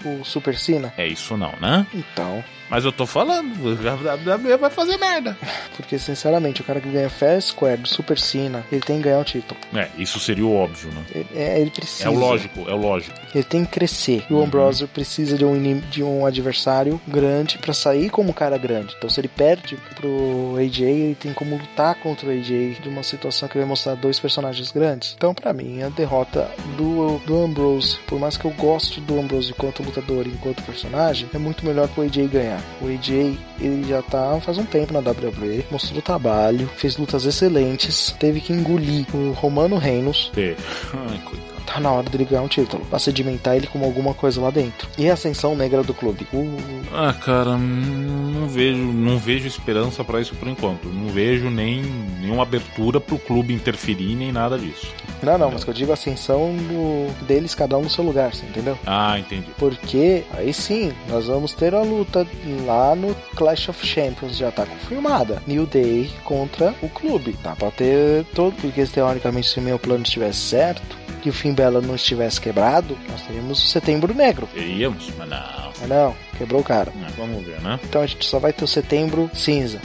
o, 0.04 0.08
o 0.20 0.24
Super 0.24 0.56
Cena. 0.56 0.92
É 0.96 1.06
isso 1.06 1.36
não, 1.36 1.54
né? 1.60 1.86
Então, 1.94 2.42
Mas 2.72 2.86
eu 2.86 2.90
tô 2.90 3.04
falando, 3.04 3.52
a 3.86 4.14
WWE 4.34 4.56
vai 4.56 4.70
fazer 4.70 4.96
merda. 4.96 5.36
porque 5.76 5.98
sinceramente, 5.98 6.62
o 6.62 6.64
cara 6.64 6.80
que 6.80 6.88
ganha 6.88 7.10
Fair 7.10 7.38
Square 7.42 7.82
do 7.82 7.86
Super 7.86 8.18
Cena, 8.18 8.64
ele 8.72 8.80
tem 8.80 8.96
que 8.96 9.02
ganhar 9.02 9.18
o 9.18 9.24
título. 9.24 9.60
É, 9.74 9.88
isso 9.98 10.18
seria 10.18 10.46
o 10.46 10.56
óbvio, 10.56 10.90
né? 10.90 11.02
Ele, 11.14 11.26
é, 11.34 11.60
ele 11.60 11.70
precisa. 11.70 12.08
É 12.08 12.10
o 12.10 12.14
lógico, 12.14 12.64
é 12.66 12.72
o 12.72 12.78
lógico. 12.78 13.14
Ele 13.34 13.44
tem 13.44 13.66
que 13.66 13.72
crescer. 13.72 14.24
E 14.30 14.32
o 14.32 14.38
Uhum. 14.38 14.44
Ambrose 14.44 14.86
precisa 14.86 15.36
de 15.36 15.44
um, 15.44 15.80
de 15.90 16.02
um 16.02 16.24
adversário 16.24 16.98
grande 17.06 17.58
pra 17.58 17.74
sair 17.74 18.08
como 18.08 18.32
cara 18.32 18.56
grande. 18.56 18.94
Então, 18.96 19.10
se 19.10 19.20
ele 19.20 19.28
perde 19.28 19.76
pro 19.94 20.54
AJ, 20.58 20.80
ele 20.80 21.14
tem 21.14 21.34
como 21.34 21.58
lutar 21.58 21.94
contra 21.96 22.26
o 22.26 22.30
AJ 22.30 22.80
de 22.80 22.88
uma 22.88 23.02
situação 23.02 23.50
que 23.50 23.58
vai 23.58 23.66
mostrar 23.66 23.96
dois 23.96 24.18
personagens 24.18 24.72
grandes. 24.72 25.12
Então, 25.14 25.34
pra 25.34 25.52
mim, 25.52 25.82
a 25.82 25.90
derrota 25.90 26.50
do, 26.78 27.18
do 27.26 27.36
Ambrose, 27.44 27.98
por 28.06 28.18
mais 28.18 28.38
que 28.38 28.46
eu 28.46 28.50
goste 28.52 28.98
do 29.02 29.20
Ambrose 29.20 29.50
enquanto 29.50 29.82
lutador 29.82 30.26
e 30.26 30.30
enquanto 30.30 30.62
personagem, 30.62 31.28
é 31.34 31.38
muito 31.38 31.66
melhor 31.66 31.86
pro 31.88 32.02
AJ 32.04 32.28
ganhar. 32.28 32.61
O 32.80 32.88
AJ, 32.88 33.38
ele 33.60 33.84
já 33.88 34.02
tá 34.02 34.40
faz 34.40 34.58
um 34.58 34.64
tempo 34.64 34.92
na 34.92 34.98
WWE, 34.98 35.64
mostrou 35.70 36.02
trabalho, 36.02 36.68
fez 36.76 36.96
lutas 36.96 37.24
excelentes, 37.24 38.14
teve 38.18 38.40
que 38.40 38.52
engolir 38.52 39.06
o 39.14 39.32
Romano 39.32 39.76
Reigns, 39.76 40.30
É. 40.36 40.56
Ai, 41.08 41.20
coitado. 41.24 41.51
Tá 41.66 41.80
na 41.80 41.90
hora 41.90 42.08
dele 42.08 42.24
ganhar 42.24 42.42
um 42.42 42.48
título. 42.48 42.84
Pra 42.86 42.98
sedimentar 42.98 43.56
ele 43.56 43.66
como 43.66 43.84
alguma 43.84 44.14
coisa 44.14 44.40
lá 44.40 44.50
dentro. 44.50 44.88
E 44.98 45.08
a 45.08 45.14
ascensão 45.14 45.54
negra 45.56 45.82
do 45.82 45.94
clube. 45.94 46.26
Uh, 46.32 46.56
Ah, 46.92 47.12
cara, 47.12 47.56
não 47.56 48.48
vejo, 48.48 48.76
não 48.78 49.18
vejo 49.18 49.46
esperança 49.46 50.04
pra 50.04 50.20
isso 50.20 50.34
por 50.34 50.48
enquanto. 50.48 50.88
Não 50.88 51.08
vejo 51.08 51.48
nem 51.50 51.82
nenhuma 52.20 52.42
abertura 52.42 53.00
pro 53.00 53.18
clube 53.18 53.54
interferir 53.54 54.14
nem 54.14 54.30
nada 54.32 54.58
disso. 54.58 54.88
não, 55.22 55.38
não, 55.38 55.50
mas 55.50 55.64
que 55.64 55.70
eu 55.70 55.74
digo 55.74 55.90
a 55.90 55.94
ascensão 55.94 56.54
do, 56.56 57.24
deles, 57.26 57.54
cada 57.54 57.78
um 57.78 57.82
no 57.82 57.90
seu 57.90 58.04
lugar, 58.04 58.34
você 58.34 58.44
entendeu? 58.44 58.78
Ah, 58.86 59.18
entendi. 59.18 59.46
Porque 59.58 60.24
aí 60.36 60.52
sim, 60.52 60.92
nós 61.08 61.26
vamos 61.26 61.52
ter 61.54 61.74
a 61.74 61.82
luta 61.82 62.26
lá 62.66 62.94
no 62.94 63.14
Clash 63.36 63.68
of 63.68 63.86
Champions, 63.86 64.36
já 64.36 64.50
tá 64.50 64.66
confirmada. 64.66 65.42
New 65.46 65.66
Day 65.66 66.10
contra 66.24 66.74
o 66.82 66.88
clube. 66.88 67.36
Dá 67.42 67.54
pra 67.56 67.70
ter 67.70 68.24
todo, 68.34 68.54
porque 68.60 68.84
teoricamente 68.86 69.48
se 69.48 69.58
o 69.58 69.62
meu 69.62 69.78
plano 69.78 70.02
estivesse 70.02 70.38
certo, 70.40 70.96
que 71.22 71.30
o 71.30 71.32
Finn 71.32 71.54
Bella 71.54 71.80
não 71.80 71.94
estivesse 71.94 72.40
quebrado, 72.40 72.98
nós 73.08 73.22
teríamos 73.22 73.62
o 73.62 73.66
Setembro 73.66 74.12
Negro. 74.12 74.48
Teríamos, 74.52 75.08
mas 75.16 75.28
não. 75.28 75.72
Mas 75.80 75.88
não, 75.88 76.16
quebrou 76.38 76.60
o 76.60 76.64
cara. 76.64 76.92
É, 77.06 77.10
Vamos 77.16 77.44
ver, 77.44 77.60
né? 77.60 77.78
Então 77.84 78.02
a 78.02 78.06
gente 78.06 78.24
só 78.24 78.38
vai 78.38 78.52
ter 78.52 78.64
o 78.64 78.66
Setembro 78.68 79.30
Cinza. 79.34 79.80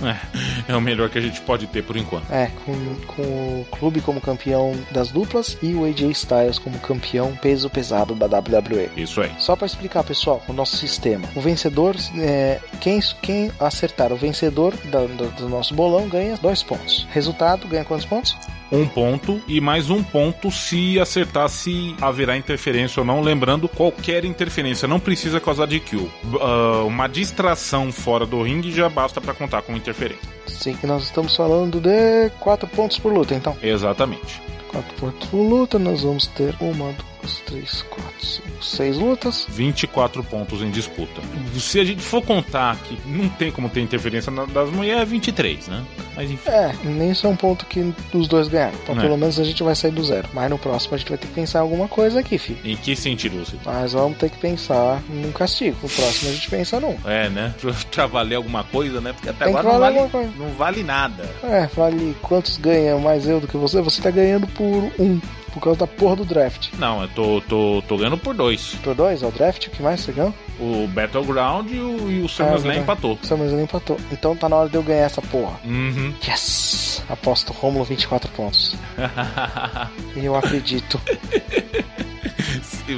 É 0.67 0.75
o 0.75 0.81
melhor 0.81 1.09
que 1.09 1.17
a 1.17 1.21
gente 1.21 1.39
pode 1.41 1.67
ter 1.67 1.83
por 1.83 1.95
enquanto. 1.97 2.31
É, 2.31 2.49
com, 2.65 2.73
com 3.07 3.21
o 3.61 3.67
clube 3.71 4.01
como 4.01 4.19
campeão 4.21 4.73
das 4.91 5.11
duplas 5.11 5.57
e 5.61 5.73
o 5.73 5.85
AJ 5.85 6.01
Styles 6.11 6.59
como 6.59 6.77
campeão 6.79 7.35
peso 7.41 7.69
pesado 7.69 8.15
da 8.15 8.25
WWE. 8.25 8.89
Isso 8.97 9.21
aí. 9.21 9.31
Só 9.39 9.55
para 9.55 9.65
explicar, 9.67 10.03
pessoal, 10.03 10.43
o 10.47 10.53
nosso 10.53 10.77
sistema. 10.77 11.27
O 11.35 11.41
vencedor, 11.41 11.95
é, 12.17 12.59
quem, 12.81 12.99
quem 13.21 13.51
acertar 13.59 14.11
o 14.11 14.15
vencedor 14.15 14.73
da- 14.85 15.05
do, 15.05 15.29
do 15.31 15.49
nosso 15.49 15.73
bolão 15.73 16.07
ganha 16.07 16.37
dois 16.37 16.63
pontos. 16.63 17.07
Resultado, 17.11 17.67
ganha 17.67 17.83
quantos 17.85 18.05
pontos? 18.05 18.35
Um 18.69 18.85
ponto 18.85 19.41
e 19.47 19.61
mais 19.61 19.89
um 19.89 20.03
ponto 20.03 20.51
se 20.51 20.99
acertar 20.99 21.47
se 21.47 21.95
haverá 22.01 22.35
interferência 22.35 22.99
ou 22.99 23.05
não. 23.05 23.21
Lembrando, 23.21 23.69
qualquer 23.69 24.25
interferência 24.25 24.85
não 24.89 24.99
precisa 24.99 25.39
causar 25.39 25.67
DQ. 25.67 26.05
Ah, 26.41 26.83
uma 26.85 27.07
distração 27.07 27.91
fora 27.91 28.25
do 28.25 28.41
ringue 28.41 28.71
já 28.71 28.89
basta 28.89 29.19
pra 29.21 29.33
contar 29.33 29.61
como 29.61 29.77
interferência. 29.77 30.27
Sim, 30.47 30.75
que 30.75 30.87
nós 30.87 31.03
estamos 31.03 31.35
falando 31.35 31.79
de 31.79 32.29
quatro 32.39 32.67
pontos 32.67 32.97
por 32.97 33.13
luta, 33.13 33.35
então. 33.35 33.55
Exatamente. 33.61 34.41
Quatro 34.69 34.93
pontos 34.95 35.29
por 35.29 35.37
luta, 35.37 35.79
nós 35.79 36.03
vamos 36.03 36.27
ter 36.27 36.55
uma, 36.59 36.93
duas, 37.21 37.39
três, 37.45 37.81
quatro, 37.89 38.25
cinco, 38.25 38.63
seis 38.63 38.97
lutas. 38.97 39.45
24 39.49 40.23
pontos 40.23 40.61
em 40.61 40.71
disputa. 40.71 41.21
Se 41.57 41.79
a 41.79 41.83
gente 41.83 42.01
for 42.01 42.21
contar 42.23 42.77
que 42.77 42.97
não 43.05 43.29
tem 43.29 43.51
como 43.51 43.69
ter 43.69 43.81
interferência 43.81 44.31
das 44.31 44.69
mulheres, 44.69 45.01
é 45.01 45.05
23, 45.05 45.67
né? 45.67 45.83
Mas 46.15 46.31
enfim. 46.31 46.49
É, 46.49 46.73
nem 46.83 47.11
isso 47.11 47.27
é 47.27 47.29
um 47.29 47.35
ponto 47.35 47.65
que 47.65 47.93
os 48.13 48.27
dois 48.27 48.47
ganharam. 48.47 48.77
Então 48.83 48.97
É. 48.97 49.01
pelo 49.01 49.17
menos 49.17 49.39
a 49.39 49.43
gente 49.43 49.61
vai 49.63 49.75
sair 49.75 49.91
do 49.91 50.03
zero. 50.03 50.27
Mas 50.33 50.49
no 50.49 50.57
próximo 50.57 50.95
a 50.95 50.97
gente 50.97 51.09
vai 51.09 51.17
ter 51.17 51.27
que 51.27 51.33
pensar 51.33 51.59
em 51.59 51.61
alguma 51.61 51.87
coisa 51.87 52.19
aqui, 52.19 52.37
filho. 52.37 52.59
Em 52.63 52.75
que 52.75 52.95
sentido 52.95 53.37
você 53.43 53.55
Mas 53.65 53.93
vamos 53.93 54.17
ter 54.17 54.29
que 54.29 54.37
pensar 54.37 55.01
num 55.09 55.31
castigo. 55.31 55.77
No 55.83 55.89
próximo 55.89 56.29
a 56.29 56.33
gente 56.33 56.49
pensa 56.49 56.79
num. 56.79 56.97
É, 57.05 57.29
né? 57.29 57.53
Pra, 57.91 58.07
valer 58.07 58.35
alguma 58.35 58.63
coisa, 58.63 59.01
né? 59.01 59.13
Porque 59.13 59.29
até 59.29 59.45
Tem 59.45 59.55
agora 59.55 59.91
não 59.91 60.07
vale, 60.07 60.29
não 60.37 60.49
vale 60.51 60.83
nada. 60.83 61.29
É, 61.43 61.67
vale 61.75 62.15
quantos 62.21 62.57
ganha 62.57 62.97
mais 62.97 63.27
eu 63.27 63.39
do 63.39 63.47
que 63.47 63.57
você? 63.57 63.81
Você 63.81 64.01
tá 64.01 64.09
ganhando 64.09 64.47
por 64.47 64.91
um. 64.99 65.19
Por 65.57 65.63
causa 65.63 65.79
da 65.79 65.87
porra 65.87 66.17
do 66.17 66.23
draft. 66.23 66.69
Não, 66.77 67.01
eu 67.01 67.07
tô, 67.07 67.41
tô, 67.41 67.83
tô 67.87 67.97
ganhando 67.97 68.17
por 68.17 68.35
dois. 68.35 68.75
Por 68.83 68.93
dois 68.93 69.23
é 69.23 69.25
o 69.25 69.31
draft? 69.31 69.65
O 69.65 69.71
que 69.71 69.81
mais 69.81 70.01
você 70.01 70.11
ganhou? 70.11 70.31
O 70.59 70.87
Battleground 70.87 71.71
e 71.71 71.79
o, 71.79 72.11
e 72.11 72.21
o 72.21 72.29
SummerSlam 72.29 72.61
verdade. 72.61 72.79
empatou. 72.79 73.19
O 73.21 73.25
Samuel 73.25 73.59
empatou. 73.59 73.97
Então 74.11 74.35
tá 74.35 74.47
na 74.47 74.55
hora 74.55 74.69
de 74.69 74.75
eu 74.75 74.83
ganhar 74.83 75.05
essa 75.05 75.21
porra. 75.21 75.59
Uhum. 75.65 76.13
Yes! 76.27 77.03
Aposto 77.09 77.53
Romulo 77.53 77.85
24 77.85 78.29
pontos. 78.33 78.75
Eu 80.15 80.35
acredito. 80.35 81.01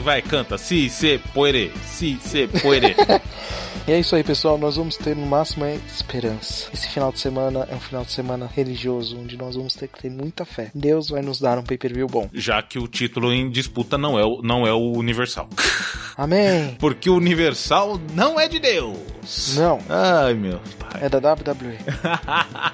Vai, 0.03 0.21
canta. 0.21 0.57
Si, 0.57 0.89
se, 0.89 1.17
puere. 1.33 1.71
Si, 1.83 2.19
se, 2.21 2.47
puere. 2.47 2.93
E 3.87 3.91
é 3.91 3.99
isso 3.99 4.15
aí, 4.15 4.23
pessoal. 4.23 4.57
Nós 4.57 4.75
vamos 4.75 4.97
ter 4.97 5.15
no 5.15 5.25
máximo 5.25 5.65
é 5.65 5.75
esperança. 5.75 6.69
Esse 6.71 6.87
final 6.89 7.11
de 7.11 7.19
semana 7.19 7.67
é 7.71 7.75
um 7.75 7.79
final 7.79 8.05
de 8.05 8.11
semana 8.11 8.47
religioso, 8.55 9.17
onde 9.19 9.35
nós 9.35 9.55
vamos 9.55 9.73
ter 9.73 9.87
que 9.87 9.99
ter 9.99 10.11
muita 10.11 10.45
fé. 10.45 10.69
Deus 10.75 11.09
vai 11.09 11.23
nos 11.23 11.39
dar 11.39 11.57
um 11.57 11.63
pay-per-view 11.63 12.07
bom. 12.07 12.29
Já 12.31 12.61
que 12.61 12.77
o 12.77 12.87
título 12.87 13.33
em 13.33 13.49
disputa 13.49 13.97
não 13.97 14.19
é 14.19 14.23
o, 14.23 14.41
não 14.43 14.67
é 14.67 14.71
o 14.71 14.91
Universal. 14.91 15.49
Amém! 16.15 16.75
Porque 16.79 17.09
o 17.09 17.15
Universal 17.15 17.99
não 18.13 18.39
é 18.39 18.47
de 18.47 18.59
Deus. 18.59 19.55
Não, 19.55 19.79
Ai, 19.89 20.33
meu 20.35 20.59
pai. 20.77 21.01
é 21.05 21.09
da 21.09 21.17
WWE. 21.33 21.77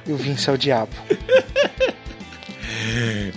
E 0.06 0.12
o 0.12 0.18
Vince 0.18 0.50
é 0.50 0.54
o 0.54 0.58
diabo. 0.58 0.92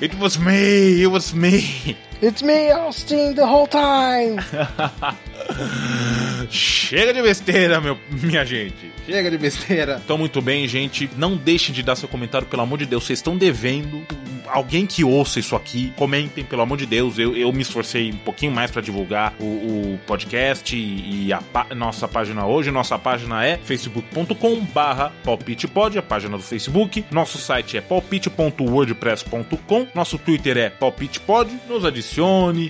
It 0.03 0.17
was 0.17 0.37
me, 0.37 0.53
it 1.01 1.07
was 1.07 1.33
me. 1.33 1.97
It's 2.21 2.43
me, 2.43 2.73
Austin, 2.73 3.35
the 3.35 3.45
whole 3.45 3.69
time! 3.69 4.43
Chega 6.51 7.13
de 7.15 7.23
besteira, 7.23 7.81
meu, 7.81 7.97
minha 8.11 8.45
gente. 8.45 8.91
Chega 9.07 9.31
de 9.31 9.39
besteira. 9.39 10.01
Então, 10.05 10.19
muito 10.19 10.41
bem, 10.43 10.67
gente. 10.67 11.09
Não 11.17 11.37
deixem 11.37 11.73
de 11.75 11.81
dar 11.83 11.95
seu 11.97 12.09
comentário, 12.09 12.47
pelo 12.47 12.63
amor 12.63 12.79
de 12.79 12.87
Deus. 12.87 13.05
Vocês 13.07 13.19
estão 13.21 13.37
devendo. 13.37 14.05
Alguém 14.51 14.87
que 14.87 15.05
ouça 15.05 15.39
isso 15.39 15.55
aqui, 15.55 15.93
comentem, 15.95 16.43
pelo 16.43 16.63
amor 16.63 16.79
de 16.79 16.87
Deus. 16.87 17.19
Eu, 17.19 17.37
eu 17.37 17.53
me 17.53 17.61
esforcei 17.61 18.11
um 18.13 18.17
pouquinho 18.17 18.51
mais 18.51 18.71
pra 18.71 18.81
divulgar 18.81 19.35
o, 19.39 19.45
o 19.45 20.01
podcast 20.07 20.75
e, 20.75 21.27
e 21.27 21.33
a 21.35 21.43
pá- 21.43 21.67
nossa 21.77 22.09
página 22.09 22.47
hoje. 22.47 22.71
Nossa 22.71 22.99
página 22.99 23.45
é 23.45 23.59
facebook.com/barra 23.59 25.13
palpitepod, 25.23 25.99
a 25.99 26.03
página 26.03 26.39
do 26.39 26.43
Facebook. 26.43 27.05
Nosso 27.11 27.37
site 27.37 27.77
é 27.77 27.83
palpite.wordpress.com. 27.83 29.87
Nosso 29.95 30.17
Twitter 30.17 30.57
é 30.57 30.71
palpitepod. 30.71 31.55
Nos 31.69 31.85
adicione, 31.85 32.08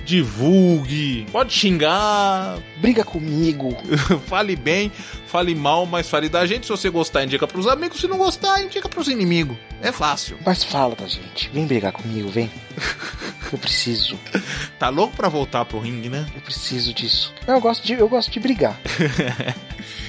divulgue. 0.05 1.26
Pode 1.30 1.53
xingar, 1.53 2.59
Briga 2.78 3.05
comigo. 3.05 3.76
fale 4.26 4.55
bem, 4.55 4.91
fale 5.26 5.55
mal, 5.55 5.86
mas 5.86 6.09
fale 6.09 6.28
da 6.28 6.47
gente. 6.47 6.66
Se 6.66 6.70
você 6.70 6.91
gostar, 6.91 7.24
indica 7.24 7.47
pros 7.47 7.66
amigos. 7.66 8.01
Se 8.01 8.07
não 8.07 8.18
gostar, 8.18 8.62
indica 8.62 8.89
pros 8.89 9.09
inimigos. 9.09 9.57
É 9.82 9.93
fácil. 9.93 10.39
Mas 10.45 10.62
fala 10.62 10.95
da 10.95 11.07
gente. 11.07 11.51
Vem 11.53 11.66
brigar 11.66 11.93
comigo, 11.93 12.28
vem. 12.28 12.51
Eu 13.53 13.59
preciso. 13.59 14.18
Tá 14.78 14.89
louco 14.91 15.16
pra 15.16 15.28
voltar 15.28 15.64
pro 15.64 15.78
ringue, 15.78 16.09
né? 16.09 16.26
Eu 16.34 16.41
preciso 16.43 16.93
disso. 16.93 17.32
Não, 17.47 17.55
eu 17.55 17.61
gosto 17.62 17.86
de, 17.86 17.95
eu 17.95 18.09
gosto 18.09 18.30
de 18.30 18.39
brigar. 18.39 18.78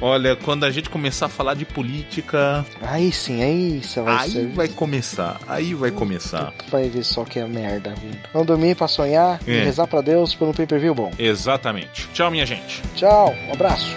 Olha, 0.00 0.34
quando 0.34 0.64
a 0.64 0.70
gente 0.70 0.88
começar 0.88 1.26
a 1.26 1.28
falar 1.28 1.54
de 1.54 1.64
política, 1.64 2.64
Aí 2.82 3.12
sim, 3.12 3.42
aí 3.42 3.80
você 3.82 4.00
vai 4.00 4.16
aí 4.16 4.30
ser. 4.30 4.46
vai 4.48 4.68
começar. 4.68 5.40
Aí 5.46 5.74
vai 5.74 5.90
começar. 5.90 6.52
Vai 6.70 6.88
ver 6.88 7.04
só 7.04 7.24
que 7.24 7.38
é 7.38 7.46
merda. 7.46 7.94
Vamos 8.32 8.46
dormir 8.46 8.74
pra 8.76 8.88
sonhar 8.88 9.38
e 9.46 9.50
É. 9.52 9.64
rezar 9.64 9.86
pra 9.86 10.00
Deus 10.00 10.34
por 10.34 10.48
um 10.48 10.52
pay 10.52 10.66
per 10.66 10.80
view 10.80 10.94
bom. 10.94 11.10
Exatamente. 11.18 12.08
Tchau, 12.14 12.30
minha 12.30 12.46
gente. 12.46 12.82
Tchau, 12.94 13.34
um 13.48 13.52
abraço. 13.52 13.94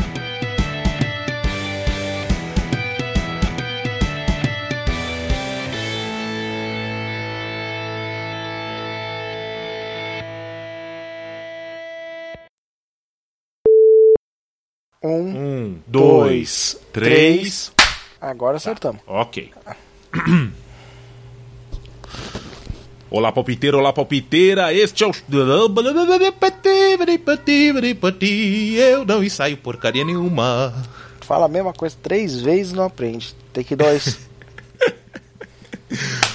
Um, 15.04 15.10
Um, 15.10 15.80
dois, 15.86 16.80
três. 16.94 17.72
agora 18.22 18.58
acertamos. 18.58 19.02
Ok. 19.06 19.52
Olá, 23.12 23.32
palpiteiro, 23.32 23.78
olá, 23.78 23.94
palpiteira. 23.94 24.74
Este 24.74 25.04
é 25.04 25.08
o. 25.08 25.12
Eu 28.76 29.06
não 29.06 29.24
ensaio 29.24 29.56
porcaria 29.58 30.04
nenhuma. 30.04 30.74
Fala 31.22 31.46
a 31.46 31.50
mesma 31.50 31.74
coisa 31.74 31.96
três 32.02 32.42
vezes 32.42 32.72
e 32.72 32.76
não 32.76 32.86
aprende. 32.86 33.36
Take 33.54 33.76
dois. 33.76 34.18